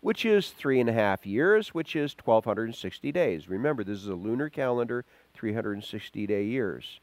which 0.00 0.24
is 0.24 0.50
three 0.50 0.78
and 0.78 0.88
a 0.88 0.92
half 0.92 1.26
years, 1.26 1.74
which 1.74 1.96
is 1.96 2.14
1,260 2.24 3.12
days. 3.12 3.48
Remember, 3.48 3.82
this 3.82 3.98
is 3.98 4.08
a 4.08 4.14
lunar 4.14 4.48
calendar, 4.48 5.04
360 5.34 6.26
day 6.26 6.44
years. 6.44 7.00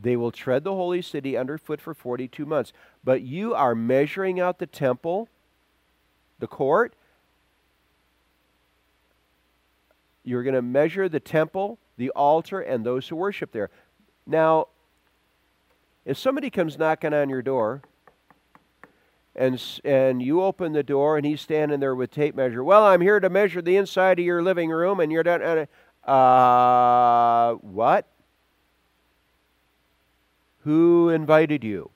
They 0.00 0.16
will 0.16 0.32
tread 0.32 0.64
the 0.64 0.74
holy 0.74 1.02
city 1.02 1.36
underfoot 1.36 1.80
for 1.80 1.94
42 1.94 2.46
months. 2.46 2.72
But 3.04 3.22
you 3.22 3.54
are 3.54 3.74
measuring 3.74 4.40
out 4.40 4.58
the 4.58 4.66
temple, 4.66 5.28
the 6.38 6.46
court, 6.46 6.94
You're 10.24 10.42
going 10.42 10.54
to 10.54 10.62
measure 10.62 11.08
the 11.08 11.20
temple, 11.20 11.78
the 11.96 12.10
altar, 12.10 12.60
and 12.60 12.84
those 12.84 13.08
who 13.08 13.16
worship 13.16 13.52
there. 13.52 13.70
Now, 14.26 14.68
if 16.04 16.18
somebody 16.18 16.50
comes 16.50 16.78
knocking 16.78 17.12
on 17.14 17.28
your 17.28 17.42
door, 17.42 17.82
and 19.34 19.80
and 19.84 20.22
you 20.22 20.42
open 20.42 20.72
the 20.72 20.82
door 20.82 21.16
and 21.16 21.24
he's 21.24 21.40
standing 21.40 21.80
there 21.80 21.94
with 21.94 22.10
tape 22.10 22.34
measure. 22.34 22.62
Well, 22.62 22.84
I'm 22.84 23.00
here 23.00 23.18
to 23.18 23.30
measure 23.30 23.62
the 23.62 23.76
inside 23.76 24.18
of 24.18 24.24
your 24.24 24.42
living 24.42 24.70
room, 24.70 25.00
and 25.00 25.10
you're 25.10 25.22
done. 25.22 25.66
Uh, 26.04 27.54
what? 27.54 28.06
Who 30.64 31.08
invited 31.08 31.64
you? 31.64 31.90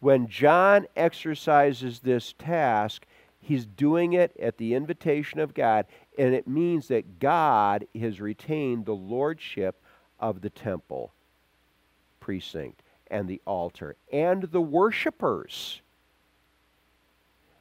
When 0.00 0.28
John 0.28 0.86
exercises 0.96 2.00
this 2.00 2.34
task, 2.38 3.04
He's 3.40 3.64
doing 3.64 4.12
it 4.12 4.36
at 4.40 4.58
the 4.58 4.74
invitation 4.74 5.40
of 5.40 5.54
God, 5.54 5.86
and 6.18 6.34
it 6.34 6.46
means 6.46 6.88
that 6.88 7.18
God 7.18 7.86
has 7.98 8.20
retained 8.20 8.84
the 8.84 8.94
lordship 8.94 9.82
of 10.18 10.42
the 10.42 10.50
temple 10.50 11.12
precinct 12.20 12.82
and 13.10 13.26
the 13.26 13.40
altar 13.46 13.96
and 14.12 14.44
the 14.44 14.60
worshipers. 14.60 15.80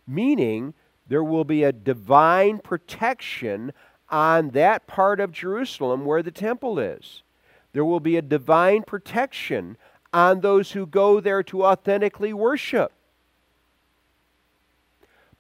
Meaning, 0.06 0.74
there 1.08 1.24
will 1.24 1.46
be 1.46 1.64
a 1.64 1.72
divine 1.72 2.60
protection 2.60 3.72
on 4.10 4.50
that 4.50 4.86
part 4.86 5.20
of 5.20 5.32
Jerusalem 5.32 6.06
where 6.06 6.22
the 6.22 6.32
temple 6.32 6.78
is. 6.78 7.24
There 7.74 7.86
will 7.86 8.00
be 8.00 8.18
a 8.18 8.22
divine 8.22 8.84
protection 8.84 9.78
on 10.12 10.42
those 10.42 10.72
who 10.72 10.86
go 10.86 11.20
there 11.20 11.44
to 11.44 11.66
authentically 11.66 12.34
worship. 12.34 12.92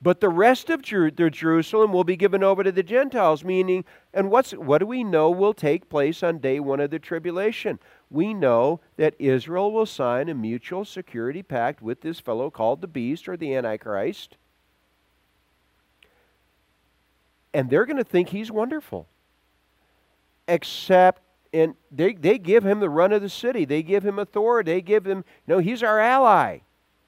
But 0.01 0.21
the 0.21 0.29
rest 0.29 0.69
of 0.69 0.81
Jer- 0.81 1.11
Jerusalem 1.11 1.91
will 1.91 2.05
be 2.05 2.15
given 2.15 2.41
over 2.41 2.63
to 2.63 2.71
the 2.71 2.83
Gentiles, 2.83 3.43
meaning, 3.43 3.83
and 4.13 4.31
what's, 4.31 4.51
what 4.51 4.77
do 4.77 4.85
we 4.85 5.03
know 5.03 5.29
will 5.29 5.53
take 5.53 5.89
place 5.89 6.23
on 6.23 6.37
day 6.37 6.61
one 6.61 6.79
of 6.79 6.89
the 6.89 6.99
tribulation? 6.99 7.79
We 8.09 8.33
know 8.33 8.79
that 8.95 9.15
Israel 9.19 9.73
will 9.73 9.85
sign 9.85 10.29
a 10.29 10.33
mutual 10.33 10.85
security 10.85 11.43
pact 11.43 11.81
with 11.81 11.99
this 11.99 12.19
fellow 12.19 12.49
called 12.49 12.79
the 12.79 12.87
beast 12.87 13.27
or 13.27 13.35
the 13.35 13.53
Antichrist. 13.53 14.37
And 17.53 17.69
they're 17.69 17.85
going 17.85 17.97
to 17.97 18.03
think 18.05 18.29
he's 18.29 18.51
wonderful. 18.51 19.07
Except, 20.47 21.21
and 21.51 21.75
they, 21.91 22.13
they 22.13 22.37
give 22.37 22.65
him 22.65 22.79
the 22.79 22.89
run 22.89 23.11
of 23.11 23.21
the 23.21 23.27
city. 23.27 23.65
They 23.65 23.83
give 23.83 24.05
him 24.05 24.17
authority. 24.17 24.71
They 24.71 24.81
give 24.81 25.05
him, 25.05 25.25
no, 25.45 25.57
he's 25.57 25.83
our 25.83 25.99
ally. 25.99 26.59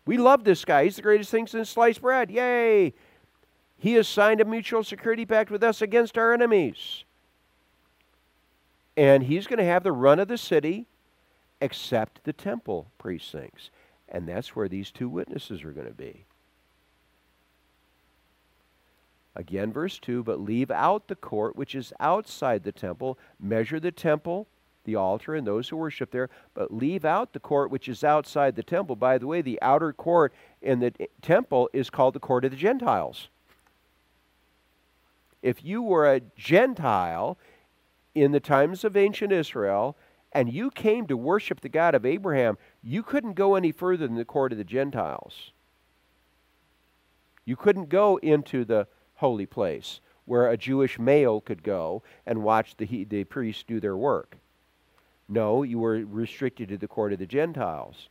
We 0.05 0.17
love 0.17 0.43
this 0.43 0.65
guy. 0.65 0.85
He's 0.85 0.95
the 0.95 1.01
greatest 1.01 1.31
thing 1.31 1.47
since 1.47 1.69
sliced 1.69 2.01
bread. 2.01 2.31
Yay! 2.31 2.93
He 3.77 3.93
has 3.93 4.07
signed 4.07 4.41
a 4.41 4.45
mutual 4.45 4.83
security 4.83 5.25
pact 5.25 5.49
with 5.49 5.63
us 5.63 5.81
against 5.81 6.17
our 6.17 6.33
enemies. 6.33 7.03
And 8.97 9.23
he's 9.23 9.47
going 9.47 9.59
to 9.59 9.65
have 9.65 9.83
the 9.83 9.91
run 9.91 10.19
of 10.19 10.27
the 10.27 10.37
city 10.37 10.85
except 11.59 12.23
the 12.23 12.33
temple 12.33 12.87
precincts. 12.97 13.69
And 14.09 14.27
that's 14.27 14.55
where 14.55 14.67
these 14.67 14.91
two 14.91 15.07
witnesses 15.07 15.63
are 15.63 15.71
going 15.71 15.87
to 15.87 15.93
be. 15.93 16.25
Again, 19.35 19.71
verse 19.71 19.97
2 19.99 20.23
But 20.23 20.41
leave 20.41 20.71
out 20.71 21.07
the 21.07 21.15
court 21.15 21.55
which 21.55 21.73
is 21.73 21.93
outside 21.99 22.63
the 22.63 22.71
temple, 22.71 23.17
measure 23.39 23.79
the 23.79 23.91
temple 23.91 24.47
the 24.83 24.95
altar 24.95 25.35
and 25.35 25.45
those 25.45 25.69
who 25.69 25.77
worship 25.77 26.11
there, 26.11 26.29
but 26.53 26.73
leave 26.73 27.05
out 27.05 27.33
the 27.33 27.39
court 27.39 27.71
which 27.71 27.87
is 27.87 28.03
outside 28.03 28.55
the 28.55 28.63
temple. 28.63 28.95
By 28.95 29.17
the 29.17 29.27
way, 29.27 29.41
the 29.41 29.61
outer 29.61 29.93
court 29.93 30.33
in 30.61 30.79
the 30.79 30.93
temple 31.21 31.69
is 31.73 31.89
called 31.89 32.15
the 32.15 32.19
court 32.19 32.45
of 32.45 32.51
the 32.51 32.57
Gentiles. 32.57 33.29
If 35.41 35.63
you 35.63 35.81
were 35.81 36.11
a 36.11 36.21
Gentile 36.35 37.37
in 38.13 38.31
the 38.31 38.39
times 38.39 38.83
of 38.83 38.95
ancient 38.95 39.31
Israel 39.31 39.97
and 40.31 40.51
you 40.51 40.71
came 40.71 41.07
to 41.07 41.17
worship 41.17 41.61
the 41.61 41.69
God 41.69 41.95
of 41.95 42.05
Abraham, 42.05 42.57
you 42.83 43.03
couldn't 43.03 43.33
go 43.33 43.55
any 43.55 43.71
further 43.71 44.07
than 44.07 44.15
the 44.15 44.25
court 44.25 44.51
of 44.51 44.57
the 44.57 44.63
Gentiles. 44.63 45.51
You 47.43 47.55
couldn't 47.55 47.89
go 47.89 48.17
into 48.17 48.63
the 48.63 48.87
holy 49.15 49.45
place 49.45 49.99
where 50.25 50.49
a 50.49 50.57
Jewish 50.57 50.99
male 50.99 51.41
could 51.41 51.63
go 51.63 52.03
and 52.25 52.43
watch 52.43 52.77
the, 52.77 53.03
the 53.05 53.23
priests 53.23 53.63
do 53.63 53.79
their 53.79 53.97
work. 53.97 54.37
No, 55.31 55.63
you 55.63 55.79
were 55.79 56.05
restricted 56.05 56.69
to 56.69 56.77
the 56.77 56.87
court 56.89 57.13
of 57.13 57.19
the 57.19 57.25
Gentiles. 57.25 58.09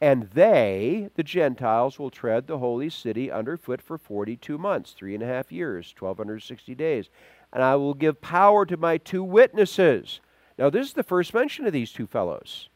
And 0.00 0.30
they, 0.34 1.10
the 1.16 1.24
Gentiles, 1.24 1.98
will 1.98 2.10
tread 2.10 2.46
the 2.46 2.58
holy 2.58 2.88
city 2.88 3.28
underfoot 3.28 3.82
for 3.82 3.98
42 3.98 4.56
months, 4.56 4.92
three 4.92 5.14
and 5.14 5.22
a 5.22 5.26
half 5.26 5.50
years, 5.50 5.92
1260 5.98 6.76
days. 6.76 7.10
And 7.52 7.60
I 7.60 7.74
will 7.74 7.94
give 7.94 8.20
power 8.20 8.64
to 8.66 8.76
my 8.76 8.98
two 8.98 9.24
witnesses. 9.24 10.20
Now, 10.58 10.70
this 10.70 10.86
is 10.86 10.92
the 10.92 11.02
first 11.02 11.34
mention 11.34 11.66
of 11.66 11.72
these 11.72 11.90
two 11.90 12.06
fellows. 12.06 12.68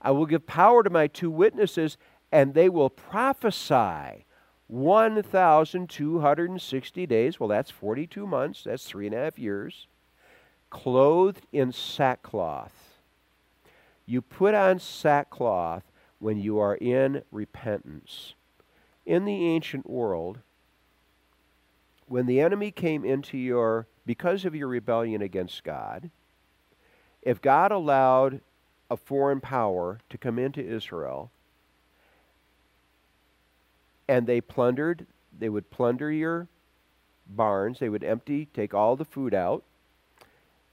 I 0.00 0.12
will 0.12 0.24
give 0.24 0.46
power 0.46 0.82
to 0.82 0.88
my 0.88 1.08
two 1.08 1.30
witnesses, 1.30 1.98
and 2.32 2.54
they 2.54 2.70
will 2.70 2.88
prophesy 2.88 4.24
1,260 4.68 7.06
days. 7.06 7.38
Well, 7.38 7.50
that's 7.50 7.70
42 7.70 8.26
months, 8.26 8.64
that's 8.64 8.86
three 8.86 9.04
and 9.04 9.14
a 9.14 9.18
half 9.18 9.38
years. 9.38 9.86
Clothed 10.70 11.46
in 11.52 11.72
sackcloth. 11.72 13.00
You 14.06 14.22
put 14.22 14.54
on 14.54 14.78
sackcloth 14.78 15.82
when 16.18 16.38
you 16.38 16.58
are 16.58 16.76
in 16.76 17.22
repentance. 17.30 18.34
In 19.04 19.24
the 19.24 19.46
ancient 19.46 19.88
world, 19.88 20.38
when 22.06 22.26
the 22.26 22.40
enemy 22.40 22.70
came 22.70 23.04
into 23.04 23.38
your, 23.38 23.86
because 24.04 24.44
of 24.44 24.54
your 24.54 24.68
rebellion 24.68 25.22
against 25.22 25.62
God, 25.64 26.10
if 27.22 27.40
God 27.40 27.70
allowed 27.70 28.40
a 28.90 28.96
foreign 28.96 29.40
power 29.40 30.00
to 30.08 30.18
come 30.18 30.38
into 30.38 30.60
Israel, 30.60 31.30
and 34.08 34.26
they 34.26 34.40
plundered, 34.40 35.06
they 35.38 35.48
would 35.48 35.70
plunder 35.70 36.10
your 36.10 36.48
barns, 37.28 37.78
they 37.78 37.88
would 37.88 38.02
empty, 38.02 38.46
take 38.46 38.74
all 38.74 38.96
the 38.96 39.04
food 39.04 39.32
out, 39.32 39.62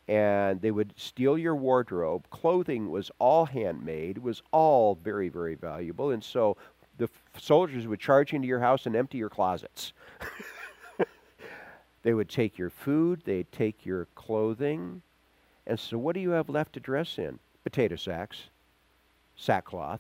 and 0.08 0.62
they 0.62 0.72
would 0.72 0.94
steal 0.96 1.38
your 1.38 1.56
wardrobe. 1.56 2.26
Clothing 2.30 2.90
was 2.90 3.12
all 3.20 3.46
handmade, 3.46 4.18
was 4.18 4.42
all 4.52 4.96
very, 4.96 5.30
very 5.30 5.56
valuable, 5.56 6.12
and 6.12 6.24
so 6.24 6.56
the 6.98 7.10
soldiers 7.38 7.88
would 7.88 8.00
charge 8.00 8.34
into 8.34 8.48
your 8.48 8.60
house 8.60 8.86
and 8.86 8.96
empty 8.96 9.18
your 9.18 9.30
closets. 9.30 9.94
they 12.04 12.14
would 12.14 12.30
take 12.30 12.58
your 12.58 12.70
food, 12.70 13.22
they'd 13.26 13.52
take 13.52 13.86
your 13.86 14.06
clothing, 14.16 15.02
and 15.68 15.80
so 15.80 15.98
what 15.98 16.14
do 16.14 16.22
you 16.22 16.32
have 16.32 16.50
left 16.50 16.74
to 16.74 16.80
dress 16.80 17.18
in? 17.18 17.40
Potato 17.64 17.98
sacks, 17.98 18.44
sackcloth. 19.36 20.00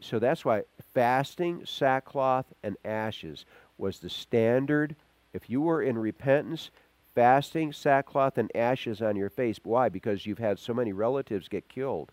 So 0.00 0.18
that's 0.18 0.44
why 0.44 0.62
fasting, 0.94 1.64
sackcloth, 1.64 2.46
and 2.62 2.76
ashes 2.84 3.44
was 3.78 3.98
the 3.98 4.10
standard. 4.10 4.94
If 5.32 5.50
you 5.50 5.60
were 5.60 5.82
in 5.82 5.98
repentance, 5.98 6.70
fasting, 7.14 7.72
sackcloth, 7.72 8.38
and 8.38 8.54
ashes 8.56 9.02
on 9.02 9.16
your 9.16 9.30
face. 9.30 9.58
Why? 9.62 9.88
Because 9.88 10.26
you've 10.26 10.38
had 10.38 10.58
so 10.58 10.74
many 10.74 10.92
relatives 10.92 11.48
get 11.48 11.68
killed 11.68 12.10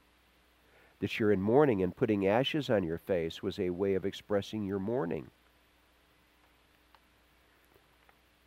that 0.99 1.19
you're 1.19 1.31
in 1.31 1.41
mourning, 1.41 1.81
and 1.81 1.95
putting 1.95 2.27
ashes 2.27 2.69
on 2.69 2.83
your 2.83 2.97
face 2.97 3.41
was 3.41 3.57
a 3.57 3.69
way 3.69 3.93
of 3.93 4.05
expressing 4.05 4.65
your 4.65 4.79
mourning. 4.79 5.27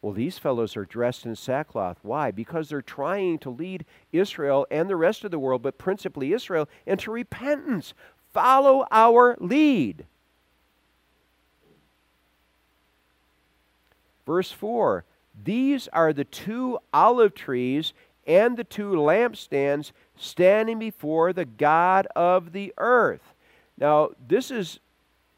Well, 0.03 0.13
these 0.13 0.37
fellows 0.37 0.77
are 0.77 0.85
dressed 0.85 1.25
in 1.25 1.37
sackcloth. 1.37 1.99
Why? 2.03 2.31
Because 2.31 2.69
they're 2.69 2.83
trying 2.83 3.39
to 3.39 3.51
lead 3.51 3.85
Israel 4.11 4.67
and 4.71 4.91
the 4.91 4.97
rest 4.97 5.25
of 5.25 5.31
the 5.31 5.39
world, 5.39 5.63
but 5.63 5.79
principally 5.79 6.33
Israel, 6.33 6.69
into 6.87 7.11
repentance. 7.11 7.95
Follow 8.33 8.87
our 8.91 9.37
lead. 9.41 10.05
Verse 14.27 14.51
4 14.51 15.05
These 15.45 15.89
are 15.89 16.13
the 16.13 16.25
two 16.25 16.79
olive 16.93 17.35
trees 17.35 17.93
and 18.27 18.57
the 18.57 18.65
two 18.65 18.93
lampstands 18.93 19.93
standing 20.17 20.79
before 20.79 21.33
the 21.33 21.45
God 21.45 22.07
of 22.15 22.53
the 22.53 22.73
earth. 22.79 23.35
Now, 23.77 24.11
this 24.29 24.51
is 24.51 24.79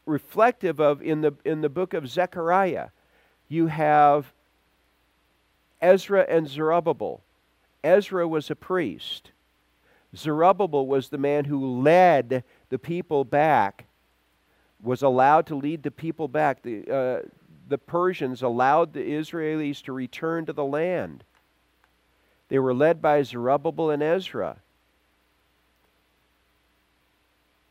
reflective 0.05 0.79
of 0.79 1.01
in 1.01 1.21
the 1.21 1.33
in 1.43 1.61
the 1.61 1.69
book 1.69 1.93
of 1.93 2.07
Zechariah. 2.07 2.89
You 3.47 3.67
have 3.67 4.33
Ezra 5.81 6.25
and 6.29 6.47
Zerubbabel. 6.47 7.21
Ezra 7.83 8.27
was 8.27 8.49
a 8.49 8.55
priest. 8.55 9.31
Zerubbabel 10.15 10.87
was 10.87 11.09
the 11.09 11.17
man 11.17 11.45
who 11.45 11.81
led 11.81 12.43
the 12.69 12.79
people 12.79 13.23
back, 13.23 13.85
was 14.81 15.01
allowed 15.01 15.45
to 15.47 15.55
lead 15.55 15.83
the 15.83 15.91
people 15.91 16.27
back. 16.27 16.61
The, 16.61 16.89
uh, 16.89 17.27
the 17.67 17.77
Persians 17.77 18.41
allowed 18.41 18.93
the 18.93 18.99
Israelis 18.99 19.81
to 19.83 19.93
return 19.93 20.45
to 20.45 20.53
the 20.53 20.65
land. 20.65 21.23
They 22.49 22.59
were 22.59 22.73
led 22.73 23.01
by 23.01 23.23
Zerubbabel 23.23 23.89
and 23.89 24.03
Ezra. 24.03 24.57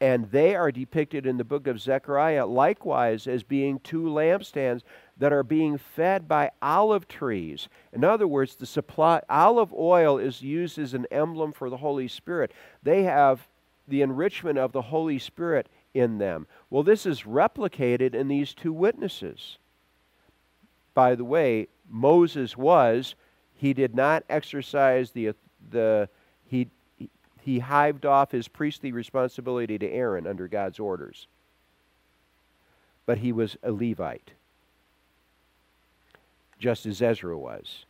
And 0.01 0.31
they 0.33 0.55
are 0.55 0.73
depicted 0.73 1.25
in 1.25 1.39
the 1.39 1.45
book 1.45 1.67
of 1.67 1.81
Zechariah 1.81 2.47
likewise 2.47 3.27
as 3.27 3.43
being 3.43 3.79
two 3.79 4.03
lampstands 4.03 4.83
that 5.17 5.33
are 5.33 5.45
being 5.45 5.79
fed 5.79 6.29
by 6.29 6.51
olive 6.61 7.07
trees. 7.07 7.69
In 7.93 8.05
other 8.05 8.27
words, 8.27 8.57
the 8.57 8.67
supply 8.67 9.23
olive 9.31 9.73
oil 9.73 10.19
is 10.19 10.43
used 10.43 10.79
as 10.79 10.93
an 10.93 11.07
emblem 11.11 11.53
for 11.53 11.71
the 11.71 11.77
Holy 11.77 12.09
Spirit. 12.09 12.53
They 12.83 13.05
have 13.05 13.47
the 13.87 14.03
enrichment 14.03 14.59
of 14.59 14.73
the 14.73 14.83
Holy 14.83 15.19
Spirit 15.19 15.69
in 15.95 16.19
them. 16.19 16.49
Well, 16.69 16.83
this 16.83 17.07
is 17.07 17.23
replicated 17.23 18.15
in 18.15 18.29
these 18.29 18.53
two 18.53 18.73
witnesses. 18.73 19.59
By 20.95 21.15
the 21.15 21.25
way, 21.25 21.69
Moses 21.89 22.57
was, 22.57 23.15
he 23.55 23.73
did 23.73 23.95
not 23.95 24.25
exercise 24.29 25.11
the, 25.11 25.35
the 25.71 26.09
he, 26.47 26.69
he 27.43 27.59
hived 27.59 28.07
off 28.07 28.31
his 28.31 28.49
priestly 28.49 28.93
responsibility 28.93 29.79
to 29.79 29.91
Aaron 29.91 30.27
under 30.27 30.49
God's 30.49 30.79
orders. 30.79 31.27
But 33.07 33.19
he 33.19 33.33
was 33.33 33.57
a 33.63 33.71
Levite, 33.71 34.31
just 36.59 36.87
as 36.87 37.03
Ezra 37.03 37.37
was. 37.37 37.85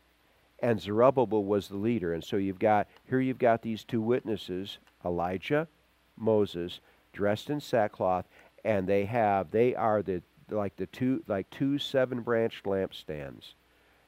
And 0.61 0.80
Zerubbabel 0.80 1.44
was 1.44 1.68
the 1.68 1.76
leader. 1.76 2.14
And 2.14 2.24
so 2.24 2.36
you've 2.36 2.59
got, 2.59 2.88
here 3.09 3.20
you've 3.20 3.38
got 3.38 3.62
these 3.62 3.84
two 3.84 4.00
witnesses, 4.00 4.78
Elijah 5.05 5.68
Moses 6.16 6.80
dressed 7.12 7.50
in 7.50 7.61
sackcloth, 7.61 8.26
and 8.64 8.86
they 8.86 9.05
have 9.05 9.50
they 9.50 9.74
are 9.74 10.02
the 10.02 10.22
like 10.51 10.76
the 10.76 10.86
two 10.86 11.22
like 11.26 11.49
two 11.51 11.78
seven 11.78 12.20
branched 12.20 12.64
lampstands 12.64 13.55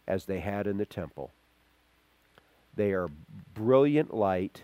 as 0.06 0.24
they 0.24 0.40
had 0.40 0.66
in 0.66 0.76
the 0.76 0.86
temple. 0.86 1.30
They 2.74 2.92
are 2.92 3.08
brilliant 3.54 4.14
light 4.14 4.62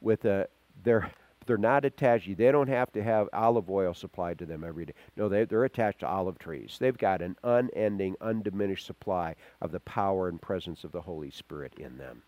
with 0.00 0.24
a 0.24 0.48
they're 0.84 1.10
they're 1.46 1.56
not 1.56 1.84
attached. 1.84 2.26
You 2.26 2.34
they 2.34 2.52
don't 2.52 2.68
have 2.68 2.92
to 2.92 3.02
have 3.02 3.28
olive 3.32 3.70
oil 3.70 3.94
supplied 3.94 4.38
to 4.38 4.46
them 4.46 4.62
every 4.62 4.86
day. 4.86 4.92
No, 5.16 5.28
they, 5.28 5.44
they're 5.44 5.64
attached 5.64 6.00
to 6.00 6.06
olive 6.06 6.38
trees. 6.38 6.76
They've 6.78 6.96
got 6.96 7.22
an 7.22 7.36
unending, 7.42 8.16
undiminished 8.20 8.86
supply 8.86 9.34
of 9.60 9.72
the 9.72 9.80
power 9.80 10.28
and 10.28 10.40
presence 10.40 10.84
of 10.84 10.92
the 10.92 11.00
Holy 11.00 11.30
Spirit 11.30 11.72
in 11.78 11.96
them 11.96 12.22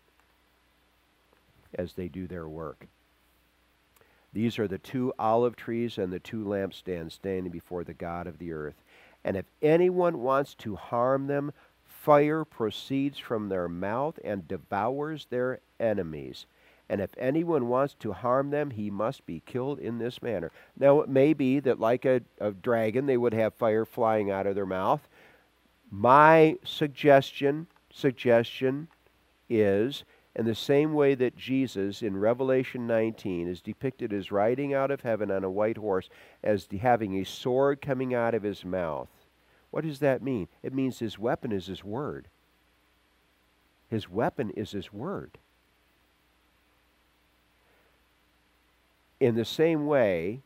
as 1.75 1.93
they 1.93 2.07
do 2.07 2.27
their 2.27 2.49
work. 2.49 2.87
These 4.33 4.59
are 4.59 4.67
the 4.67 4.77
two 4.77 5.13
olive 5.19 5.55
trees 5.55 5.97
and 5.97 6.11
the 6.11 6.19
two 6.19 6.43
lampstands 6.45 7.13
standing 7.13 7.51
before 7.51 7.83
the 7.83 7.93
God 7.93 8.27
of 8.27 8.37
the 8.37 8.53
earth. 8.53 8.75
And 9.23 9.35
if 9.35 9.45
anyone 9.61 10.19
wants 10.19 10.55
to 10.55 10.75
harm 10.75 11.27
them, 11.27 11.51
fire 11.83 12.45
proceeds 12.45 13.19
from 13.19 13.49
their 13.49 13.67
mouth 13.67 14.17
and 14.23 14.47
devours 14.47 15.27
their 15.29 15.59
enemies. 15.79 16.45
And 16.89 16.99
if 16.99 17.11
anyone 17.17 17.67
wants 17.67 17.95
to 17.99 18.11
harm 18.11 18.49
them, 18.49 18.71
he 18.71 18.89
must 18.89 19.25
be 19.25 19.43
killed 19.45 19.79
in 19.79 19.97
this 19.97 20.21
manner. 20.21 20.51
Now, 20.77 20.99
it 21.01 21.09
may 21.09 21.33
be 21.33 21.59
that, 21.61 21.79
like 21.79 22.03
a, 22.03 22.21
a 22.39 22.51
dragon, 22.51 23.05
they 23.05 23.17
would 23.17 23.33
have 23.33 23.53
fire 23.53 23.85
flying 23.85 24.29
out 24.29 24.47
of 24.47 24.55
their 24.55 24.65
mouth. 24.65 25.07
My 25.89 26.57
suggestion, 26.65 27.67
suggestion 27.93 28.87
is 29.49 30.03
in 30.35 30.45
the 30.45 30.55
same 30.55 30.93
way 30.93 31.13
that 31.15 31.35
Jesus 31.35 32.01
in 32.01 32.15
Revelation 32.17 32.87
19 32.87 33.47
is 33.47 33.61
depicted 33.61 34.13
as 34.13 34.31
riding 34.31 34.73
out 34.73 34.91
of 34.91 35.01
heaven 35.01 35.29
on 35.29 35.43
a 35.43 35.51
white 35.51 35.77
horse, 35.77 36.09
as 36.43 36.67
having 36.81 37.19
a 37.19 37.25
sword 37.25 37.81
coming 37.81 38.13
out 38.13 38.33
of 38.33 38.43
his 38.43 38.63
mouth. 38.63 39.09
What 39.71 39.83
does 39.83 39.99
that 39.99 40.21
mean? 40.21 40.47
It 40.63 40.73
means 40.73 40.99
his 40.99 41.19
weapon 41.19 41.51
is 41.51 41.67
his 41.67 41.83
word. 41.83 42.27
His 43.89 44.09
weapon 44.09 44.51
is 44.51 44.71
his 44.71 44.93
word. 44.93 45.37
In 49.19 49.35
the 49.35 49.45
same 49.45 49.85
way, 49.85 50.41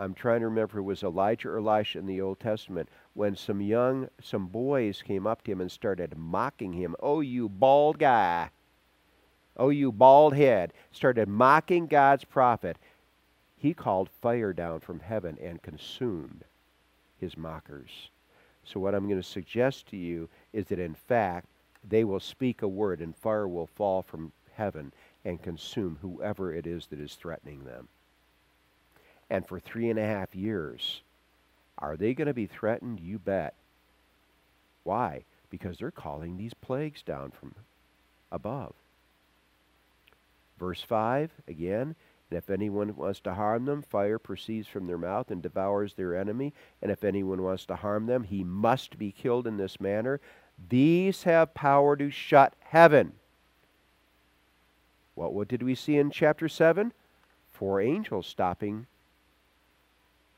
I'm 0.00 0.14
trying 0.14 0.40
to 0.40 0.48
remember 0.48 0.78
it 0.78 0.82
was 0.82 1.02
Elijah 1.02 1.50
or 1.50 1.58
Elisha 1.58 1.98
in 1.98 2.06
the 2.06 2.22
Old 2.22 2.40
Testament 2.40 2.88
when 3.12 3.36
some 3.36 3.60
young 3.60 4.08
some 4.22 4.46
boys 4.46 5.02
came 5.02 5.26
up 5.26 5.42
to 5.42 5.52
him 5.52 5.60
and 5.60 5.70
started 5.70 6.16
mocking 6.16 6.72
him. 6.72 6.96
Oh, 7.00 7.20
you 7.20 7.50
bald 7.50 7.98
guy. 7.98 8.48
Oh, 9.58 9.68
you 9.68 9.92
bald 9.92 10.34
head. 10.34 10.72
Started 10.90 11.28
mocking 11.28 11.86
God's 11.86 12.24
prophet. 12.24 12.78
He 13.58 13.74
called 13.74 14.08
fire 14.22 14.54
down 14.54 14.80
from 14.80 15.00
heaven 15.00 15.36
and 15.38 15.60
consumed 15.60 16.44
his 17.18 17.36
mockers. 17.36 18.08
So, 18.64 18.80
what 18.80 18.94
I'm 18.94 19.06
going 19.06 19.20
to 19.20 19.28
suggest 19.28 19.86
to 19.88 19.98
you 19.98 20.30
is 20.54 20.64
that 20.68 20.78
in 20.78 20.94
fact, 20.94 21.46
they 21.86 22.04
will 22.04 22.20
speak 22.20 22.62
a 22.62 22.68
word 22.68 23.02
and 23.02 23.14
fire 23.14 23.46
will 23.46 23.66
fall 23.66 24.00
from 24.00 24.32
heaven 24.54 24.94
and 25.26 25.42
consume 25.42 25.98
whoever 26.00 26.54
it 26.54 26.66
is 26.66 26.86
that 26.86 27.00
is 27.00 27.16
threatening 27.16 27.64
them. 27.64 27.88
And 29.30 29.46
for 29.46 29.60
three 29.60 29.88
and 29.88 29.98
a 29.98 30.06
half 30.06 30.34
years, 30.34 31.02
are 31.78 31.96
they 31.96 32.14
going 32.14 32.26
to 32.26 32.34
be 32.34 32.46
threatened? 32.46 33.00
You 33.00 33.18
bet. 33.18 33.54
Why? 34.82 35.24
Because 35.48 35.78
they're 35.78 35.90
calling 35.90 36.36
these 36.36 36.54
plagues 36.54 37.02
down 37.02 37.30
from 37.30 37.54
above. 38.32 38.74
Verse 40.58 40.82
5 40.82 41.30
again, 41.48 41.94
and 42.30 42.38
if 42.38 42.50
anyone 42.50 42.94
wants 42.94 43.20
to 43.20 43.34
harm 43.34 43.64
them, 43.64 43.82
fire 43.82 44.18
proceeds 44.18 44.68
from 44.68 44.86
their 44.86 44.98
mouth 44.98 45.30
and 45.30 45.42
devours 45.42 45.94
their 45.94 46.16
enemy. 46.16 46.52
And 46.80 46.92
if 46.92 47.02
anyone 47.02 47.42
wants 47.42 47.66
to 47.66 47.76
harm 47.76 48.06
them, 48.06 48.22
he 48.24 48.44
must 48.44 48.98
be 48.98 49.10
killed 49.10 49.46
in 49.46 49.56
this 49.56 49.80
manner. 49.80 50.20
These 50.68 51.24
have 51.24 51.54
power 51.54 51.96
to 51.96 52.10
shut 52.10 52.54
heaven. 52.60 53.14
What, 55.16 55.32
what 55.34 55.48
did 55.48 55.62
we 55.62 55.74
see 55.74 55.96
in 55.96 56.10
chapter 56.10 56.48
7? 56.48 56.92
Four 57.50 57.80
angels 57.80 58.26
stopping 58.26 58.86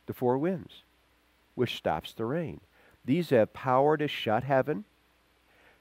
the 0.06 0.14
four 0.14 0.38
winds, 0.38 0.82
which 1.54 1.76
stops 1.76 2.12
the 2.12 2.24
rain. 2.24 2.60
These 3.04 3.30
have 3.30 3.52
power 3.52 3.96
to 3.96 4.08
shut 4.08 4.44
heaven 4.44 4.84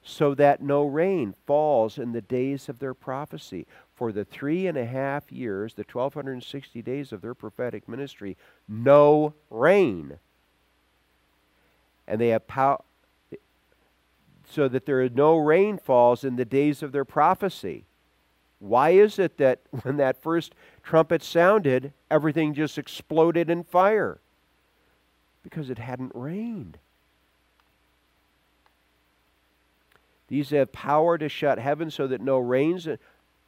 so 0.03 0.33
that 0.35 0.61
no 0.61 0.83
rain 0.83 1.35
falls 1.45 1.97
in 1.97 2.11
the 2.11 2.21
days 2.21 2.67
of 2.67 2.79
their 2.79 2.93
prophecy. 2.93 3.67
For 3.93 4.11
the 4.11 4.25
three 4.25 4.65
and 4.65 4.77
a 4.77 4.85
half 4.85 5.31
years, 5.31 5.75
the 5.75 5.83
1260 5.83 6.81
days 6.81 7.11
of 7.11 7.21
their 7.21 7.35
prophetic 7.35 7.87
ministry, 7.87 8.35
no 8.67 9.35
rain. 9.51 10.17
And 12.07 12.19
they 12.19 12.29
have 12.29 12.47
power 12.47 12.81
so 14.49 14.67
that 14.67 14.85
there 14.85 15.01
is 15.01 15.11
no 15.11 15.37
rain 15.37 15.77
falls 15.77 16.23
in 16.23 16.35
the 16.35 16.45
days 16.45 16.83
of 16.83 16.91
their 16.91 17.05
prophecy. 17.05 17.85
Why 18.61 18.91
is 18.91 19.17
it 19.17 19.37
that 19.37 19.59
when 19.83 19.97
that 19.97 20.21
first 20.21 20.53
trumpet 20.83 21.23
sounded, 21.23 21.91
everything 22.09 22.53
just 22.53 22.77
exploded 22.77 23.49
in 23.49 23.63
fire? 23.63 24.19
Because 25.43 25.69
it 25.69 25.79
hadn't 25.79 26.11
rained. 26.13 26.77
These 30.27 30.51
have 30.51 30.71
power 30.71 31.17
to 31.17 31.27
shut 31.27 31.59
heaven 31.59 31.91
so 31.91 32.07
that 32.07 32.21
no 32.21 32.37
rains 32.37 32.87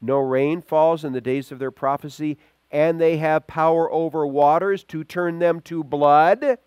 no 0.02 0.20
rain 0.20 0.62
falls 0.62 1.06
in 1.06 1.14
the 1.14 1.22
days 1.22 1.50
of 1.50 1.60
their 1.60 1.72
prophecy, 1.72 2.38
and 2.70 3.00
they 3.00 3.18
have 3.18 3.48
power 3.48 3.90
over 3.90 4.28
waters 4.28 4.84
to 4.86 5.06
turn 5.06 5.40
them 5.40 5.62
to 5.62 5.82
blood. 5.82 6.58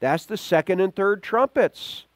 That's 0.00 0.26
the 0.26 0.36
second 0.36 0.80
and 0.80 0.96
third 0.96 1.22
trumpets. 1.22 2.06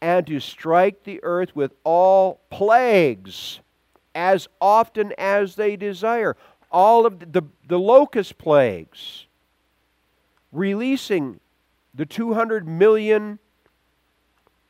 And 0.00 0.26
to 0.28 0.38
strike 0.38 1.04
the 1.04 1.20
earth 1.22 1.56
with 1.56 1.72
all 1.84 2.40
plagues 2.50 3.60
as 4.14 4.48
often 4.60 5.12
as 5.18 5.56
they 5.56 5.76
desire. 5.76 6.36
All 6.70 7.06
of 7.06 7.18
the, 7.20 7.26
the, 7.26 7.42
the 7.66 7.78
locust 7.78 8.38
plagues, 8.38 9.26
releasing 10.52 11.40
the 11.94 12.06
200 12.06 12.68
million 12.68 13.38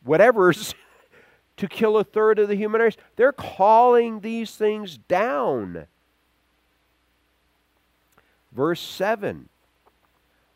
whatever's 0.04 0.74
to 1.56 1.68
kill 1.68 1.98
a 1.98 2.04
third 2.04 2.38
of 2.38 2.48
the 2.48 2.54
human 2.54 2.80
race. 2.80 2.96
They're 3.16 3.32
calling 3.32 4.20
these 4.20 4.54
things 4.54 4.96
down. 4.96 5.86
Verse 8.52 8.80
7 8.80 9.48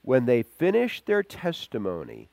When 0.03 0.27
they 0.27 0.43
finish 0.43 1.03
their 1.03 1.23
testimony, 1.23 2.29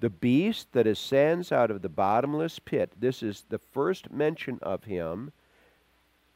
the 0.00 0.10
beast 0.10 0.72
that 0.72 0.86
ascends 0.86 1.52
out 1.52 1.70
of 1.70 1.82
the 1.82 1.88
bottomless 1.88 2.58
pit, 2.58 2.92
this 2.98 3.22
is 3.22 3.44
the 3.48 3.58
first 3.58 4.10
mention 4.10 4.58
of 4.62 4.84
him 4.84 5.32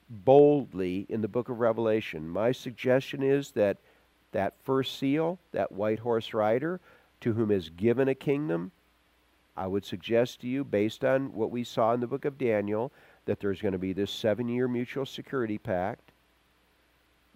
boldly 0.09 1.07
in 1.09 1.21
the 1.21 1.29
book 1.29 1.49
of 1.49 1.61
Revelation. 1.61 2.29
My 2.29 2.53
suggestion 2.53 3.23
is 3.23 3.51
that 3.53 3.79
that 4.33 4.55
first 4.63 4.99
seal, 4.99 5.39
that 5.53 5.73
white 5.73 5.99
horse 5.99 6.33
rider, 6.33 6.81
to 7.21 7.33
whom 7.33 7.51
is 7.51 7.71
given 7.71 8.09
a 8.09 8.15
kingdom, 8.15 8.71
I 9.57 9.67
would 9.67 9.85
suggest 9.85 10.41
to 10.41 10.49
you, 10.49 10.63
based 10.65 11.05
on 11.05 11.33
what 11.33 11.51
we 11.51 11.65
saw 11.65 11.93
in 11.93 12.01
the 12.01 12.07
book 12.07 12.25
of 12.25 12.39
Daniel, 12.39 12.93
that 13.25 13.41
there's 13.41 13.61
going 13.61 13.73
to 13.73 13.79
be 13.79 13.93
this 13.93 14.11
seven 14.11 14.49
year 14.49 14.69
mutual 14.69 15.05
security 15.05 15.59
pact 15.59 16.13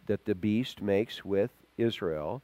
that 0.07 0.25
the 0.25 0.35
beast 0.35 0.81
makes 0.81 1.25
with 1.25 1.51
Israel, 1.77 2.43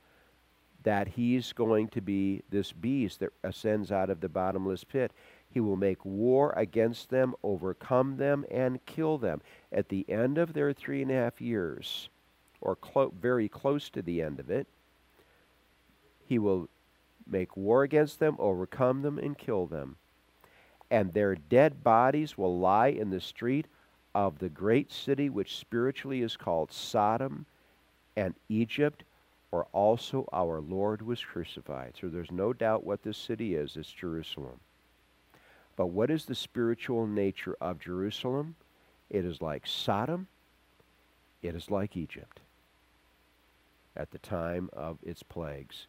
that 0.88 1.06
he's 1.06 1.52
going 1.52 1.86
to 1.86 2.00
be 2.00 2.40
this 2.48 2.72
beast 2.72 3.20
that 3.20 3.28
ascends 3.44 3.92
out 3.92 4.08
of 4.08 4.22
the 4.22 4.28
bottomless 4.28 4.84
pit. 4.84 5.12
He 5.50 5.60
will 5.60 5.76
make 5.76 6.02
war 6.02 6.54
against 6.56 7.10
them, 7.10 7.34
overcome 7.42 8.16
them, 8.16 8.46
and 8.50 8.82
kill 8.86 9.18
them. 9.18 9.42
At 9.70 9.90
the 9.90 10.06
end 10.08 10.38
of 10.38 10.54
their 10.54 10.72
three 10.72 11.02
and 11.02 11.10
a 11.10 11.14
half 11.14 11.42
years, 11.42 12.08
or 12.62 12.74
clo- 12.74 13.12
very 13.20 13.50
close 13.50 13.90
to 13.90 14.00
the 14.00 14.22
end 14.22 14.40
of 14.40 14.50
it, 14.50 14.66
he 16.26 16.38
will 16.38 16.70
make 17.30 17.54
war 17.54 17.82
against 17.82 18.18
them, 18.18 18.36
overcome 18.38 19.02
them, 19.02 19.18
and 19.18 19.36
kill 19.36 19.66
them. 19.66 19.96
And 20.90 21.12
their 21.12 21.34
dead 21.34 21.84
bodies 21.84 22.38
will 22.38 22.58
lie 22.58 22.88
in 22.88 23.10
the 23.10 23.20
street 23.20 23.66
of 24.14 24.38
the 24.38 24.48
great 24.48 24.90
city, 24.90 25.28
which 25.28 25.58
spiritually 25.58 26.22
is 26.22 26.38
called 26.38 26.72
Sodom 26.72 27.44
and 28.16 28.34
Egypt, 28.48 29.04
where 29.50 29.64
also 29.72 30.28
our 30.32 30.60
Lord 30.60 31.02
was 31.02 31.24
crucified. 31.24 31.94
So 32.00 32.08
there's 32.08 32.30
no 32.30 32.52
doubt 32.52 32.84
what 32.84 33.02
this 33.02 33.16
city 33.16 33.54
is 33.54 33.76
it's 33.76 33.90
Jerusalem. 33.90 34.60
But 35.76 35.86
what 35.86 36.10
is 36.10 36.24
the 36.24 36.34
spiritual 36.34 37.06
nature 37.06 37.56
of 37.60 37.78
Jerusalem? 37.78 38.56
It 39.10 39.24
is 39.24 39.40
like 39.40 39.66
Sodom, 39.66 40.26
it 41.42 41.54
is 41.54 41.70
like 41.70 41.96
Egypt 41.96 42.40
at 43.96 44.10
the 44.10 44.18
time 44.18 44.68
of 44.72 44.98
its 45.02 45.22
plagues 45.22 45.86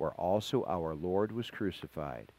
where 0.00 0.12
also 0.12 0.64
our 0.66 0.94
Lord 0.94 1.30
was 1.30 1.50
crucified. 1.50 2.32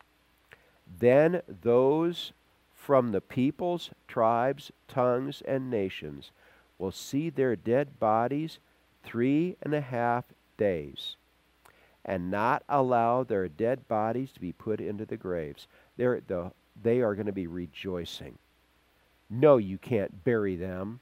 Then 0.99 1.43
those 1.61 2.34
from 2.74 3.11
the 3.11 3.22
peoples, 3.22 3.91
tribes, 4.07 4.72
tongues, 4.88 5.43
and 5.47 5.69
nations 5.69 6.32
will 6.80 6.91
see 6.91 7.30
their 7.30 7.55
dead 7.55 7.99
bodies 7.99 8.57
three 9.04 9.56
and 9.62 9.74
a 9.74 9.82
half 9.82 10.26
days, 10.58 11.16
and 12.06 12.32
not 12.32 12.64
allow 12.70 13.24
their 13.24 13.47
dead 13.47 13.88
bodies 13.88 14.32
to 14.34 14.39
be 14.39 14.52
put 14.52 14.80
into 14.80 15.06
the 15.06 15.18
graves. 15.18 15.68
They're, 15.97 16.22
the, 16.26 16.52
they 16.82 17.02
are 17.02 17.16
going 17.16 17.28
to 17.28 17.32
be 17.32 17.47
rejoicing. 17.47 18.38
No, 19.30 19.58
you 19.58 19.78
can't 19.78 20.24
bury 20.24 20.56
them 20.56 20.99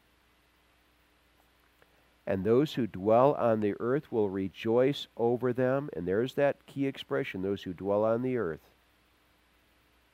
and 2.30 2.44
those 2.44 2.76
who 2.76 2.86
dwell 2.86 3.34
on 3.40 3.60
the 3.60 3.74
earth 3.80 4.12
will 4.12 4.30
rejoice 4.30 5.08
over 5.18 5.52
them. 5.52 5.90
And 5.94 6.08
there's 6.08 6.36
that 6.36 6.64
key 6.68 6.86
expression 6.86 7.42
those 7.42 7.64
who 7.64 7.74
dwell 7.74 8.06
on 8.06 8.22
the 8.22 8.38
earth. 8.38 8.70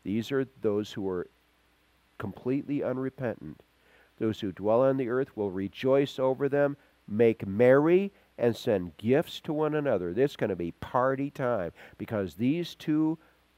These 0.06 0.32
are 0.32 0.48
those 0.62 0.94
who 0.94 1.10
are 1.10 1.28
completely 2.18 2.82
unrepentant. 2.82 3.60
Those 4.18 4.40
who 4.40 4.54
dwell 4.54 4.84
on 4.84 4.96
the 4.96 5.10
earth 5.10 5.36
will 5.36 5.52
rejoice 5.52 6.18
over 6.18 6.48
them, 6.48 6.78
make 7.08 7.46
merry, 7.46 8.12
and 8.38 8.56
send 8.56 8.98
gifts 8.98 9.40
to 9.42 9.54
one 9.54 9.74
another. 9.76 10.14
This 10.14 10.32
is 10.32 10.38
going 10.38 10.50
to 10.50 10.56
be 10.56 10.72
party 10.72 11.30
time 11.30 11.72
because 11.98 12.36
these 12.36 12.76
two 12.76 13.18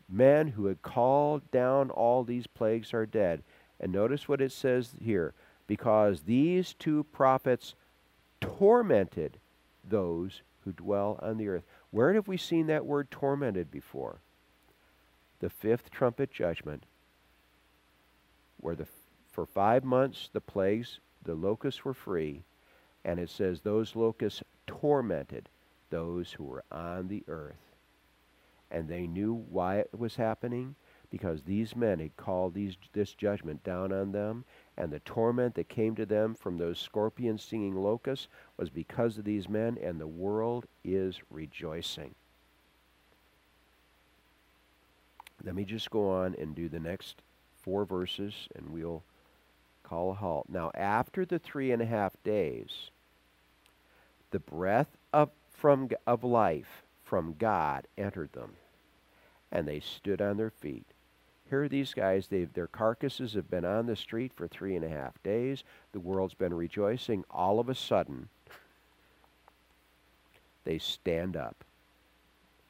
men 0.09 0.49
who 0.49 0.67
had 0.67 0.81
called 0.81 1.49
down 1.51 1.89
all 1.89 2.23
these 2.23 2.47
plagues 2.47 2.93
are 2.93 3.05
dead. 3.05 3.43
And 3.79 3.91
notice 3.91 4.27
what 4.27 4.41
it 4.41 4.51
says 4.51 4.91
here 5.01 5.33
because 5.65 6.21
these 6.21 6.73
two 6.73 7.03
prophets 7.05 7.75
tormented 8.39 9.37
those 9.87 10.41
who 10.63 10.71
dwell 10.71 11.19
on 11.21 11.37
the 11.37 11.47
earth. 11.49 11.63
Where 11.91 12.13
have 12.13 12.27
we 12.27 12.37
seen 12.37 12.67
that 12.67 12.85
word 12.85 13.11
tormented 13.11 13.71
before? 13.71 14.19
The 15.39 15.49
fifth 15.49 15.91
trumpet 15.91 16.31
judgment, 16.31 16.83
where 18.59 18.75
the, 18.75 18.87
for 19.31 19.45
five 19.45 19.83
months 19.83 20.29
the 20.31 20.41
plagues, 20.41 20.99
the 21.23 21.35
locusts 21.35 21.85
were 21.85 21.93
free, 21.93 22.43
and 23.07 23.21
it 23.21 23.29
says 23.29 23.61
those 23.61 23.95
locusts 23.95 24.43
tormented 24.67 25.47
those 25.89 26.33
who 26.33 26.43
were 26.43 26.65
on 26.69 27.07
the 27.07 27.23
earth. 27.29 27.55
And 28.69 28.89
they 28.89 29.07
knew 29.07 29.33
why 29.49 29.77
it 29.77 29.97
was 29.97 30.17
happening 30.17 30.75
because 31.09 31.41
these 31.43 31.73
men 31.73 31.99
had 31.99 32.17
called 32.17 32.53
these, 32.53 32.75
this 32.91 33.13
judgment 33.13 33.63
down 33.63 33.93
on 33.93 34.11
them, 34.11 34.43
And 34.77 34.91
the 34.91 34.99
torment 34.99 35.55
that 35.55 35.69
came 35.69 35.95
to 35.95 36.05
them 36.05 36.35
from 36.35 36.57
those 36.57 36.77
scorpion 36.77 37.37
stinging 37.37 37.75
locusts 37.75 38.27
was 38.57 38.69
because 38.69 39.17
of 39.17 39.23
these 39.23 39.47
men, 39.47 39.77
and 39.81 40.01
the 40.01 40.05
world 40.05 40.65
is 40.83 41.21
rejoicing. 41.31 42.13
Let 45.45 45.55
me 45.55 45.63
just 45.63 45.89
go 45.89 46.09
on 46.09 46.35
and 46.37 46.53
do 46.53 46.67
the 46.67 46.79
next 46.79 47.21
four 47.61 47.85
verses, 47.85 48.49
and 48.53 48.69
we'll 48.69 49.01
call 49.83 50.11
a 50.11 50.15
halt. 50.15 50.47
Now, 50.49 50.71
after 50.75 51.25
the 51.25 51.39
three 51.39 51.71
and 51.71 51.81
a 51.81 51.85
half 51.85 52.21
days, 52.23 52.89
the 54.31 54.39
breath 54.39 54.97
of, 55.13 55.29
from, 55.49 55.89
of 56.05 56.23
life 56.23 56.83
from 57.03 57.35
God 57.39 57.87
entered 57.97 58.33
them, 58.33 58.53
and 59.51 59.67
they 59.67 59.79
stood 59.79 60.21
on 60.21 60.37
their 60.37 60.49
feet. 60.49 60.85
Here 61.49 61.63
are 61.63 61.69
these 61.69 61.93
guys, 61.93 62.27
their 62.27 62.67
carcasses 62.67 63.33
have 63.33 63.49
been 63.49 63.63
on 63.63 63.85
the 63.85 63.95
street 63.95 64.33
for 64.33 64.47
three 64.47 64.75
and 64.75 64.83
a 64.83 64.89
half 64.89 65.21
days. 65.23 65.63
The 65.93 65.99
world's 65.99 66.33
been 66.33 66.53
rejoicing. 66.53 67.23
All 67.31 67.59
of 67.59 67.69
a 67.69 67.75
sudden, 67.75 68.27
they 70.65 70.77
stand 70.77 71.37
up. 71.37 71.63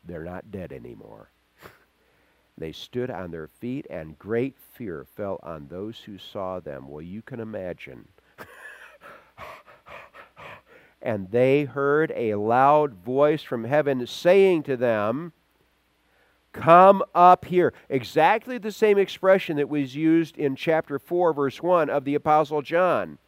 They're 0.05 0.24
not 0.24 0.51
dead 0.51 0.72
anymore. 0.72 1.32
They 2.60 2.72
stood 2.72 3.12
on 3.12 3.30
their 3.30 3.47
feet, 3.47 3.86
and 3.88 4.18
great 4.18 4.58
fear 4.58 5.05
fell 5.16 5.39
on 5.43 5.68
those 5.68 5.99
who 5.99 6.18
saw 6.18 6.60
them. 6.60 6.88
Well, 6.88 7.03
you 7.03 7.22
can 7.22 7.39
imagine. 7.39 8.08
And 11.01 11.31
they 11.31 11.65
heard 11.65 12.11
a 12.15 12.35
loud 12.35 12.93
voice 12.93 13.43
from 13.43 13.63
heaven 13.63 14.05
saying 14.07 14.63
to 14.63 14.77
them, 14.77 15.33
Come 16.53 17.03
up 17.13 17.45
here. 17.45 17.73
Exactly 17.87 18.57
the 18.57 18.71
same 18.71 18.97
expression 18.97 19.57
that 19.57 19.69
was 19.69 19.95
used 19.95 20.37
in 20.37 20.55
chapter 20.55 20.97
4, 20.97 21.33
verse 21.33 21.61
1 21.61 21.89
of 21.89 22.03
the 22.03 22.15
Apostle 22.15 22.63
John, 22.63 23.19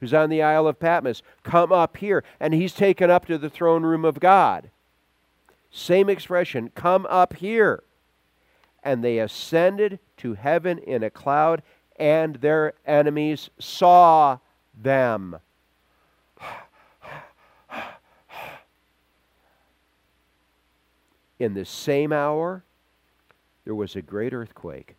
who's 0.00 0.12
on 0.12 0.28
the 0.28 0.42
Isle 0.42 0.66
of 0.66 0.80
Patmos. 0.80 1.22
Come 1.44 1.70
up 1.70 1.98
here. 1.98 2.24
And 2.40 2.52
he's 2.52 2.72
taken 2.72 3.10
up 3.10 3.26
to 3.26 3.38
the 3.38 3.50
throne 3.50 3.84
room 3.84 4.04
of 4.04 4.18
God. 4.18 4.70
Same 5.70 6.08
expression, 6.08 6.70
come 6.74 7.06
up 7.08 7.36
here 7.36 7.84
and 8.82 9.02
they 9.02 9.18
ascended 9.18 9.98
to 10.18 10.34
heaven 10.34 10.78
in 10.78 11.02
a 11.02 11.10
cloud, 11.10 11.62
and 11.96 12.36
their 12.36 12.74
enemies 12.86 13.50
saw 13.58 14.38
them. 14.74 15.36
In 21.38 21.54
the 21.54 21.64
same 21.64 22.12
hour, 22.12 22.64
there 23.64 23.74
was 23.74 23.94
a 23.94 24.02
great 24.02 24.32
earthquake, 24.32 24.96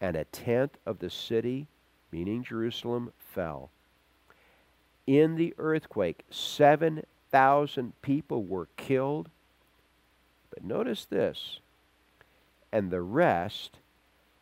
and 0.00 0.16
a 0.16 0.24
tenth 0.24 0.78
of 0.86 1.00
the 1.00 1.10
city, 1.10 1.66
meaning 2.10 2.42
Jerusalem, 2.42 3.12
fell. 3.18 3.70
In 5.06 5.36
the 5.36 5.54
earthquake, 5.58 6.24
7,000 6.30 7.92
people 8.02 8.44
were 8.44 8.68
killed. 8.76 9.28
But 10.50 10.64
notice 10.64 11.04
this 11.04 11.60
and 12.72 12.90
the 12.90 13.00
rest 13.00 13.78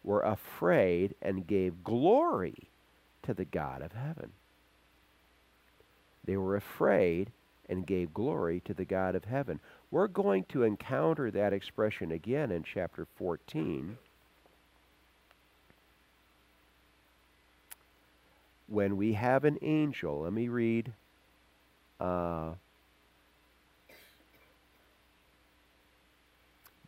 were 0.02 0.22
afraid 0.22 1.14
and 1.22 1.46
gave 1.46 1.84
glory 1.84 2.68
to 3.22 3.34
the 3.34 3.44
God 3.44 3.82
of 3.82 3.92
heaven. 3.92 4.32
They 6.24 6.36
were 6.36 6.56
afraid 6.56 7.30
and 7.68 7.86
gave 7.86 8.14
glory 8.14 8.60
to 8.60 8.74
the 8.74 8.84
God 8.84 9.14
of 9.14 9.24
heaven. 9.24 9.60
We're 9.90 10.08
going 10.08 10.44
to 10.50 10.62
encounter 10.62 11.30
that 11.30 11.52
expression 11.52 12.12
again 12.12 12.50
in 12.50 12.62
chapter 12.62 13.06
14. 13.16 13.98
When 18.68 18.96
we 18.96 19.12
have 19.12 19.44
an 19.44 19.58
angel, 19.62 20.22
let 20.22 20.32
me 20.32 20.48
read 20.48 20.92
uh, 22.00 22.50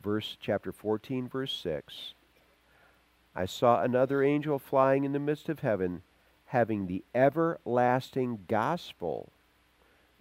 verse 0.02 0.36
chapter 0.40 0.72
14 0.72 1.28
verse 1.28 1.52
6 1.62 2.12
I 3.34 3.46
saw 3.46 3.82
another 3.82 4.22
angel 4.22 4.58
flying 4.58 5.04
in 5.04 5.12
the 5.12 5.18
midst 5.18 5.48
of 5.48 5.60
heaven 5.60 6.02
having 6.46 6.86
the 6.86 7.04
everlasting 7.14 8.44
gospel 8.48 9.30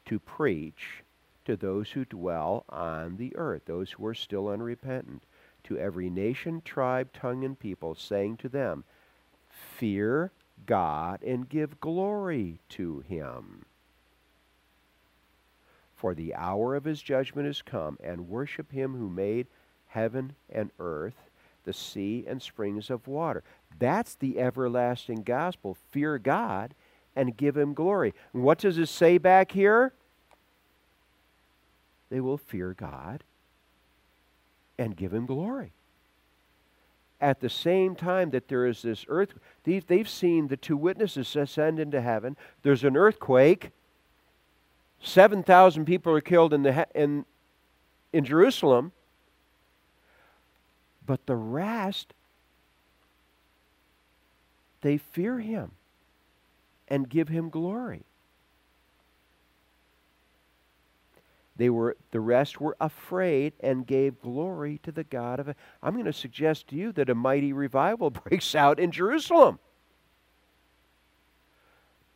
to 0.07 0.19
preach 0.19 1.03
to 1.45 1.55
those 1.55 1.91
who 1.91 2.03
dwell 2.05 2.65
on 2.69 3.17
the 3.17 3.35
earth 3.35 3.63
those 3.65 3.91
who 3.91 4.05
are 4.05 4.13
still 4.13 4.49
unrepentant 4.49 5.23
to 5.63 5.77
every 5.77 6.09
nation 6.09 6.61
tribe 6.63 7.11
tongue 7.13 7.43
and 7.43 7.59
people 7.59 7.95
saying 7.95 8.35
to 8.37 8.49
them 8.49 8.83
fear 9.49 10.31
God 10.65 11.23
and 11.23 11.47
give 11.47 11.79
glory 11.79 12.59
to 12.69 12.99
him 13.01 13.65
for 15.97 16.13
the 16.13 16.35
hour 16.35 16.75
of 16.75 16.85
his 16.85 17.01
judgment 17.01 17.47
is 17.47 17.61
come 17.63 17.97
and 18.01 18.29
worship 18.29 18.71
him 18.71 18.95
who 18.95 19.09
made 19.09 19.47
heaven 19.87 20.35
and 20.49 20.69
earth, 20.79 21.15
the 21.63 21.73
sea 21.73 22.23
and 22.27 22.41
springs 22.41 22.89
of 22.89 23.07
water. 23.07 23.43
That's 23.79 24.13
the 24.15 24.39
everlasting 24.39 25.23
gospel. 25.23 25.75
Fear 25.89 26.19
God 26.19 26.75
and 27.15 27.35
give 27.35 27.57
him 27.57 27.73
glory. 27.73 28.13
And 28.31 28.43
what 28.43 28.59
does 28.59 28.77
it 28.77 28.89
say 28.89 29.17
back 29.17 29.51
here? 29.51 29.91
They 32.09 32.19
will 32.19 32.37
fear 32.37 32.73
God 32.73 33.23
and 34.77 34.95
give 34.95 35.13
him 35.13 35.25
glory. 35.25 35.73
At 37.19 37.39
the 37.39 37.49
same 37.49 37.95
time 37.95 38.29
that 38.29 38.47
there 38.47 38.65
is 38.65 38.81
this 38.83 39.05
earth, 39.07 39.33
they've 39.63 40.09
seen 40.09 40.47
the 40.47 40.57
two 40.57 40.77
witnesses 40.77 41.35
ascend 41.35 41.79
into 41.79 41.99
heaven. 41.99 42.37
There's 42.61 42.83
an 42.83 42.95
earthquake. 42.95 43.71
7,000 45.01 45.85
people 45.85 46.13
are 46.13 46.21
killed 46.21 46.53
in, 46.53 46.63
the, 46.63 46.87
in, 46.93 47.25
in 48.13 48.23
Jerusalem. 48.23 48.91
But 51.05 51.25
the 51.25 51.35
rest, 51.35 52.13
they 54.81 54.97
fear 54.97 55.39
him 55.39 55.71
and 56.87 57.09
give 57.09 57.29
him 57.29 57.49
glory. 57.49 58.03
They 61.57 61.69
were 61.71 61.97
the 62.11 62.19
rest 62.19 62.61
were 62.61 62.77
afraid 62.79 63.53
and 63.59 63.85
gave 63.85 64.21
glory 64.21 64.79
to 64.83 64.91
the 64.91 65.03
God 65.03 65.39
of 65.39 65.53
I'm 65.81 65.93
going 65.93 66.05
to 66.05 66.13
suggest 66.13 66.67
to 66.67 66.75
you 66.75 66.91
that 66.93 67.09
a 67.09 67.15
mighty 67.15 67.51
revival 67.51 68.09
breaks 68.25 68.53
out 68.53 68.79
in 68.79 68.91
Jerusalem. 68.91 69.59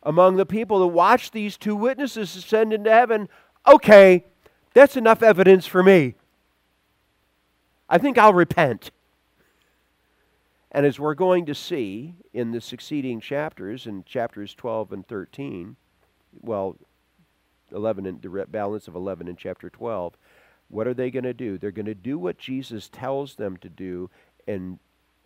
Among 0.04 0.36
the 0.36 0.46
people 0.46 0.80
that 0.80 0.88
watch 0.88 1.30
these 1.30 1.56
two 1.56 1.76
witnesses 1.76 2.34
ascend 2.34 2.72
into 2.72 2.90
heaven, 2.90 3.28
okay, 3.66 4.24
that's 4.74 4.96
enough 4.96 5.22
evidence 5.22 5.66
for 5.66 5.82
me. 5.82 6.14
I 7.88 7.98
think 7.98 8.18
I'll 8.18 8.32
repent. 8.32 8.90
And 10.70 10.86
as 10.86 10.98
we're 10.98 11.14
going 11.14 11.46
to 11.46 11.54
see 11.54 12.14
in 12.32 12.52
the 12.52 12.60
succeeding 12.60 13.20
chapters, 13.20 13.86
in 13.86 14.04
chapters 14.04 14.54
12 14.54 14.92
and 14.92 15.06
13, 15.06 15.76
well, 16.40 16.76
11 17.72 18.06
and 18.06 18.22
the 18.22 18.46
balance 18.48 18.88
of 18.88 18.94
11 18.94 19.28
in 19.28 19.36
chapter 19.36 19.70
12, 19.70 20.16
what 20.68 20.86
are 20.86 20.94
they 20.94 21.10
going 21.10 21.24
to 21.24 21.34
do? 21.34 21.58
They're 21.58 21.70
going 21.70 21.86
to 21.86 21.94
do 21.94 22.18
what 22.18 22.38
Jesus 22.38 22.88
tells 22.88 23.34
them 23.34 23.56
to 23.58 23.68
do 23.68 24.10
in 24.46 24.78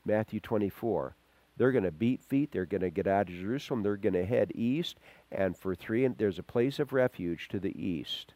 Matthew 0.05 0.40
24. 0.40 1.14
They're 1.57 1.72
going 1.72 1.84
to 1.84 1.90
beat 1.90 2.22
feet. 2.22 2.53
They're 2.53 2.66
going 2.66 2.82
to 2.82 2.90
get 2.90 3.07
out 3.07 3.28
of 3.28 3.34
Jerusalem. 3.34 3.82
They're 3.82 3.97
going 3.97 4.14
to 4.14 4.26
head 4.26 4.53
east. 4.55 4.97
And 5.32 5.57
for 5.57 5.74
three, 5.74 6.05
and 6.05 6.16
there's 6.18 6.38
a 6.38 6.42
place 6.42 6.78
of 6.78 6.92
refuge 6.92 7.49
to 7.49 7.59
the 7.59 7.80
east 7.80 8.34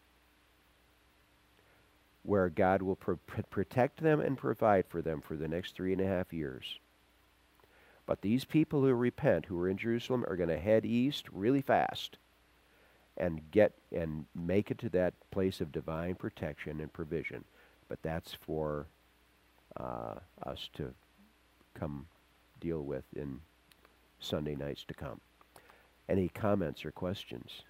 where 2.23 2.49
God 2.49 2.83
will 2.83 2.97
pro- 2.97 3.19
protect 3.51 4.03
them 4.03 4.21
and 4.21 4.37
provide 4.37 4.87
for 4.87 5.03
them 5.03 5.21
for 5.21 5.37
the 5.37 5.49
next 5.49 5.75
three 5.75 5.93
and 5.93 6.01
a 6.01 6.07
half 6.07 6.33
years. 6.33 6.79
But 8.07 8.23
these 8.23 8.45
people 8.45 8.83
who 8.83 8.93
repent, 8.93 9.47
who 9.47 9.59
are 9.61 9.69
in 9.69 9.77
Jerusalem, 9.77 10.25
are 10.29 10.37
going 10.37 10.49
to 10.49 10.59
head 10.59 10.85
east 10.85 11.27
really 11.33 11.63
fast 11.63 12.19
and 13.21 13.41
get 13.53 13.75
and 13.93 14.25
make 14.35 14.73
it 14.73 14.79
to 14.79 14.89
that 14.89 15.15
place 15.31 15.61
of 15.61 15.71
divine 15.71 16.17
protection 16.17 16.81
and 16.81 16.93
provision. 16.93 17.45
But 17.89 18.03
that's 18.03 18.33
for 18.33 18.87
uh, 19.77 20.15
us 20.45 20.69
to 20.75 20.93
come 21.75 22.07
deal 22.61 22.83
with 22.83 23.05
in 23.15 23.41
Sunday 24.19 24.57
nights 24.57 24.85
to 24.89 24.95
come. 24.95 25.21
Any 26.09 26.29
comments 26.29 26.85
or 26.85 26.91
questions? 26.91 27.63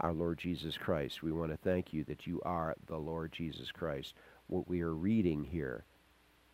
our 0.00 0.12
Lord 0.12 0.38
Jesus 0.38 0.76
Christ. 0.76 1.22
We 1.22 1.32
want 1.32 1.50
to 1.50 1.56
thank 1.56 1.92
you 1.92 2.04
that 2.04 2.26
you 2.26 2.40
are 2.44 2.76
the 2.86 2.96
Lord 2.96 3.32
Jesus 3.32 3.72
Christ. 3.72 4.14
What 4.46 4.68
we 4.68 4.80
are 4.80 4.94
reading 4.94 5.44
here 5.44 5.84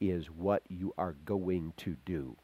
is 0.01 0.31
what 0.31 0.63
you 0.69 0.95
are 0.97 1.15
going 1.25 1.73
to 1.79 1.97
do. 2.07 2.37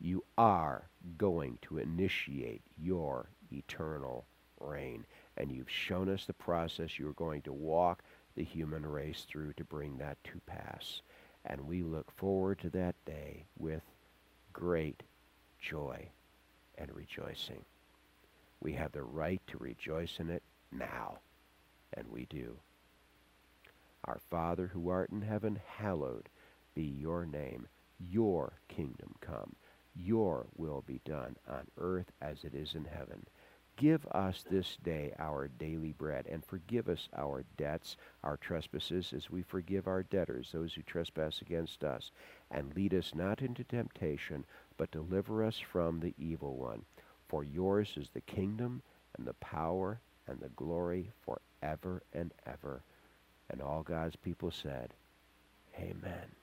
You 0.00 0.24
are 0.38 0.88
going 1.18 1.58
to 1.62 1.78
initiate 1.78 2.62
your 2.78 3.28
eternal 3.52 4.24
reign. 4.58 5.04
And 5.36 5.50
you've 5.50 5.70
shown 5.70 6.08
us 6.08 6.24
the 6.24 6.32
process 6.32 6.98
you're 6.98 7.12
going 7.12 7.42
to 7.42 7.52
walk 7.52 8.02
the 8.36 8.44
human 8.44 8.86
race 8.86 9.26
through 9.28 9.52
to 9.54 9.64
bring 9.64 9.98
that 9.98 10.22
to 10.24 10.40
pass. 10.46 11.02
And 11.44 11.66
we 11.66 11.82
look 11.82 12.10
forward 12.16 12.58
to 12.60 12.70
that 12.70 12.94
day 13.04 13.44
with 13.58 13.82
great 14.52 15.02
joy 15.60 16.08
and 16.76 16.94
rejoicing. 16.94 17.64
We 18.60 18.72
have 18.74 18.92
the 18.92 19.02
right 19.02 19.40
to 19.48 19.58
rejoice 19.58 20.18
in 20.18 20.30
it 20.30 20.42
now, 20.70 21.18
and 21.94 22.06
we 22.10 22.26
do. 22.26 22.56
Our 24.04 24.20
Father 24.30 24.66
who 24.72 24.88
art 24.90 25.10
in 25.10 25.22
heaven, 25.22 25.60
hallowed 25.66 26.28
be 26.74 26.82
your 26.82 27.26
name. 27.26 27.68
Your 27.98 28.52
kingdom 28.68 29.14
come. 29.20 29.54
Your 29.94 30.46
will 30.56 30.82
be 30.86 31.00
done 31.04 31.36
on 31.48 31.66
earth 31.78 32.10
as 32.20 32.44
it 32.44 32.54
is 32.54 32.74
in 32.74 32.84
heaven. 32.84 33.26
Give 33.76 34.04
us 34.08 34.44
this 34.50 34.76
day 34.84 35.14
our 35.18 35.48
daily 35.48 35.92
bread, 35.92 36.26
and 36.30 36.44
forgive 36.44 36.88
us 36.88 37.08
our 37.16 37.44
debts, 37.56 37.96
our 38.22 38.36
trespasses, 38.36 39.14
as 39.14 39.30
we 39.30 39.40
forgive 39.42 39.86
our 39.86 40.02
debtors, 40.02 40.50
those 40.52 40.74
who 40.74 40.82
trespass 40.82 41.40
against 41.40 41.82
us. 41.82 42.10
And 42.50 42.74
lead 42.76 42.92
us 42.92 43.14
not 43.14 43.40
into 43.40 43.64
temptation, 43.64 44.44
but 44.76 44.90
deliver 44.90 45.42
us 45.42 45.58
from 45.58 46.00
the 46.00 46.14
evil 46.18 46.56
one. 46.56 46.82
For 47.28 47.42
yours 47.42 47.94
is 47.96 48.10
the 48.10 48.20
kingdom, 48.20 48.82
and 49.16 49.26
the 49.26 49.34
power, 49.34 50.00
and 50.26 50.38
the 50.40 50.50
glory 50.50 51.10
forever 51.24 52.02
and 52.12 52.32
ever. 52.46 52.82
And 53.48 53.62
all 53.62 53.82
God's 53.82 54.16
people 54.16 54.50
said, 54.50 54.92
Amen. 55.78 56.39